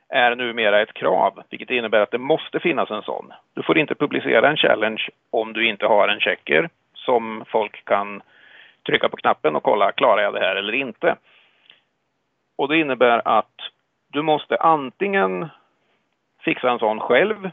är 0.09 0.37
numera 0.37 0.83
ett 0.83 0.95
krav, 0.95 1.43
vilket 1.51 1.71
innebär 1.71 2.01
att 2.01 2.11
det 2.11 2.19
måste 2.19 2.61
finnas 2.61 2.91
en 2.91 3.03
sån. 3.03 3.33
Du 3.55 3.63
får 3.63 3.79
inte 3.79 3.95
publicera 3.95 4.49
en 4.49 4.57
challenge 4.57 5.09
om 5.31 5.53
du 5.53 5.67
inte 5.69 5.87
har 5.87 6.09
en 6.09 6.21
checker 6.21 6.69
som 6.95 7.45
folk 7.49 7.85
kan 7.85 8.23
trycka 8.87 9.09
på 9.09 9.17
knappen 9.17 9.57
och 9.57 9.63
kolla, 9.63 9.93
klarar 9.93 10.23
jag 10.23 10.35
det 10.35 10.41
här 10.41 10.57
eller 10.57 10.73
inte? 10.73 11.17
Och 12.59 12.69
det 12.69 12.79
innebär 12.79 13.23
att 13.25 13.55
du 14.13 14.23
måste 14.23 14.57
antingen 14.57 15.49
fixa 16.45 16.71
en 16.71 16.79
sån 16.79 17.01
själv 17.01 17.51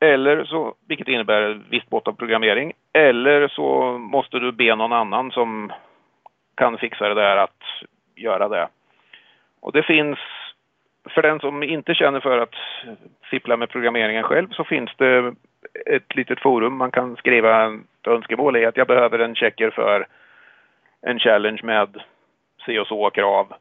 eller 0.00 0.44
så, 0.44 0.74
vilket 0.88 1.08
innebär 1.08 1.42
ett 1.42 1.62
visst 1.70 1.90
mått 1.90 2.08
av 2.08 2.12
programmering. 2.12 2.72
Eller 2.92 3.48
så 3.48 3.98
måste 3.98 4.38
du 4.38 4.52
be 4.52 4.74
någon 4.74 4.92
annan 4.92 5.30
som 5.30 5.72
kan 6.56 6.78
fixa 6.78 7.08
det 7.08 7.14
där 7.14 7.36
att 7.36 7.62
göra 8.14 8.48
det. 8.48 8.68
Och 9.60 9.72
det 9.72 9.82
finns, 9.82 10.18
för 11.10 11.22
den 11.22 11.40
som 11.40 11.62
inte 11.62 11.94
känner 11.94 12.20
för 12.20 12.38
att 12.38 12.54
fippla 13.30 13.56
med 13.56 13.68
programmeringen 13.68 14.22
själv 14.22 14.48
så 14.50 14.64
finns 14.64 14.90
det 14.96 15.34
ett 15.86 16.16
litet 16.16 16.40
forum 16.40 16.76
man 16.76 16.90
kan 16.90 17.16
skriva 17.16 17.66
ett 17.66 18.06
önskemål 18.06 18.56
i 18.56 18.66
att 18.66 18.76
jag 18.76 18.86
behöver 18.86 19.18
en 19.18 19.34
checker 19.34 19.70
för 19.70 20.06
en 21.02 21.18
challenge 21.18 21.60
med 21.62 22.02
si 22.66 22.78
och 22.78 22.86
så 22.86 23.10
krav. 23.10 23.54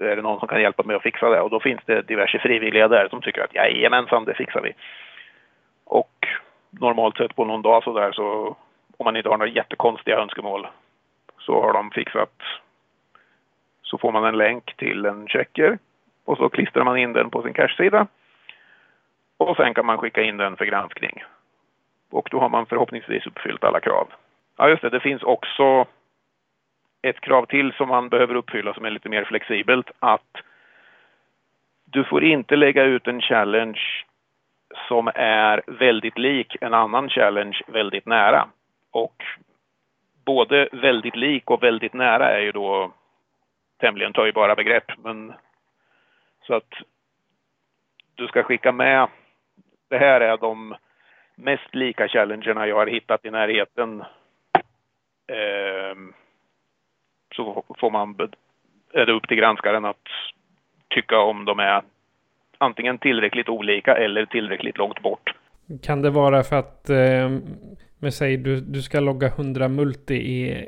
Är 0.00 0.16
det 0.16 0.22
någon 0.22 0.38
som 0.38 0.48
kan 0.48 0.62
hjälpa 0.62 0.82
mig 0.82 0.96
att 0.96 1.02
fixa 1.02 1.30
det? 1.30 1.40
Och 1.40 1.50
då 1.50 1.60
finns 1.60 1.80
det 1.84 2.02
diverse 2.02 2.38
frivilliga 2.38 2.88
där 2.88 3.08
som 3.08 3.20
tycker 3.20 3.44
att 3.44 3.54
jajamensan, 3.54 4.24
det 4.24 4.34
fixar 4.34 4.60
vi. 4.60 4.72
Och 5.84 6.26
normalt 6.70 7.16
sett 7.16 7.36
på 7.36 7.44
någon 7.44 7.62
dag 7.62 7.84
så 7.84 7.92
där 7.92 8.12
så 8.12 8.56
om 8.96 9.04
man 9.04 9.16
inte 9.16 9.28
har 9.28 9.38
några 9.38 9.52
jättekonstiga 9.52 10.18
önskemål 10.18 10.66
så 11.48 11.60
har 11.62 11.72
de 11.72 11.90
fixat 11.90 12.42
så 13.82 13.98
får 13.98 14.12
man 14.12 14.24
en 14.24 14.36
länk 14.36 14.76
till 14.76 15.06
en 15.06 15.28
checker 15.28 15.78
och 16.24 16.36
så 16.36 16.48
klistrar 16.48 16.84
man 16.84 16.98
in 16.98 17.12
den 17.12 17.30
på 17.30 17.42
sin 17.42 17.54
cache-sida. 17.54 18.06
Och 19.36 19.56
sen 19.56 19.74
kan 19.74 19.86
man 19.86 19.98
skicka 19.98 20.22
in 20.22 20.36
den 20.36 20.56
för 20.56 20.64
granskning. 20.64 21.24
Och 22.10 22.28
då 22.30 22.40
har 22.40 22.48
man 22.48 22.66
förhoppningsvis 22.66 23.26
uppfyllt 23.26 23.64
alla 23.64 23.80
krav. 23.80 24.08
Ja 24.56 24.68
just 24.68 24.82
det, 24.82 24.90
det 24.90 25.00
finns 25.00 25.22
också 25.22 25.86
ett 27.02 27.20
krav 27.20 27.46
till 27.46 27.72
som 27.72 27.88
man 27.88 28.08
behöver 28.08 28.34
uppfylla 28.34 28.74
som 28.74 28.84
är 28.84 28.90
lite 28.90 29.08
mer 29.08 29.24
flexibelt. 29.24 29.90
Att 29.98 30.32
du 31.84 32.04
får 32.04 32.24
inte 32.24 32.56
lägga 32.56 32.82
ut 32.82 33.06
en 33.06 33.20
challenge 33.20 33.80
som 34.88 35.10
är 35.14 35.62
väldigt 35.66 36.18
lik 36.18 36.56
en 36.60 36.74
annan 36.74 37.08
challenge 37.08 37.60
väldigt 37.66 38.06
nära. 38.06 38.48
Och 38.90 39.24
både 40.28 40.68
väldigt 40.72 41.16
lik 41.16 41.50
och 41.50 41.62
väldigt 41.62 41.94
nära 41.94 42.30
är 42.30 42.40
ju 42.40 42.52
då 42.52 42.92
tämligen 43.80 44.12
töjbara 44.12 44.54
begrepp. 44.54 44.84
Men, 45.04 45.32
så 46.46 46.54
att 46.54 46.72
du 48.14 48.26
ska 48.26 48.42
skicka 48.42 48.72
med, 48.72 49.08
det 49.90 49.98
här 49.98 50.20
är 50.20 50.36
de 50.36 50.74
mest 51.34 51.74
lika 51.74 52.08
challengerna 52.08 52.66
jag 52.66 52.76
har 52.76 52.86
hittat 52.86 53.24
i 53.24 53.30
närheten. 53.30 54.00
Eh, 55.26 55.96
så 57.36 57.64
får 57.78 57.90
man, 57.90 58.16
är 58.92 59.06
det 59.06 59.12
upp 59.12 59.28
till 59.28 59.36
granskaren 59.36 59.84
att 59.84 60.08
tycka 60.88 61.18
om 61.18 61.44
de 61.44 61.58
är 61.58 61.82
antingen 62.58 62.98
tillräckligt 62.98 63.48
olika 63.48 63.96
eller 63.96 64.26
tillräckligt 64.26 64.78
långt 64.78 65.02
bort. 65.02 65.34
Kan 65.82 66.02
det 66.02 66.10
vara 66.10 66.42
för 66.42 66.56
att 66.56 66.90
eh, 66.90 67.28
men 67.98 68.12
säg 68.12 68.36
du, 68.36 68.60
du 68.60 68.82
ska 68.82 69.00
logga 69.00 69.26
100 69.26 69.68
multi 69.68 70.14
i 70.14 70.66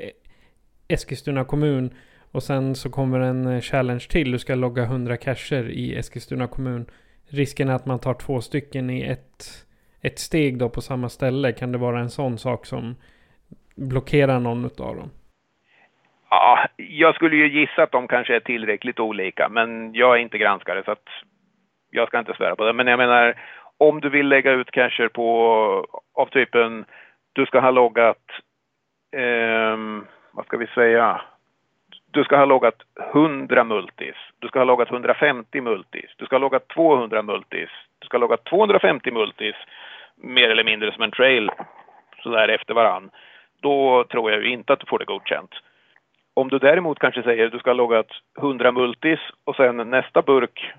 Eskilstuna 0.87 1.45
kommun. 1.45 1.93
Och 2.31 2.43
sen 2.43 2.75
så 2.75 2.89
kommer 2.89 3.19
en 3.19 3.47
eh, 3.47 3.61
challenge 3.61 4.07
till. 4.09 4.31
Du 4.31 4.39
ska 4.39 4.55
logga 4.55 4.83
100 4.83 5.17
cacher 5.17 5.69
i 5.69 5.95
Eskilstuna 5.95 6.47
kommun. 6.47 6.85
Risken 7.29 7.69
är 7.69 7.73
att 7.73 7.85
man 7.85 7.99
tar 7.99 8.13
två 8.13 8.41
stycken 8.41 8.89
i 8.89 9.01
ett, 9.01 9.67
ett 10.01 10.19
steg 10.19 10.57
då 10.57 10.69
på 10.69 10.81
samma 10.81 11.09
ställe. 11.09 11.51
Kan 11.51 11.71
det 11.71 11.77
vara 11.77 11.99
en 11.99 12.09
sån 12.09 12.37
sak 12.37 12.65
som 12.65 12.95
blockerar 13.75 14.39
någon 14.39 14.65
av 14.65 14.95
dem? 14.95 15.11
Ja, 16.29 16.67
jag 16.77 17.15
skulle 17.15 17.35
ju 17.35 17.59
gissa 17.59 17.83
att 17.83 17.91
de 17.91 18.07
kanske 18.07 18.35
är 18.35 18.39
tillräckligt 18.39 18.99
olika, 18.99 19.49
men 19.49 19.93
jag 19.93 20.15
är 20.15 20.21
inte 20.21 20.37
granskare 20.37 20.83
så 20.85 20.91
att 20.91 21.07
jag 21.89 22.07
ska 22.07 22.19
inte 22.19 22.33
svära 22.33 22.55
på 22.55 22.65
det. 22.65 22.73
Men 22.73 22.87
jag 22.87 22.97
menar, 22.97 23.41
om 23.77 24.01
du 24.01 24.09
vill 24.09 24.27
lägga 24.27 24.51
ut 24.51 24.71
cacher 24.71 25.07
på 25.07 25.25
av 26.13 26.25
typen 26.25 26.85
du 27.33 27.45
ska 27.45 27.59
ha 27.59 27.71
loggat, 27.71 28.23
eh, 29.11 29.77
vad 30.31 30.45
ska 30.45 30.57
vi 30.57 30.67
säga, 30.67 31.21
du 32.11 32.23
ska 32.23 32.37
ha 32.37 32.45
loggat 32.45 32.75
100 33.13 33.63
multis, 33.63 34.15
du 34.39 34.47
ska 34.47 34.59
ha 34.59 34.63
loggat 34.63 34.91
150 34.91 35.61
multis, 35.61 36.11
du 36.17 36.25
ska 36.25 36.35
ha 36.35 36.41
loggat 36.41 36.67
200 36.67 37.21
multis, 37.21 37.69
du 37.99 38.05
ska 38.05 38.17
ha 38.17 38.21
loggat 38.21 38.45
250 38.45 39.11
multis, 39.11 39.55
mer 40.15 40.49
eller 40.49 40.63
mindre 40.63 40.91
som 40.91 41.03
en 41.03 41.11
trail, 41.11 41.51
sådär 42.23 42.47
efter 42.47 42.73
varann. 42.73 43.09
Då 43.61 44.03
tror 44.03 44.31
jag 44.31 44.43
ju 44.43 44.49
inte 44.49 44.73
att 44.73 44.79
du 44.79 44.85
får 44.85 44.99
det 44.99 45.05
godkänt. 45.05 45.51
Om 46.33 46.49
du 46.49 46.59
däremot 46.59 46.99
kanske 46.99 47.23
säger 47.23 47.45
att 47.45 47.51
du 47.51 47.59
ska 47.59 47.69
ha 47.69 47.75
loggat 47.75 48.07
100 48.39 48.71
multis 48.71 49.19
och 49.43 49.55
sen 49.55 49.77
nästa 49.77 50.21
burk 50.21 50.73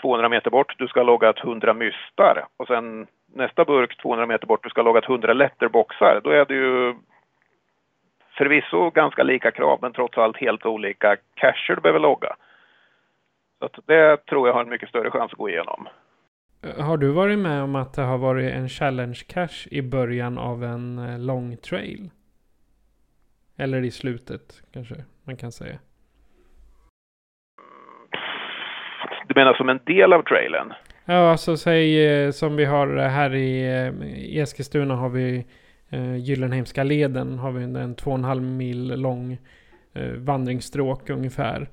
200 0.00 0.28
meter 0.28 0.50
bort, 0.50 0.78
du 0.78 0.88
ska 0.88 1.00
ha 1.00 1.04
loggat 1.04 1.44
100 1.44 1.74
mystar 1.74 2.44
och 2.56 2.66
sen 2.66 3.06
nästa 3.34 3.64
burk 3.64 3.96
200 4.02 4.26
meter 4.26 4.46
bort, 4.46 4.62
du 4.62 4.70
ska 4.70 4.80
ha 4.80 4.84
loggat 4.84 5.08
100 5.08 5.32
letterboxar. 5.32 6.20
Då 6.24 6.30
är 6.30 6.44
det 6.44 6.54
ju 6.54 6.94
förvisso 8.38 8.90
ganska 8.90 9.22
lika 9.22 9.50
krav, 9.50 9.78
men 9.82 9.92
trots 9.92 10.18
allt 10.18 10.36
helt 10.36 10.66
olika 10.66 11.16
cacher 11.34 11.74
du 11.74 11.80
behöver 11.80 12.00
logga. 12.00 12.36
Så 13.58 13.64
att 13.64 13.78
det 13.86 14.26
tror 14.26 14.48
jag 14.48 14.54
har 14.54 14.60
en 14.60 14.68
mycket 14.68 14.88
större 14.88 15.10
chans 15.10 15.32
att 15.32 15.38
gå 15.38 15.48
igenom. 15.48 15.88
Har 16.78 16.96
du 16.96 17.12
varit 17.12 17.38
med 17.38 17.62
om 17.62 17.76
att 17.76 17.94
det 17.94 18.02
har 18.02 18.18
varit 18.18 18.52
en 18.52 18.68
challenge 18.68 19.20
cache 19.28 19.68
i 19.70 19.82
början 19.82 20.38
av 20.38 20.64
en 20.64 20.98
eh, 20.98 21.18
lång 21.18 21.56
trail? 21.56 22.10
Eller 23.58 23.84
i 23.84 23.90
slutet 23.90 24.62
kanske 24.72 24.94
man 25.26 25.36
kan 25.36 25.52
säga. 25.52 25.78
Du 29.28 29.34
menar 29.34 29.54
som 29.54 29.68
en 29.68 29.80
del 29.84 30.12
av 30.12 30.22
trailen? 30.22 30.72
Ja, 31.10 31.30
alltså 31.30 31.56
säg 31.56 32.06
eh, 32.06 32.30
som 32.30 32.56
vi 32.56 32.64
har 32.64 32.96
här 32.96 33.34
i, 33.34 33.60
i 34.16 34.40
Eskilstuna 34.40 34.96
har 34.96 35.08
vi 35.08 35.46
eh, 35.88 36.16
Gyllenheimska 36.16 36.84
leden. 36.84 37.38
Har 37.38 37.52
vi 37.52 37.64
en 37.64 37.94
två 37.94 38.10
och 38.10 38.18
en 38.18 38.24
halv 38.24 38.42
mil 38.42 38.86
lång 38.86 39.38
eh, 39.92 40.10
vandringsstråk 40.10 41.10
ungefär. 41.10 41.68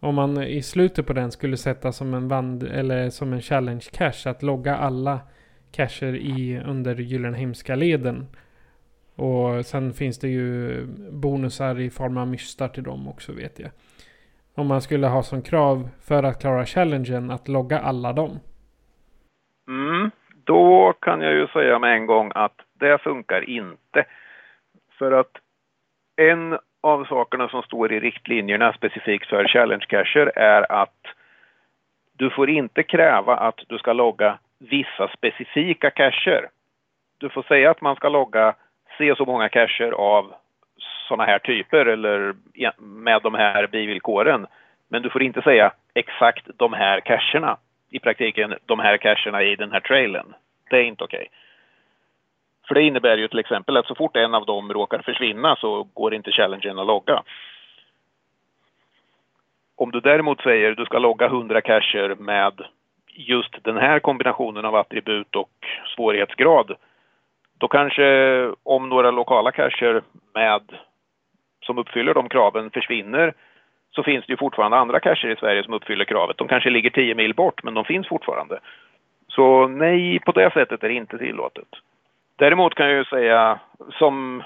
Om 0.00 0.14
man 0.14 0.42
i 0.42 0.62
slutet 0.62 1.06
på 1.06 1.12
den 1.12 1.30
skulle 1.30 1.56
sätta 1.56 1.92
som 1.92 2.14
en 2.14 2.28
vand 2.28 2.62
eller 2.62 3.10
som 3.10 3.32
en 3.32 3.42
challenge 3.42 3.84
cache 3.92 4.30
att 4.30 4.42
logga 4.42 4.76
alla 4.76 5.20
cacher 5.72 6.16
i 6.16 6.62
under 6.66 6.96
Gyllenheimska 6.96 7.74
leden. 7.74 8.26
Och 9.14 9.66
sen 9.66 9.92
finns 9.92 10.18
det 10.18 10.28
ju 10.28 10.86
bonusar 11.10 11.80
i 11.80 11.90
form 11.90 12.16
av 12.16 12.28
mystar 12.28 12.68
till 12.68 12.82
dem 12.82 13.08
också 13.08 13.32
vet 13.32 13.58
jag. 13.58 13.70
Om 14.54 14.66
man 14.66 14.82
skulle 14.82 15.06
ha 15.06 15.22
som 15.22 15.42
krav 15.42 15.88
för 16.00 16.22
att 16.22 16.40
klara 16.40 16.66
challengen 16.66 17.30
att 17.30 17.48
logga 17.48 17.78
alla 17.78 18.12
dem. 18.12 18.38
Mm, 19.68 20.10
då 20.44 20.92
kan 20.92 21.20
jag 21.20 21.32
ju 21.32 21.46
säga 21.46 21.78
med 21.78 21.94
en 21.94 22.06
gång 22.06 22.32
att 22.34 22.60
det 22.80 23.02
funkar 23.02 23.50
inte. 23.50 24.04
För 24.98 25.12
att 25.12 25.32
en 26.16 26.58
av 26.80 27.04
sakerna 27.04 27.48
som 27.48 27.62
står 27.62 27.92
i 27.92 28.00
riktlinjerna 28.00 28.72
specifikt 28.72 29.26
för 29.26 29.48
challenge 29.48 29.86
cacher 29.88 30.32
är 30.36 30.72
att 30.72 31.06
du 32.12 32.30
får 32.30 32.50
inte 32.50 32.82
kräva 32.82 33.36
att 33.36 33.60
du 33.68 33.78
ska 33.78 33.92
logga 33.92 34.38
vissa 34.58 35.08
specifika 35.08 35.90
cacher. 35.90 36.48
Du 37.18 37.28
får 37.28 37.42
säga 37.42 37.70
att 37.70 37.80
man 37.80 37.96
ska 37.96 38.08
logga 38.08 38.54
se 38.98 39.16
så 39.16 39.24
många 39.24 39.48
cacher 39.48 39.90
av 39.90 40.34
sådana 41.08 41.24
här 41.24 41.38
typer 41.38 41.86
eller 41.86 42.34
med 42.78 43.22
de 43.22 43.34
här 43.34 43.66
bivillkoren. 43.66 44.46
Men 44.88 45.02
du 45.02 45.10
får 45.10 45.22
inte 45.22 45.42
säga 45.42 45.72
exakt 45.94 46.46
de 46.56 46.72
här 46.72 47.00
cacherna. 47.00 47.56
I 47.90 47.98
praktiken 47.98 48.54
de 48.66 48.78
här 48.78 48.96
cacherna 48.96 49.42
i 49.42 49.56
den 49.56 49.72
här 49.72 49.80
trailen. 49.80 50.34
Det 50.70 50.76
är 50.76 50.82
inte 50.82 51.04
okej. 51.04 51.18
Okay. 51.18 51.28
För 52.68 52.74
det 52.74 52.82
innebär 52.82 53.16
ju 53.16 53.28
till 53.28 53.38
exempel 53.38 53.76
att 53.76 53.86
så 53.86 53.94
fort 53.94 54.16
en 54.16 54.34
av 54.34 54.46
dem 54.46 54.72
råkar 54.72 55.02
försvinna 55.02 55.56
så 55.56 55.82
går 55.82 56.14
inte 56.14 56.32
challengen 56.32 56.78
att 56.78 56.86
logga. 56.86 57.22
Om 59.76 59.90
du 59.90 60.00
däremot 60.00 60.42
säger 60.42 60.70
att 60.70 60.76
du 60.76 60.84
ska 60.84 60.98
logga 60.98 61.26
100 61.26 61.60
cacher 61.60 62.14
med 62.18 62.60
just 63.06 63.64
den 63.64 63.76
här 63.76 63.98
kombinationen 63.98 64.64
av 64.64 64.74
attribut 64.74 65.36
och 65.36 65.50
svårighetsgrad 65.96 66.76
då 67.58 67.68
kanske 67.68 68.04
om 68.62 68.88
några 68.88 69.10
lokala 69.10 69.52
cacher 69.52 70.02
med 70.34 70.62
som 71.62 71.78
uppfyller 71.78 72.14
de 72.14 72.28
kraven 72.28 72.70
försvinner 72.70 73.34
så 73.98 74.02
finns 74.02 74.26
det 74.26 74.32
ju 74.32 74.36
fortfarande 74.36 74.76
andra 74.76 75.00
cacher 75.00 75.28
i 75.28 75.36
Sverige 75.36 75.64
som 75.64 75.74
uppfyller 75.74 76.04
kravet. 76.04 76.38
De 76.38 76.48
kanske 76.48 76.70
ligger 76.70 76.90
10 76.90 77.14
mil 77.14 77.34
bort 77.34 77.62
men 77.62 77.74
de 77.74 77.84
finns 77.84 78.08
fortfarande. 78.08 78.58
Så 79.28 79.68
nej, 79.68 80.18
på 80.18 80.32
det 80.32 80.50
sättet 80.52 80.84
är 80.84 80.88
det 80.88 80.94
inte 80.94 81.18
tillåtet. 81.18 81.68
Däremot 82.36 82.74
kan 82.74 82.86
jag 82.86 82.96
ju 82.96 83.04
säga 83.04 83.58
som 83.92 84.42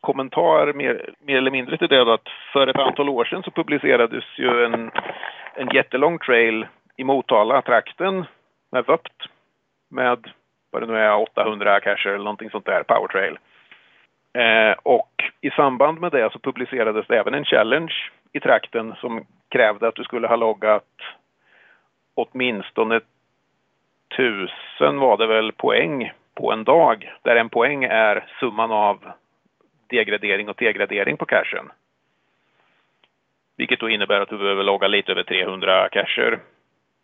kommentar 0.00 0.72
mer, 0.72 1.10
mer 1.20 1.36
eller 1.36 1.50
mindre 1.50 1.78
till 1.78 1.88
det 1.88 2.14
att 2.14 2.28
för 2.52 2.66
ett 2.66 2.78
antal 2.78 3.08
år 3.08 3.24
sedan 3.24 3.42
så 3.42 3.50
publicerades 3.50 4.24
ju 4.36 4.64
en, 4.64 4.90
en 5.54 5.68
jättelång 5.74 6.18
trail 6.18 6.66
i 6.96 7.04
Motala-trakten 7.04 8.24
med 8.72 8.84
VÖPT 8.86 9.28
med 9.90 10.30
vad 10.70 10.82
det 10.82 10.86
nu 10.86 10.98
är, 10.98 11.20
800 11.20 11.80
cacher 11.80 12.08
eller 12.08 12.24
någonting 12.24 12.50
sånt 12.50 12.66
där, 12.66 12.82
powertrail. 12.82 13.38
Eh, 14.38 14.76
och 14.82 15.10
i 15.40 15.50
samband 15.50 16.00
med 16.00 16.12
det 16.12 16.32
så 16.32 16.38
publicerades 16.38 17.06
det 17.06 17.18
även 17.18 17.34
en 17.34 17.44
challenge 17.44 17.94
i 18.34 18.40
trakten 18.40 18.94
som 19.00 19.26
krävde 19.48 19.88
att 19.88 19.94
du 19.94 20.04
skulle 20.04 20.26
ha 20.26 20.36
loggat 20.36 20.84
åtminstone 22.14 23.00
tusen 24.16 24.98
var 24.98 25.16
det 25.16 25.26
väl 25.26 25.52
poäng 25.52 26.12
på 26.34 26.52
en 26.52 26.64
dag, 26.64 27.12
där 27.22 27.36
en 27.36 27.48
poäng 27.48 27.84
är 27.84 28.26
summan 28.40 28.70
av 28.70 29.12
degradering 29.86 30.48
och 30.48 30.56
degradering 30.58 31.16
på 31.16 31.26
cachen. 31.26 31.72
Vilket 33.56 33.80
då 33.80 33.88
innebär 33.88 34.20
att 34.20 34.28
du 34.28 34.38
behöver 34.38 34.62
logga 34.62 34.88
lite 34.88 35.12
över 35.12 35.22
300 35.22 35.88
cacher 35.88 36.38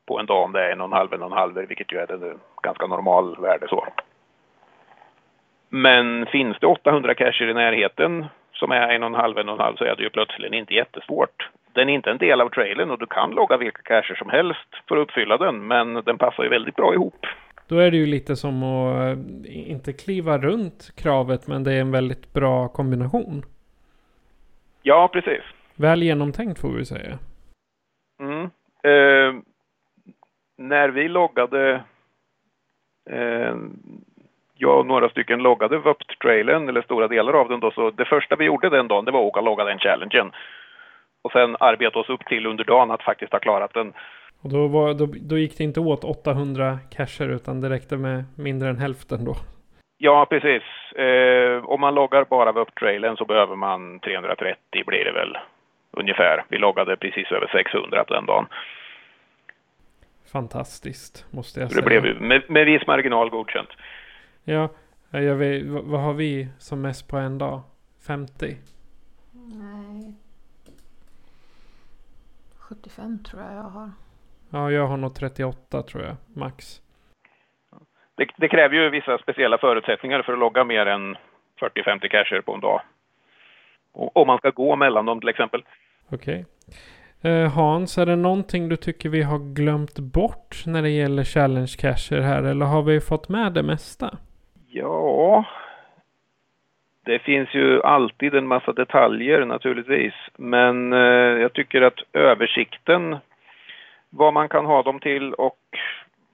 på 0.07 0.19
en 0.19 0.27
dag 0.27 0.45
om 0.45 0.53
det 0.53 0.65
är 0.65 0.73
en 0.73 0.81
och 0.81 0.87
en 0.87 0.93
halv, 0.93 1.15
en 1.15 1.23
och 1.23 1.31
en 1.31 1.39
halv, 1.39 1.55
vilket 1.55 1.93
ju 1.93 1.99
är 1.99 2.07
det 2.07 2.37
ganska 2.63 2.87
normal 2.87 3.37
värde 3.41 3.69
så. 3.69 3.87
Men 5.69 6.27
finns 6.27 6.59
det 6.61 6.67
800 6.67 7.15
cacher 7.15 7.49
i 7.49 7.55
närheten 7.55 8.27
som 8.61 8.71
är 8.71 8.89
en 8.89 9.03
och 9.03 9.09
en 9.09 9.15
halv, 9.15 9.39
en 9.39 9.49
och 9.49 9.55
en 9.55 9.61
halv 9.61 9.77
så 9.77 9.85
är 9.85 9.97
det 9.97 10.03
ju 10.03 10.11
plötsligt 10.11 10.53
inte 10.53 10.75
jättesvårt. 10.75 11.49
Den 11.73 11.89
är 11.89 11.95
inte 11.95 12.11
en 12.11 12.19
del 12.19 12.41
av 12.41 12.49
trailern 12.49 12.91
och 12.91 12.99
du 12.99 13.07
kan 13.07 13.31
logga 13.31 13.57
vilka 13.57 13.83
cacher 13.83 14.15
som 14.15 14.31
helst 14.31 14.69
för 14.89 14.97
att 14.97 15.03
uppfylla 15.03 15.37
den, 15.37 15.67
men 15.67 15.95
den 15.95 16.19
passar 16.19 16.43
ju 16.43 16.49
väldigt 16.49 16.77
bra 16.77 16.95
ihop. 16.95 17.27
Då 17.69 17.79
är 17.79 17.91
det 17.91 17.97
ju 17.97 18.07
lite 18.07 18.37
som 18.37 18.63
att 18.63 19.17
eh, 19.47 19.71
inte 19.71 19.93
kliva 19.93 20.39
runt 20.39 20.93
kravet, 20.97 21.47
men 21.47 21.65
det 21.65 21.73
är 21.73 21.81
en 21.81 21.91
väldigt 21.91 22.33
bra 22.33 22.69
kombination. 22.69 23.43
Ja, 24.83 25.09
precis. 25.13 25.43
Väl 25.77 26.03
genomtänkt 26.03 26.61
får 26.61 26.73
vi 26.73 26.85
säga. 26.85 27.19
Mm. 28.21 28.43
Eh, 28.83 29.43
när 30.57 30.89
vi 30.89 31.09
loggade, 31.09 31.85
eh, 33.11 33.57
jag 34.61 34.79
och 34.79 34.87
några 34.87 35.09
stycken 35.09 35.43
loggade 35.43 35.79
VUPT-trailen, 35.79 36.69
eller 36.69 36.83
stora 36.83 37.09
delar 37.09 37.33
av 37.33 37.49
den 37.49 37.61
då, 37.61 37.71
så 37.71 37.91
det 37.91 38.05
första 38.05 38.37
vi 38.37 38.45
gjorde 38.45 38.69
den 38.69 38.89
dagen, 38.89 39.05
det 39.05 39.11
var 39.11 39.21
att 39.21 39.27
åka 39.27 39.41
och 39.41 39.47
logga 39.47 39.65
den 39.65 39.79
challengen. 39.79 40.31
Och 41.23 41.33
sen 41.33 41.57
arbeta 41.61 41.99
oss 41.99 42.09
upp 42.09 42.25
till 42.25 42.47
under 42.47 42.65
dagen 42.65 42.91
att 42.91 43.03
faktiskt 43.03 43.33
ha 43.33 43.39
klarat 43.39 43.75
den. 43.75 43.93
Och 44.43 44.51
då, 44.51 44.67
var, 44.67 44.95
då, 44.95 45.07
då 45.31 45.39
gick 45.39 45.59
det 45.59 45.65
inte 45.65 45.81
åt 45.81 46.05
800 46.05 46.79
cacher 46.97 47.29
utan 47.29 47.61
det 47.61 47.71
räckte 47.71 47.97
med 47.97 48.25
mindre 48.39 48.69
än 48.69 48.79
hälften 48.79 49.25
då? 49.25 49.35
Ja, 49.99 50.27
precis. 50.31 50.63
Eh, 50.99 51.65
om 51.65 51.81
man 51.81 51.95
loggar 51.95 52.25
bara 52.25 52.53
VUP-trailen 52.53 53.17
så 53.17 53.25
behöver 53.25 53.57
man 53.57 54.01
330 54.01 54.85
blir 54.87 55.05
det 55.05 55.13
väl 55.13 55.39
ungefär. 55.91 56.45
Vi 56.49 56.59
loggade 56.59 56.97
precis 56.97 57.33
över 57.33 57.47
600 57.47 58.05
på 58.05 58.15
den 58.15 58.27
dagen 58.27 58.47
fantastiskt, 60.33 61.27
måste 61.31 61.61
jag 61.61 61.71
säga. 61.71 61.83
Det 61.83 62.01
blev 62.01 62.21
med, 62.21 62.43
med 62.49 62.67
viss 62.67 62.87
marginal 62.87 63.31
godkänt. 63.31 63.69
Ja, 64.45 64.69
jag 65.11 65.35
vet, 65.35 65.67
vad 65.67 66.01
har 66.01 66.13
vi 66.15 66.49
som 66.59 66.83
mest 66.83 67.09
på 67.09 67.17
en 67.17 67.39
dag? 67.39 67.63
50? 68.07 68.57
Nej. 69.33 70.15
75 72.59 73.23
tror 73.25 73.43
jag 73.43 73.55
jag 73.55 73.63
har. 73.63 73.91
Ja, 74.51 74.71
jag 74.71 74.87
har 74.87 74.97
nog 74.97 75.15
38 75.15 75.83
tror 75.83 76.05
jag, 76.05 76.17
max. 76.35 76.83
det, 78.17 78.27
det 78.37 78.49
kräver 78.49 78.75
ju 78.75 78.91
vissa 78.91 79.19
speciella 79.19 79.59
förutsättningar 79.59 80.23
för 80.23 80.33
att 80.33 80.39
logga 80.39 80.65
mer 80.65 80.87
än 80.87 81.17
40-50 81.61 82.09
cacher 82.09 82.41
på 82.41 82.55
en 82.55 82.61
dag. 82.61 82.81
Om 83.93 84.27
man 84.27 84.39
ska 84.39 84.51
gå 84.51 84.77
mellan 84.77 85.07
dem 85.07 85.21
till 85.21 85.29
exempel. 85.29 85.65
Okej. 86.09 86.47
Eh, 87.21 87.53
Hans, 87.53 87.99
är 87.99 88.07
det 88.07 88.17
någonting 88.17 88.69
du 88.69 88.77
tycker 88.77 89.09
vi 89.09 89.23
har 89.23 89.55
glömt 89.55 89.99
bort 89.99 90.63
när 90.67 90.83
det 90.83 90.91
gäller 90.91 91.25
challenge 91.25 91.75
cacher 91.79 92.21
här? 92.21 92.43
Eller 92.43 92.67
har 92.67 92.83
vi 92.83 93.01
fått 93.01 93.29
med 93.29 93.53
det 93.53 93.63
mesta? 93.63 94.19
Ja, 94.73 95.45
det 97.05 97.19
finns 97.19 97.55
ju 97.55 97.83
alltid 97.83 98.35
en 98.35 98.47
massa 98.47 98.73
detaljer 98.73 99.45
naturligtvis. 99.45 100.15
Men 100.37 100.93
eh, 100.93 101.41
jag 101.43 101.53
tycker 101.53 101.83
att 101.83 102.01
översikten, 102.13 103.17
vad 104.11 104.33
man 104.33 104.49
kan 104.49 104.67
ha 104.67 104.83
dem 104.83 105.01
till 105.01 105.35
och 105.35 105.59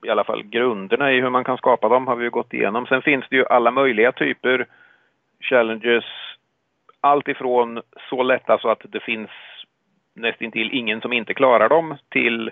i 0.05 0.09
alla 0.09 0.23
fall 0.23 0.43
grunderna 0.43 1.11
i 1.11 1.21
hur 1.21 1.29
man 1.29 1.43
kan 1.43 1.57
skapa 1.57 1.89
dem 1.89 2.07
har 2.07 2.15
vi 2.15 2.23
ju 2.23 2.29
gått 2.29 2.53
igenom. 2.53 2.85
Sen 2.85 3.01
finns 3.01 3.25
det 3.29 3.35
ju 3.35 3.45
alla 3.45 3.71
möjliga 3.71 4.11
typer 4.11 4.65
challenges. 5.39 6.05
Allt 7.01 7.27
ifrån 7.27 7.81
så 8.09 8.23
lätta 8.23 8.57
så 8.57 8.69
att 8.69 8.81
det 8.83 8.99
finns 8.99 9.29
nästintill 10.13 10.69
ingen 10.73 11.01
som 11.01 11.13
inte 11.13 11.33
klarar 11.33 11.69
dem 11.69 11.97
till 12.09 12.51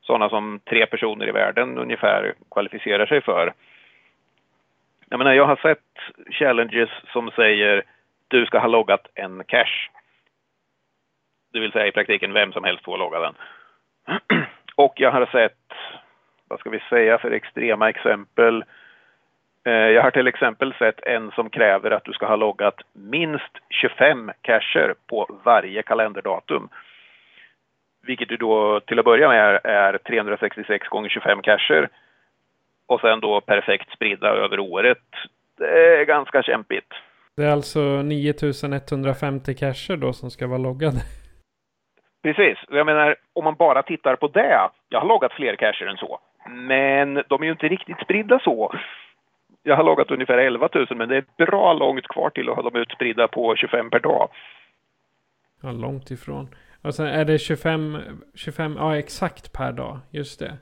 sådana 0.00 0.28
som 0.28 0.60
tre 0.70 0.86
personer 0.86 1.28
i 1.28 1.32
världen 1.32 1.78
ungefär 1.78 2.34
kvalificerar 2.50 3.06
sig 3.06 3.20
för. 3.20 3.52
Jag 5.10 5.18
menar, 5.18 5.32
jag 5.32 5.46
har 5.46 5.56
sett 5.56 5.78
challenges 6.30 6.90
som 7.12 7.30
säger 7.30 7.82
du 8.28 8.46
ska 8.46 8.58
ha 8.58 8.68
loggat 8.68 9.06
en 9.14 9.44
cache. 9.44 9.90
Det 11.52 11.60
vill 11.60 11.72
säga 11.72 11.86
i 11.86 11.92
praktiken 11.92 12.32
vem 12.32 12.52
som 12.52 12.64
helst 12.64 12.84
får 12.84 12.98
logga 12.98 13.20
den. 13.20 13.34
Och 14.76 14.94
jag 14.96 15.10
har 15.10 15.26
sett, 15.26 15.72
vad 16.48 16.60
ska 16.60 16.70
vi 16.70 16.80
säga 16.90 17.18
för 17.18 17.30
extrema 17.30 17.88
exempel? 17.88 18.64
Eh, 19.64 19.72
jag 19.72 20.02
har 20.02 20.10
till 20.10 20.26
exempel 20.26 20.74
sett 20.74 21.00
en 21.06 21.30
som 21.30 21.50
kräver 21.50 21.90
att 21.90 22.04
du 22.04 22.12
ska 22.12 22.26
ha 22.26 22.36
loggat 22.36 22.80
minst 22.92 23.58
25 23.70 24.32
cacher 24.40 24.94
på 25.06 25.40
varje 25.44 25.82
kalenderdatum. 25.82 26.68
Vilket 28.02 28.30
ju 28.30 28.36
då 28.36 28.80
till 28.80 28.98
att 28.98 29.04
börja 29.04 29.28
med 29.28 29.60
är 29.64 29.98
366 29.98 30.88
gånger 30.88 31.08
25 31.08 31.42
cacher 31.42 31.88
och 32.86 33.00
sen 33.00 33.20
då 33.20 33.40
perfekt 33.40 33.92
spridda 33.92 34.28
över 34.28 34.58
året. 34.58 34.98
Det 35.58 35.98
är 36.00 36.04
ganska 36.04 36.42
kämpigt. 36.42 36.92
Det 37.36 37.44
är 37.44 37.50
alltså 37.50 37.80
9150 37.80 39.54
cacher 39.54 39.96
då 39.96 40.12
som 40.12 40.30
ska 40.30 40.46
vara 40.46 40.58
loggade. 40.58 41.00
Precis. 42.22 42.58
Jag 42.68 42.86
menar, 42.86 43.16
om 43.32 43.44
man 43.44 43.54
bara 43.54 43.82
tittar 43.82 44.16
på 44.16 44.28
det. 44.28 44.70
Jag 44.88 45.00
har 45.00 45.08
loggat 45.08 45.32
fler 45.32 45.56
cacher 45.56 45.86
än 45.86 45.96
så. 45.96 46.20
Men 46.48 47.14
de 47.14 47.42
är 47.42 47.44
ju 47.44 47.52
inte 47.52 47.68
riktigt 47.68 48.00
spridda 48.04 48.38
så. 48.38 48.74
Jag 49.62 49.76
har 49.76 49.84
loggat 49.84 50.10
ungefär 50.10 50.38
11 50.38 50.68
000 50.74 50.86
men 50.96 51.08
det 51.08 51.16
är 51.16 51.46
bra 51.46 51.72
långt 51.72 52.08
kvar 52.08 52.30
till 52.30 52.48
att 52.48 52.56
ha 52.56 52.62
dem 52.62 52.76
utspridda 52.76 53.28
på 53.28 53.56
25 53.56 53.90
per 53.90 54.00
dag. 54.00 54.28
Ja, 55.62 55.72
långt 55.72 56.10
ifrån. 56.10 56.48
Och 56.82 56.94
sen 56.94 57.06
är 57.06 57.24
det 57.24 57.38
25, 57.38 57.98
25, 58.34 58.76
ja 58.78 58.96
exakt 58.98 59.52
per 59.52 59.72
dag, 59.72 59.98
just 60.10 60.40
det. 60.40 60.58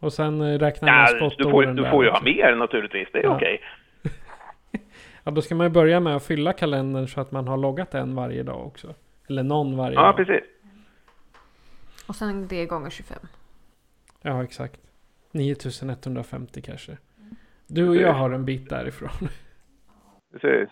Och 0.00 0.12
sen 0.12 0.40
eh, 0.40 0.58
räknar 0.58 0.88
man 0.92 0.98
Ja, 1.00 1.06
spottåren 1.06 1.36
du 1.38 1.50
får, 1.50 1.62
du 1.66 1.82
där 1.82 1.90
får 1.90 2.04
ju 2.04 2.10
ha 2.10 2.20
mer 2.22 2.54
naturligtvis, 2.56 3.08
det 3.12 3.18
är 3.18 3.22
Ja. 3.24 3.36
okej. 3.36 3.60
Ja, 5.24 5.30
då 5.30 5.42
ska 5.42 5.54
man 5.54 5.66
ju 5.66 5.70
börja 5.70 6.00
med 6.00 6.16
att 6.16 6.26
fylla 6.26 6.52
kalendern 6.52 7.06
så 7.08 7.20
att 7.20 7.32
man 7.32 7.48
har 7.48 7.56
loggat 7.56 7.94
en 7.94 8.14
varje 8.14 8.42
dag 8.42 8.66
också. 8.66 8.94
Eller 9.28 9.42
någon 9.42 9.76
varje 9.76 9.94
Ja, 9.94 10.02
dag. 10.02 10.16
precis. 10.16 10.44
Och 12.08 12.16
sen 12.16 12.48
det 12.48 12.66
gånger 12.66 12.90
25. 12.90 13.18
Ja, 14.22 14.42
exakt. 14.44 14.80
9150 15.32 16.62
cacher. 16.62 16.98
Du 17.66 17.88
och 17.88 17.96
jag 17.96 18.12
har 18.12 18.30
en 18.30 18.44
bit 18.44 18.68
därifrån. 18.70 19.10
precis. 20.32 20.68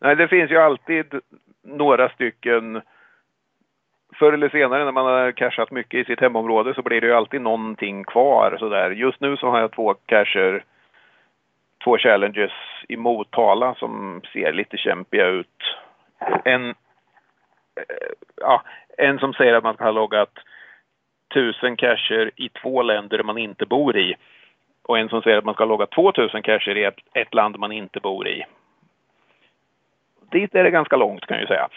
Nej, 0.00 0.16
det 0.16 0.28
finns 0.28 0.50
ju 0.50 0.56
alltid 0.56 1.06
några 1.64 2.08
stycken 2.08 2.82
Förr 4.22 4.32
eller 4.32 4.48
senare 4.48 4.84
när 4.84 4.92
man 4.92 5.06
har 5.06 5.32
cashat 5.32 5.70
mycket 5.70 6.00
i 6.00 6.04
sitt 6.04 6.20
hemområde 6.20 6.74
så 6.74 6.82
blir 6.82 7.00
det 7.00 7.06
ju 7.06 7.12
alltid 7.12 7.40
någonting 7.40 8.04
kvar 8.04 8.56
sådär. 8.58 8.90
Just 8.90 9.20
nu 9.20 9.36
så 9.36 9.50
har 9.50 9.60
jag 9.60 9.72
två 9.72 9.94
casher, 9.94 10.64
två 11.84 11.98
challenges 11.98 12.52
i 12.88 12.96
Motala 12.96 13.74
som 13.74 14.20
ser 14.32 14.52
lite 14.52 14.76
kämpiga 14.76 15.26
ut. 15.26 15.76
En, 16.44 16.68
eh, 16.68 16.74
ja, 18.36 18.62
en 18.98 19.18
som 19.18 19.32
säger 19.32 19.54
att 19.54 19.64
man 19.64 19.74
ska 19.74 19.84
ha 19.84 19.90
loggat 19.90 20.38
tusen 21.34 21.76
casher 21.76 22.30
i 22.36 22.48
två 22.48 22.82
länder 22.82 23.22
man 23.22 23.38
inte 23.38 23.66
bor 23.66 23.96
i. 23.96 24.14
Och 24.82 24.98
en 24.98 25.08
som 25.08 25.22
säger 25.22 25.38
att 25.38 25.44
man 25.44 25.54
ska 25.54 25.64
logga 25.64 25.86
2000 25.86 26.42
casher 26.42 26.76
i 26.76 26.84
ett, 26.84 26.98
ett 27.12 27.34
land 27.34 27.58
man 27.58 27.72
inte 27.72 28.00
bor 28.00 28.28
i. 28.28 28.44
Dit 30.30 30.54
är 30.54 30.64
det 30.64 30.70
ganska 30.70 30.96
långt 30.96 31.26
kan 31.26 31.36
jag 31.36 31.42
ju 31.42 31.46
säga. 31.46 31.68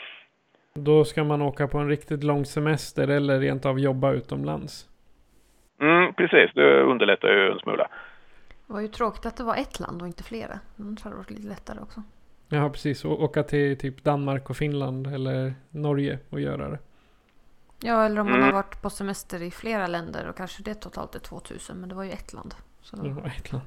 Då 0.79 1.05
ska 1.05 1.23
man 1.23 1.41
åka 1.41 1.67
på 1.67 1.77
en 1.77 1.87
riktigt 1.89 2.23
lång 2.23 2.45
semester 2.45 3.07
eller 3.07 3.39
rent 3.39 3.65
av 3.65 3.79
jobba 3.79 4.11
utomlands. 4.11 4.89
Mm, 5.81 6.13
precis, 6.13 6.51
det 6.53 6.81
underlättar 6.81 7.27
ju 7.27 7.51
en 7.51 7.59
smula. 7.59 7.87
Det 8.67 8.73
var 8.73 8.81
ju 8.81 8.87
tråkigt 8.87 9.25
att 9.25 9.37
det 9.37 9.43
var 9.43 9.55
ett 9.55 9.79
land 9.79 10.01
och 10.01 10.07
inte 10.07 10.23
flera. 10.23 10.59
Annars 10.79 11.03
hade 11.03 11.13
det 11.15 11.17
varit 11.17 11.29
lite 11.31 11.47
lättare 11.47 11.79
också. 11.81 12.01
Ja, 12.49 12.69
precis. 12.69 13.05
Och 13.05 13.23
åka 13.23 13.43
till 13.43 13.77
typ 13.77 14.03
Danmark 14.03 14.49
och 14.49 14.57
Finland 14.57 15.07
eller 15.07 15.53
Norge 15.69 16.19
och 16.29 16.39
göra 16.39 16.69
det. 16.69 16.79
Ja, 17.83 18.05
eller 18.05 18.21
om 18.21 18.27
man 18.27 18.35
Mm. 18.35 18.45
har 18.45 18.53
varit 18.53 18.81
på 18.81 18.89
semester 18.89 19.43
i 19.43 19.51
flera 19.51 19.87
länder 19.87 20.29
och 20.29 20.37
kanske 20.37 20.63
det 20.63 20.73
totalt 20.75 21.15
är 21.15 21.19
2000. 21.19 21.77
Men 21.79 21.89
det 21.89 21.95
var 21.95 22.03
ju 22.03 22.11
ett 22.11 22.33
land. 22.33 22.53
Så 22.81 22.95
då... 22.95 23.07
Ja, 23.07 23.31
ett 23.37 23.51
land. 23.51 23.65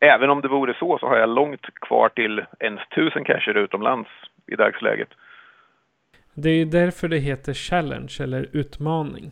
Även 0.00 0.30
om 0.30 0.40
det 0.40 0.48
vore 0.48 0.74
så 0.74 0.98
så 0.98 1.06
har 1.06 1.16
jag 1.16 1.28
långt 1.28 1.62
kvar 1.80 2.08
till 2.08 2.44
ens 2.60 2.80
tusen 2.94 3.24
cacher 3.24 3.54
utomlands 3.56 4.10
i 4.46 4.56
dagsläget. 4.56 5.08
Det 6.42 6.50
är 6.50 6.64
därför 6.64 7.08
det 7.08 7.18
heter 7.18 7.54
challenge 7.54 8.16
eller 8.20 8.46
utmaning. 8.52 9.30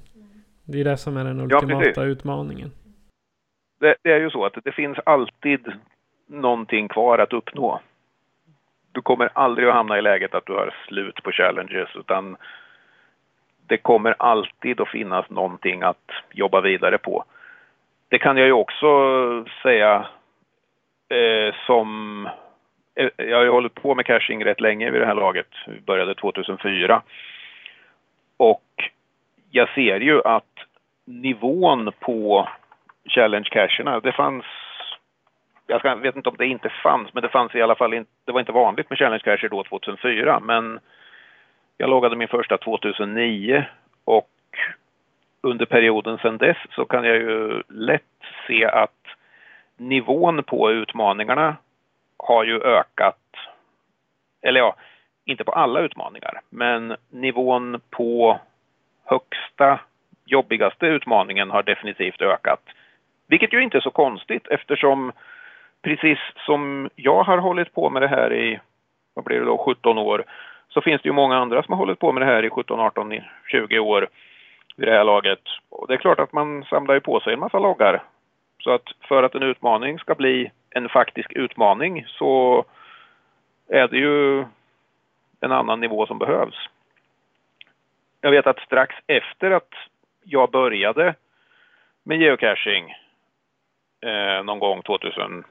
Det 0.65 0.81
är 0.81 0.85
det 0.85 0.97
som 0.97 1.17
är 1.17 1.25
den 1.25 1.39
Ja, 1.39 1.45
ultimata 1.45 1.79
precis. 1.85 1.99
utmaningen. 1.99 2.71
Det, 3.81 3.97
det 4.03 4.13
är 4.13 4.21
ju 4.21 4.31
så 4.31 4.45
att 4.45 4.55
det 4.65 4.73
finns 4.73 4.99
alltid 5.07 5.73
någonting 6.29 6.89
kvar 6.89 7.19
att 7.19 7.33
uppnå. 7.33 7.81
Du 8.93 9.03
kommer 9.03 9.31
aldrig 9.33 9.69
att 9.69 9.75
hamna 9.75 9.99
i 9.99 10.03
läget 10.03 10.35
att 10.35 10.47
du 10.47 10.53
har 10.53 10.75
slut 10.89 11.23
på 11.23 11.33
challenges 11.33 11.89
utan 11.97 12.37
det 13.67 13.77
kommer 13.77 14.15
alltid 14.19 14.81
att 14.81 14.89
finnas 14.89 15.31
någonting 15.31 15.83
att 15.83 16.11
jobba 16.33 16.61
vidare 16.61 16.99
på. 16.99 17.25
Det 18.09 18.19
kan 18.19 18.37
jag 18.37 18.47
ju 18.47 18.53
också 18.53 18.87
säga 19.63 20.07
eh, 21.09 21.55
som... 21.67 22.29
Eh, 22.97 23.09
jag 23.17 23.37
har 23.37 23.45
ju 23.45 23.51
hållit 23.51 23.75
på 23.75 23.95
med 23.95 24.07
caching 24.07 24.45
rätt 24.45 24.61
länge 24.61 24.91
vid 24.91 25.01
det 25.01 25.07
här 25.07 25.15
laget. 25.15 25.49
Vi 25.67 25.81
började 25.81 26.15
2004. 26.15 27.03
Och 28.37 28.91
jag 29.51 29.69
ser 29.69 30.01
ju 30.01 30.23
att 30.25 30.45
nivån 31.05 31.93
på 32.01 32.49
challenge-cacherna, 33.05 34.01
det 34.01 34.13
fanns... 34.13 34.45
Jag 35.67 35.97
vet 35.97 36.17
inte 36.17 36.29
om 36.29 36.37
det 36.39 36.47
inte 36.47 36.69
fanns, 36.69 37.15
men 37.15 37.23
det 37.23 37.29
fanns 37.29 37.55
i 37.55 37.63
alla 37.63 37.75
fall 37.75 37.95
inte... 37.95 38.11
Det 38.25 38.33
var 38.33 38.41
inte 38.41 38.53
vanligt 38.53 38.91
med 38.91 38.99
challenge-cacher 38.99 39.49
då 39.49 39.65
2004, 39.65 40.41
men 40.41 40.81
jag 41.77 41.91
loggade 41.91 42.17
min 42.17 42.29
första 42.29 42.59
2009 42.59 43.65
och 44.05 44.31
under 45.41 45.67
perioden 45.67 46.19
sedan 46.19 46.39
dess 46.39 46.57
så 46.71 46.85
kan 46.85 47.05
jag 47.05 47.17
ju 47.17 47.63
lätt 47.69 48.03
se 48.47 48.65
att 48.65 48.91
nivån 49.77 50.43
på 50.43 50.71
utmaningarna 50.71 51.57
har 52.19 52.45
ju 52.45 52.63
ökat. 52.63 53.19
Eller 54.43 54.61
ja, 54.61 54.77
inte 55.25 55.45
på 55.45 55.53
alla 55.53 55.81
utmaningar, 55.81 56.41
men 56.51 56.97
nivån 57.11 57.81
på 57.91 58.41
högsta, 59.05 59.81
jobbigaste 60.25 60.87
utmaningen 60.87 61.51
har 61.51 61.63
definitivt 61.63 62.23
ökat. 62.23 62.61
Vilket 63.29 63.53
ju 63.53 63.63
inte 63.63 63.77
är 63.77 63.81
så 63.81 63.91
konstigt 63.91 64.47
eftersom 64.47 65.13
precis 65.83 66.19
som 66.47 66.91
jag 66.97 67.23
har 67.23 67.39
hållit 67.39 67.75
på 67.75 67.91
med 67.91 68.03
det 68.03 68.09
här 68.09 68.33
i, 68.33 68.61
vad 69.15 69.25
blir 69.25 69.39
det 69.39 69.45
då, 69.45 69.59
17 69.59 69.99
år, 69.99 70.25
så 70.69 70.81
finns 70.81 71.03
det 71.03 71.09
ju 71.09 71.13
många 71.13 71.37
andra 71.37 71.63
som 71.63 71.73
har 71.73 71.79
hållit 71.79 71.99
på 71.99 72.13
med 72.13 72.23
det 72.23 72.27
här 72.27 72.45
i 72.45 72.51
17, 72.51 72.81
18, 72.81 73.13
20 73.51 73.79
år 73.79 74.09
vid 74.77 74.89
det 74.89 74.93
här 74.93 75.05
laget. 75.05 75.43
Och 75.69 75.89
det 75.89 75.95
är 75.95 75.99
klart 75.99 76.21
att 76.21 76.33
man 76.33 76.65
samlar 76.65 76.95
ju 76.95 77.01
på 77.01 77.21
sig 77.21 77.33
en 77.33 77.41
massa 77.41 77.59
loggar. 77.59 78.03
Så 78.63 78.71
att 78.71 78.83
för 79.09 79.23
att 79.23 79.35
en 79.35 79.43
utmaning 79.43 79.99
ska 79.99 80.15
bli 80.15 80.51
en 80.77 80.89
faktisk 80.89 81.33
utmaning 81.33 82.05
så 82.09 82.65
är 83.69 83.89
det 83.89 83.97
ju 83.97 84.45
en 85.41 85.53
annan 85.53 85.81
nivå 85.81 86.07
som 86.07 86.19
behövs. 86.19 86.69
Jag 88.21 88.31
vet 88.31 88.47
att 88.47 88.59
strax 88.59 88.95
efter 89.07 89.51
att 89.51 89.75
jag 90.25 90.51
började 90.51 91.15
med 92.03 92.21
geocaching 92.21 92.95
eh, 94.01 94.45
någon 94.45 94.59
gång 94.59 94.83
2005, 94.83 95.45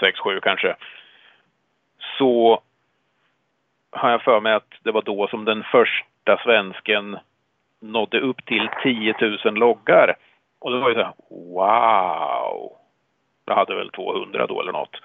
6, 0.00 0.18
7 0.18 0.40
kanske 0.40 0.76
så 2.18 2.62
har 3.90 4.10
jag 4.10 4.22
för 4.22 4.40
mig 4.40 4.52
att 4.52 4.72
det 4.82 4.92
var 4.92 5.02
då 5.02 5.28
som 5.28 5.44
den 5.44 5.62
första 5.62 6.38
svensken 6.44 7.18
nådde 7.80 8.20
upp 8.20 8.44
till 8.44 8.68
10 8.82 9.14
000 9.44 9.54
loggar. 9.54 10.16
Och 10.58 10.72
det 10.72 10.78
var 10.78 10.88
ju 10.88 10.94
så 10.94 11.02
här, 11.02 11.14
wow! 11.30 12.81
Jag 13.44 13.54
hade 13.54 13.74
väl 13.74 13.90
200 13.90 14.46
då 14.46 14.60
eller 14.60 14.72
något. 14.72 14.96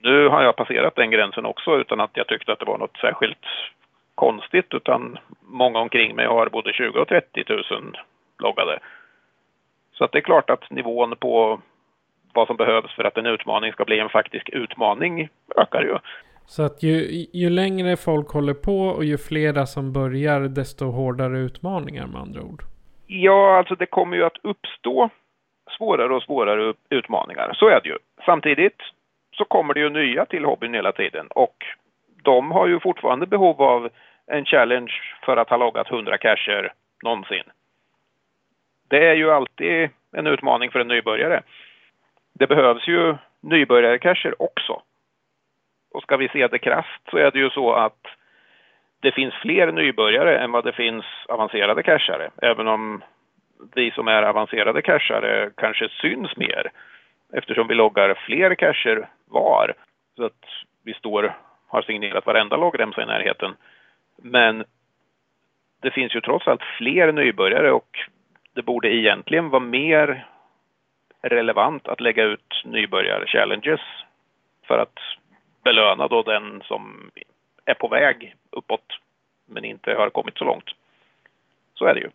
Nu 0.00 0.28
har 0.28 0.42
jag 0.42 0.56
passerat 0.56 0.96
den 0.96 1.10
gränsen 1.10 1.46
också 1.46 1.76
utan 1.76 2.00
att 2.00 2.10
jag 2.14 2.26
tyckte 2.26 2.52
att 2.52 2.58
det 2.58 2.64
var 2.64 2.78
något 2.78 2.96
särskilt 3.00 3.46
konstigt 4.14 4.74
utan 4.74 5.18
många 5.40 5.78
omkring 5.78 6.16
mig 6.16 6.26
har 6.26 6.48
både 6.48 6.72
20 6.72 7.00
och 7.00 7.08
30 7.08 7.44
000 7.48 7.96
loggade. 8.38 8.78
Så 9.92 10.04
att 10.04 10.12
det 10.12 10.18
är 10.18 10.22
klart 10.22 10.50
att 10.50 10.70
nivån 10.70 11.16
på 11.16 11.60
vad 12.34 12.46
som 12.46 12.56
behövs 12.56 12.94
för 12.94 13.04
att 13.04 13.16
en 13.16 13.26
utmaning 13.26 13.72
ska 13.72 13.84
bli 13.84 13.98
en 13.98 14.08
faktisk 14.08 14.48
utmaning 14.48 15.28
ökar 15.56 15.82
ju. 15.82 15.98
Så 16.46 16.62
att 16.62 16.82
ju, 16.82 17.26
ju 17.32 17.50
längre 17.50 17.96
folk 17.96 18.28
håller 18.28 18.54
på 18.54 18.78
och 18.80 19.04
ju 19.04 19.18
flera 19.18 19.66
som 19.66 19.92
börjar 19.92 20.40
desto 20.40 20.84
hårdare 20.84 21.38
utmaningar 21.38 22.06
med 22.06 22.20
andra 22.20 22.42
ord. 22.42 22.62
Ja, 23.06 23.58
alltså 23.58 23.74
det 23.74 23.86
kommer 23.86 24.16
ju 24.16 24.24
att 24.24 24.38
uppstå 24.42 25.10
svårare 25.78 26.14
och 26.14 26.22
svårare 26.22 26.74
utmaningar. 26.90 27.52
Så 27.54 27.68
är 27.68 27.80
det 27.80 27.88
ju. 27.88 27.98
Samtidigt 28.24 28.82
så 29.32 29.44
kommer 29.44 29.74
det 29.74 29.80
ju 29.80 29.88
nya 29.88 30.26
till 30.26 30.44
hobbyn 30.44 30.74
hela 30.74 30.92
tiden 30.92 31.26
och 31.30 31.64
de 32.22 32.50
har 32.50 32.66
ju 32.66 32.80
fortfarande 32.80 33.26
behov 33.26 33.62
av 33.62 33.88
en 34.26 34.44
challenge 34.44 34.92
för 35.24 35.36
att 35.36 35.50
ha 35.50 35.56
loggat 35.56 35.90
100 35.90 36.18
cacher 36.18 36.72
någonsin. 37.02 37.44
Det 38.88 39.06
är 39.06 39.14
ju 39.14 39.30
alltid 39.30 39.90
en 40.12 40.26
utmaning 40.26 40.70
för 40.70 40.80
en 40.80 40.88
nybörjare. 40.88 41.42
Det 42.32 42.46
behövs 42.46 42.88
ju 42.88 43.14
nybörjarcacher 43.40 44.42
också. 44.42 44.82
Och 45.92 46.02
ska 46.02 46.16
vi 46.16 46.28
se 46.28 46.46
det 46.46 46.58
krasst 46.58 47.10
så 47.10 47.16
är 47.16 47.30
det 47.30 47.38
ju 47.38 47.50
så 47.50 47.72
att 47.72 48.06
det 49.00 49.12
finns 49.12 49.34
fler 49.34 49.72
nybörjare 49.72 50.38
än 50.38 50.52
vad 50.52 50.64
det 50.64 50.72
finns 50.72 51.04
avancerade 51.28 51.82
cachare. 51.82 52.30
Även 52.42 52.68
om 52.68 53.02
vi 53.74 53.90
som 53.90 54.08
är 54.08 54.22
avancerade 54.22 54.82
cachare 54.82 55.50
kanske 55.56 55.88
syns 55.88 56.36
mer 56.36 56.70
eftersom 57.32 57.68
vi 57.68 57.74
loggar 57.74 58.14
fler 58.14 58.54
cacher 58.54 59.08
var. 59.24 59.74
Så 60.16 60.24
att 60.24 60.44
vi 60.84 60.94
står, 60.94 61.36
har 61.68 61.82
signerat 61.82 62.26
varenda 62.26 62.56
loggremsa 62.56 63.02
i 63.02 63.06
närheten. 63.06 63.56
Men 64.16 64.64
det 65.80 65.90
finns 65.90 66.14
ju 66.14 66.20
trots 66.20 66.48
allt 66.48 66.62
fler 66.78 67.12
nybörjare 67.12 67.72
och 67.72 67.98
det 68.54 68.62
borde 68.62 68.94
egentligen 68.94 69.48
vara 69.48 69.62
mer 69.62 70.26
relevant 71.22 71.88
att 71.88 72.00
lägga 72.00 72.24
ut 72.24 72.62
nybörjar-challenges 72.64 73.80
för 74.66 74.78
att 74.78 74.98
belöna 75.64 76.08
då 76.08 76.22
den 76.22 76.62
som 76.64 77.10
är 77.64 77.74
på 77.74 77.88
väg 77.88 78.34
uppåt 78.50 78.98
men 79.46 79.64
inte 79.64 79.94
har 79.94 80.10
kommit 80.10 80.38
så 80.38 80.44
långt. 80.44 80.70
Så 81.74 81.84
är 81.84 81.94
det 81.94 82.00
ju. 82.00 82.10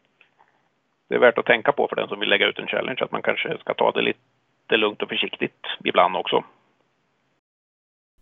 Det 1.14 1.18
är 1.18 1.20
värt 1.20 1.38
att 1.38 1.45
tänka 1.45 1.72
på 1.72 1.88
för 1.88 1.95
den 1.95 2.07
som 2.07 2.20
vill 2.20 2.30
lägga 2.30 2.47
ut 2.47 2.59
en 2.59 2.68
challenge 2.68 2.97
att 3.01 3.11
man 3.11 3.22
kanske 3.22 3.57
ska 3.57 3.74
ta 3.74 3.91
det 3.91 4.01
lite 4.01 4.78
lugnt 4.78 5.01
och 5.01 5.09
försiktigt 5.09 5.66
ibland 5.84 6.16
också. 6.16 6.43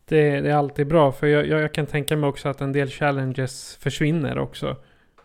Det, 0.09 0.41
det 0.41 0.49
är 0.49 0.55
alltid 0.55 0.87
bra 0.87 1.11
för 1.11 1.27
jag, 1.27 1.47
jag, 1.47 1.73
kan 1.73 1.85
tänka 1.85 2.15
mig 2.15 2.29
också 2.29 2.49
att 2.49 2.61
en 2.61 2.73
del 2.73 2.87
challenges 2.87 3.83
försvinner 3.83 4.39
också. 4.39 4.75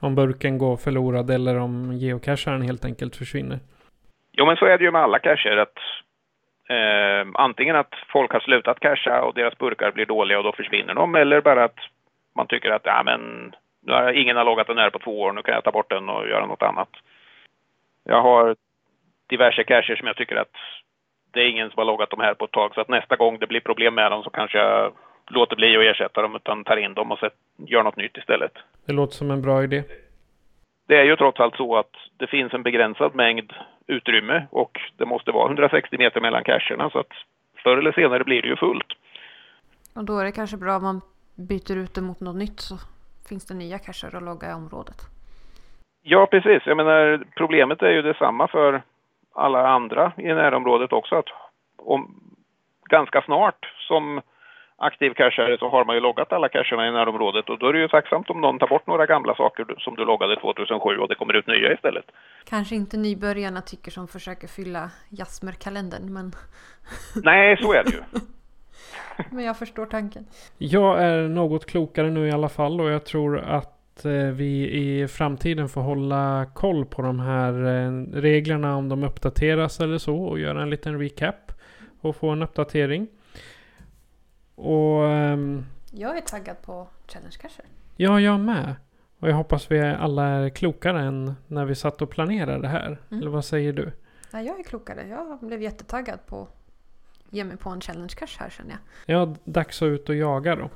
Om 0.00 0.14
burken 0.14 0.58
går 0.58 0.76
förlorad 0.76 1.30
eller 1.30 1.58
om 1.58 1.92
geocacharen 1.92 2.62
helt 2.62 2.84
enkelt 2.84 3.16
försvinner. 3.16 3.58
Jo 4.32 4.46
men 4.46 4.56
så 4.56 4.64
är 4.66 4.78
det 4.78 4.84
ju 4.84 4.90
med 4.90 5.02
alla 5.02 5.18
cacher 5.18 5.56
att 5.56 5.78
eh, 6.68 7.28
antingen 7.34 7.76
att 7.76 7.94
folk 8.12 8.32
har 8.32 8.40
slutat 8.40 8.80
casha 8.80 9.22
och 9.22 9.34
deras 9.34 9.58
burkar 9.58 9.92
blir 9.92 10.06
dåliga 10.06 10.38
och 10.38 10.44
då 10.44 10.52
försvinner 10.52 10.94
de 10.94 11.14
eller 11.14 11.40
bara 11.40 11.64
att 11.64 11.78
man 12.36 12.46
tycker 12.46 12.70
att 12.70 12.84
ja, 12.84 13.02
men, 13.04 13.20
nu 13.82 13.92
har 13.92 14.12
ingen 14.12 14.36
har 14.36 14.44
loggat 14.44 14.66
den 14.66 14.78
här 14.78 14.90
på 14.90 14.98
två 14.98 15.20
år, 15.20 15.32
nu 15.32 15.42
kan 15.42 15.54
jag 15.54 15.64
ta 15.64 15.72
bort 15.72 15.90
den 15.90 16.08
och 16.08 16.28
göra 16.28 16.46
något 16.46 16.62
annat. 16.62 16.88
Jag 18.06 18.22
har 18.22 18.56
diverse 19.28 19.64
cacher 19.64 19.96
som 19.96 20.06
jag 20.06 20.16
tycker 20.16 20.36
att 20.36 20.56
det 21.32 21.40
är 21.40 21.48
ingen 21.48 21.70
som 21.70 21.78
har 21.78 21.84
loggat 21.84 22.10
de 22.10 22.20
här 22.20 22.34
på 22.34 22.44
ett 22.44 22.52
tag 22.52 22.74
så 22.74 22.80
att 22.80 22.88
nästa 22.88 23.16
gång 23.16 23.38
det 23.38 23.46
blir 23.46 23.60
problem 23.60 23.94
med 23.94 24.10
dem 24.10 24.22
så 24.22 24.30
kanske 24.30 24.58
jag 24.58 24.92
låter 25.30 25.56
bli 25.56 25.76
att 25.76 25.82
ersätta 25.82 26.22
dem 26.22 26.36
utan 26.36 26.64
tar 26.64 26.76
in 26.76 26.94
dem 26.94 27.12
och 27.12 27.18
set, 27.18 27.34
gör 27.56 27.82
något 27.82 27.96
nytt 27.96 28.16
istället. 28.16 28.52
Det 28.86 28.92
låter 28.92 29.14
som 29.14 29.30
en 29.30 29.42
bra 29.42 29.64
idé. 29.64 29.82
Det 30.88 30.96
är 30.96 31.04
ju 31.04 31.16
trots 31.16 31.40
allt 31.40 31.56
så 31.56 31.76
att 31.76 31.92
det 32.16 32.26
finns 32.26 32.54
en 32.54 32.62
begränsad 32.62 33.14
mängd 33.14 33.52
utrymme 33.86 34.46
och 34.50 34.80
det 34.96 35.06
måste 35.06 35.30
vara 35.32 35.46
160 35.46 35.98
meter 35.98 36.20
mellan 36.20 36.44
cacherna 36.44 36.90
så 36.90 36.98
att 36.98 37.12
förr 37.62 37.76
eller 37.76 37.92
senare 37.92 38.24
blir 38.24 38.42
det 38.42 38.48
ju 38.48 38.56
fullt. 38.56 38.92
Och 39.94 40.04
då 40.04 40.18
är 40.18 40.24
det 40.24 40.32
kanske 40.32 40.56
bra 40.56 40.76
om 40.76 40.82
man 40.82 41.00
byter 41.34 41.76
ut 41.76 41.94
det 41.94 42.00
mot 42.00 42.20
något 42.20 42.36
nytt 42.36 42.60
så 42.60 42.78
finns 43.28 43.46
det 43.46 43.54
nya 43.54 43.78
cacher 43.78 44.16
att 44.16 44.22
logga 44.22 44.50
i 44.50 44.52
området. 44.52 45.15
Ja, 46.08 46.26
precis. 46.26 46.62
Jag 46.66 46.76
menar, 46.76 47.24
problemet 47.36 47.82
är 47.82 47.90
ju 47.90 48.02
detsamma 48.02 48.48
för 48.48 48.82
alla 49.34 49.68
andra 49.68 50.12
i 50.16 50.22
närområdet 50.22 50.92
också. 50.92 51.14
Att 51.14 51.28
om, 51.78 52.20
ganska 52.90 53.22
snart 53.22 53.72
som 53.88 54.20
aktiv 54.76 55.10
cachare 55.10 55.58
så 55.58 55.68
har 55.68 55.84
man 55.84 55.94
ju 55.94 56.00
loggat 56.00 56.32
alla 56.32 56.48
cacherna 56.48 56.88
i 56.88 56.92
närområdet 56.92 57.48
och 57.48 57.58
då 57.58 57.68
är 57.68 57.72
det 57.72 57.78
ju 57.78 57.88
tacksamt 57.88 58.30
om 58.30 58.40
någon 58.40 58.58
tar 58.58 58.66
bort 58.66 58.86
några 58.86 59.06
gamla 59.06 59.34
saker 59.34 59.64
som 59.78 59.94
du 59.94 60.04
loggade 60.04 60.40
2007 60.40 60.98
och 60.98 61.08
det 61.08 61.14
kommer 61.14 61.34
ut 61.34 61.46
nya 61.46 61.72
istället. 61.72 62.04
Kanske 62.48 62.74
inte 62.74 62.96
nybörjarna 62.96 63.60
tycker 63.60 63.90
som 63.90 64.08
försöker 64.08 64.48
fylla 64.48 64.90
Jasmer-kalendern 65.10 66.12
men... 66.12 66.32
Nej, 67.24 67.56
så 67.56 67.72
är 67.72 67.84
det 67.84 67.90
ju. 67.90 68.02
men 69.30 69.44
jag 69.44 69.58
förstår 69.58 69.86
tanken. 69.86 70.26
Jag 70.58 71.02
är 71.02 71.28
något 71.28 71.66
klokare 71.66 72.10
nu 72.10 72.28
i 72.28 72.32
alla 72.32 72.48
fall 72.48 72.80
och 72.80 72.90
jag 72.90 73.04
tror 73.04 73.38
att 73.38 73.75
eh, 74.04 74.12
vi 74.12 74.70
i 74.70 75.08
framtiden 75.08 75.68
får 75.68 75.80
hålla 75.80 76.46
koll 76.54 76.86
på 76.86 77.02
de 77.02 77.20
här 77.20 77.52
eh, 77.52 77.90
reglerna 78.12 78.76
om 78.76 78.88
de 78.88 79.04
uppdateras 79.04 79.80
eller 79.80 79.98
så 79.98 80.16
och 80.16 80.38
göra 80.38 80.62
en 80.62 80.70
liten 80.70 80.98
recap 80.98 81.52
och 82.00 82.16
få 82.16 82.30
en 82.30 82.42
uppdatering. 82.42 83.08
Och... 84.54 85.02
Um, 85.02 85.66
jag 85.92 86.16
är 86.16 86.20
taggad 86.20 86.62
på 86.62 86.88
Challenge 87.08 87.36
Cacher. 87.40 87.64
Ja, 87.96 88.20
jag 88.20 88.40
med. 88.40 88.74
Och 89.18 89.28
jag 89.28 89.34
hoppas 89.34 89.70
vi 89.70 89.80
alla 89.80 90.24
är 90.24 90.48
klokare 90.48 91.02
än 91.02 91.34
när 91.46 91.64
vi 91.64 91.74
satt 91.74 92.02
och 92.02 92.10
planerade 92.10 92.62
det 92.62 92.68
här. 92.68 92.86
Mm. 93.10 93.20
Eller 93.20 93.30
vad 93.30 93.44
säger 93.44 93.72
du? 93.72 93.92
Ja, 94.32 94.40
jag 94.40 94.60
är 94.60 94.64
klokare. 94.64 95.06
Jag 95.08 95.38
blev 95.40 95.62
jättetaggad 95.62 96.26
på 96.26 96.42
att 96.42 96.48
ge 97.30 97.44
mig 97.44 97.56
på 97.56 97.70
en 97.70 97.80
Challenge 97.80 98.14
Cache 98.16 98.36
här 98.40 98.50
känner 98.50 98.70
jag. 98.70 99.20
Ja, 99.20 99.34
dags 99.44 99.82
att 99.82 99.86
ut 99.86 100.08
och 100.08 100.14
jaga 100.14 100.56
då. 100.56 100.70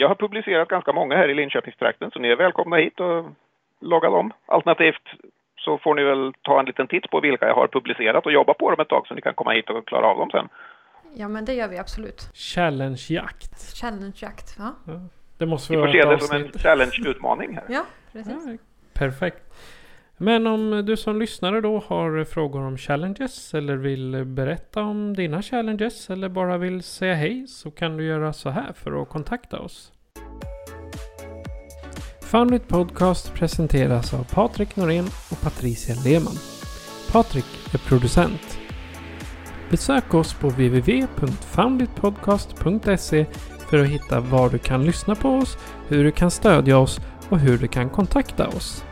Jag 0.00 0.08
har 0.08 0.14
publicerat 0.14 0.68
ganska 0.68 0.92
många 0.92 1.16
här 1.16 1.28
i 1.28 1.34
Linköpingstrakten 1.34 2.10
så 2.10 2.18
ni 2.18 2.28
är 2.28 2.36
välkomna 2.36 2.76
hit 2.76 3.00
och 3.00 3.24
logga 3.80 4.10
dem. 4.10 4.32
Alternativt 4.46 5.06
så 5.56 5.78
får 5.78 5.94
ni 5.94 6.02
väl 6.02 6.32
ta 6.42 6.60
en 6.60 6.66
liten 6.66 6.86
titt 6.86 7.10
på 7.10 7.20
vilka 7.20 7.46
jag 7.46 7.54
har 7.54 7.68
publicerat 7.68 8.26
och 8.26 8.32
jobba 8.32 8.54
på 8.54 8.70
dem 8.70 8.80
ett 8.80 8.88
tag 8.88 9.06
så 9.06 9.14
ni 9.14 9.20
kan 9.20 9.34
komma 9.34 9.52
hit 9.52 9.70
och 9.70 9.86
klara 9.86 10.06
av 10.06 10.16
dem 10.16 10.30
sen. 10.30 10.48
Ja 11.14 11.28
men 11.28 11.44
det 11.44 11.54
gör 11.54 11.68
vi 11.68 11.78
absolut. 11.78 12.30
Challengejakt. 12.34 13.80
Challengejakt, 13.80 14.56
ja. 14.58 14.74
ja. 14.86 15.00
Det 15.38 15.46
måste 15.46 15.72
vi 15.72 15.78
får 15.82 15.88
se 15.88 16.04
det 16.04 16.20
som 16.20 16.36
en 16.36 16.52
challenge-utmaning 16.52 17.54
här. 17.54 17.64
Ja, 17.68 17.84
precis. 18.12 18.46
Ja, 18.46 18.56
perfekt. 18.92 19.42
Men 20.22 20.46
om 20.46 20.82
du 20.86 20.96
som 20.96 21.18
lyssnare 21.18 21.60
då 21.60 21.82
har 21.86 22.24
frågor 22.24 22.62
om 22.62 22.78
challenges 22.78 23.54
eller 23.54 23.76
vill 23.76 24.24
berätta 24.24 24.82
om 24.82 25.16
dina 25.16 25.42
challenges 25.42 26.10
eller 26.10 26.28
bara 26.28 26.58
vill 26.58 26.82
säga 26.82 27.14
hej 27.14 27.46
så 27.46 27.70
kan 27.70 27.96
du 27.96 28.04
göra 28.04 28.32
så 28.32 28.50
här 28.50 28.72
för 28.72 29.02
att 29.02 29.08
kontakta 29.08 29.58
oss. 29.58 29.92
Foundit 32.20 32.68
Podcast 32.68 33.34
presenteras 33.34 34.14
av 34.14 34.24
Patrik 34.24 34.76
Norén 34.76 35.06
och 35.30 35.40
Patricia 35.40 35.94
Lehmann. 36.04 36.36
Patrik 37.12 37.74
är 37.74 37.78
producent. 37.78 38.58
Besök 39.70 40.14
oss 40.14 40.34
på 40.34 40.48
www.founditpodcast.se 40.48 43.26
för 43.70 43.78
att 43.78 43.88
hitta 43.88 44.20
var 44.20 44.50
du 44.50 44.58
kan 44.58 44.84
lyssna 44.84 45.14
på 45.14 45.28
oss, 45.28 45.58
hur 45.88 46.04
du 46.04 46.12
kan 46.12 46.30
stödja 46.30 46.78
oss 46.78 47.00
och 47.28 47.38
hur 47.38 47.58
du 47.58 47.68
kan 47.68 47.90
kontakta 47.90 48.48
oss. 48.48 48.84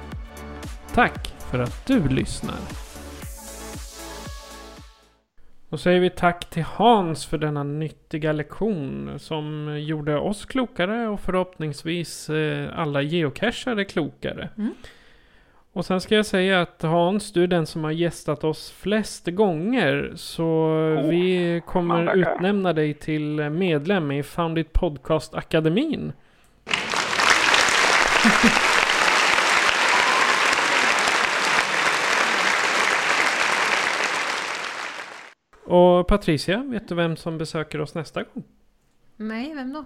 Tack 0.98 1.34
för 1.50 1.58
att 1.58 1.86
du 1.86 2.08
lyssnar. 2.08 2.56
Då 5.68 5.76
säger 5.76 6.00
vi 6.00 6.10
tack 6.10 6.50
till 6.50 6.62
Hans 6.62 7.26
för 7.26 7.38
denna 7.38 7.62
nyttiga 7.62 8.32
lektion 8.32 9.14
som 9.18 9.76
gjorde 9.80 10.18
oss 10.18 10.44
klokare 10.44 11.08
och 11.08 11.20
förhoppningsvis 11.20 12.30
eh, 12.30 12.78
alla 12.78 13.02
geocachare 13.02 13.84
klokare. 13.84 14.48
Mm. 14.58 14.74
Och 15.72 15.86
sen 15.86 16.00
ska 16.00 16.14
jag 16.14 16.26
säga 16.26 16.60
att 16.60 16.82
Hans, 16.82 17.32
du 17.32 17.42
är 17.42 17.46
den 17.46 17.66
som 17.66 17.84
har 17.84 17.90
gästat 17.90 18.44
oss 18.44 18.70
flest 18.70 19.26
gånger. 19.26 20.12
Så 20.16 20.44
oh, 20.44 21.08
vi 21.08 21.62
kommer 21.66 22.16
utnämna 22.16 22.72
dig 22.72 22.94
till 22.94 23.50
medlem 23.50 24.12
i 24.12 24.22
Foundit 24.22 24.72
Podcast 24.72 25.34
Och 35.68 36.06
Patricia, 36.06 36.62
vet 36.62 36.88
du 36.88 36.94
vem 36.94 37.16
som 37.16 37.38
besöker 37.38 37.80
oss 37.80 37.94
nästa 37.94 38.22
gång? 38.22 38.44
Nej, 39.16 39.54
vem 39.54 39.72
då? 39.72 39.84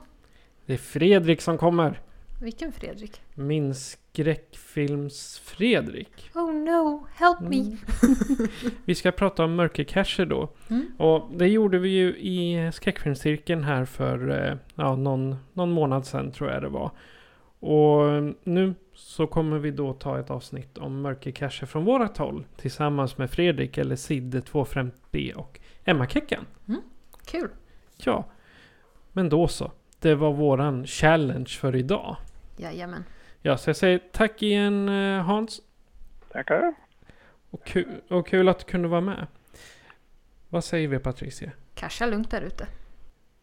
Det 0.66 0.72
är 0.72 0.78
Fredrik 0.78 1.40
som 1.40 1.58
kommer. 1.58 2.00
Vilken 2.40 2.72
Fredrik? 2.72 3.20
Min 3.34 3.74
skräckfilms-Fredrik. 3.74 6.30
Oh 6.34 6.54
no, 6.54 7.06
help 7.14 7.40
me! 7.40 7.56
Mm. 7.56 7.76
Vi 8.84 8.94
ska 8.94 9.12
prata 9.12 9.44
om 9.44 9.54
mörkercacher 9.54 10.26
då. 10.26 10.48
Mm. 10.68 10.86
Och 10.98 11.30
det 11.36 11.48
gjorde 11.48 11.78
vi 11.78 11.88
ju 11.88 12.08
i 12.08 12.70
skräckfilmscirkeln 12.74 13.64
här 13.64 13.84
för 13.84 14.30
eh, 14.30 14.54
ja, 14.74 14.96
någon, 14.96 15.36
någon 15.52 15.72
månad 15.72 16.06
sedan 16.06 16.32
tror 16.32 16.50
jag 16.50 16.62
det 16.62 16.68
var. 16.68 16.90
Och 17.62 18.22
nu 18.42 18.74
så 18.94 19.26
kommer 19.26 19.58
vi 19.58 19.70
då 19.70 19.92
ta 19.92 20.18
ett 20.20 20.30
avsnitt 20.30 20.78
om 20.78 21.00
mörkercacher 21.00 21.66
från 21.66 21.84
vårat 21.84 22.18
håll. 22.18 22.46
Tillsammans 22.56 23.18
med 23.18 23.30
Fredrik 23.30 23.78
eller 23.78 23.96
Sid 23.96 24.34
250B 24.34 25.32
och 25.34 25.60
Emma 25.84 26.08
Keckan. 26.08 26.46
Kul! 27.24 27.48
Ja, 27.96 28.24
men 29.12 29.28
då 29.28 29.48
så. 29.48 29.72
Det 29.98 30.14
var 30.14 30.32
våran 30.32 30.86
challenge 30.86 31.48
för 31.48 31.76
idag. 31.76 32.16
Jajamän. 32.56 33.04
Ja, 33.42 33.56
så 33.56 33.70
jag 33.70 33.76
säger 33.76 34.00
tack 34.12 34.42
igen 34.42 34.88
eh, 34.88 35.22
Hans. 35.22 35.60
Tackar. 36.32 36.74
Och, 37.50 37.64
ku 37.64 37.84
och 38.08 38.26
kul 38.26 38.48
att 38.48 38.58
du 38.58 38.64
kunde 38.64 38.88
vara 38.88 39.00
med. 39.00 39.26
Vad 40.48 40.64
säger 40.64 40.88
vi 40.88 40.98
Patricia? 40.98 41.50
Casha 41.74 42.06
lugnt 42.06 42.30
där 42.30 42.42
ute. 42.42 42.66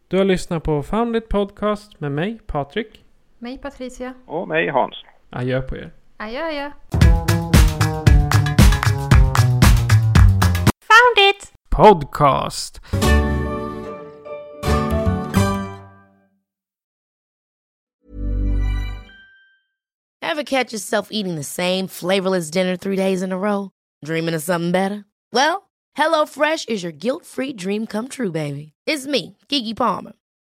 Du 0.08 0.18
har 0.18 0.26
lyssnat 0.26 0.64
på 0.64 0.84
Found 0.84 1.16
It 1.16 1.30
Podcast 1.30 2.00
med 2.00 2.12
mig, 2.12 2.40
Patrik. 2.46 3.06
Mig 3.42 3.58
Patricia. 3.62 4.14
Och 4.26 4.48
mig 4.48 4.70
Hans. 4.70 4.96
Adjö 5.30 5.62
på 5.62 5.76
er. 5.76 5.92
Adjö 6.18 6.44
adjö. 6.44 6.72
Found 10.82 11.18
it! 11.18 11.52
Podcast! 11.70 12.80
Ever 20.22 20.44
catch 20.44 20.74
yourself 20.74 21.08
eating 21.12 21.36
the 21.36 21.44
same 21.44 21.88
flavorless 21.88 22.52
dinner 22.52 22.78
three 22.78 22.96
days 22.96 23.22
in 23.22 23.32
a 23.32 23.38
row? 23.38 23.72
Dreaming 24.06 24.36
of 24.36 24.44
something 24.44 24.72
better? 24.72 25.06
Well, 25.34 25.70
HelloFresh 25.98 26.70
is 26.70 26.84
your 26.84 26.92
guilt-free 26.92 27.54
dream 27.54 27.88
come 27.88 28.08
true, 28.10 28.32
baby. 28.32 28.74
It's 28.86 29.08
me, 29.08 29.38
Kiki 29.48 29.74
Palmer. 29.74 30.14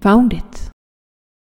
Found 0.00 0.32
it. 0.32 0.49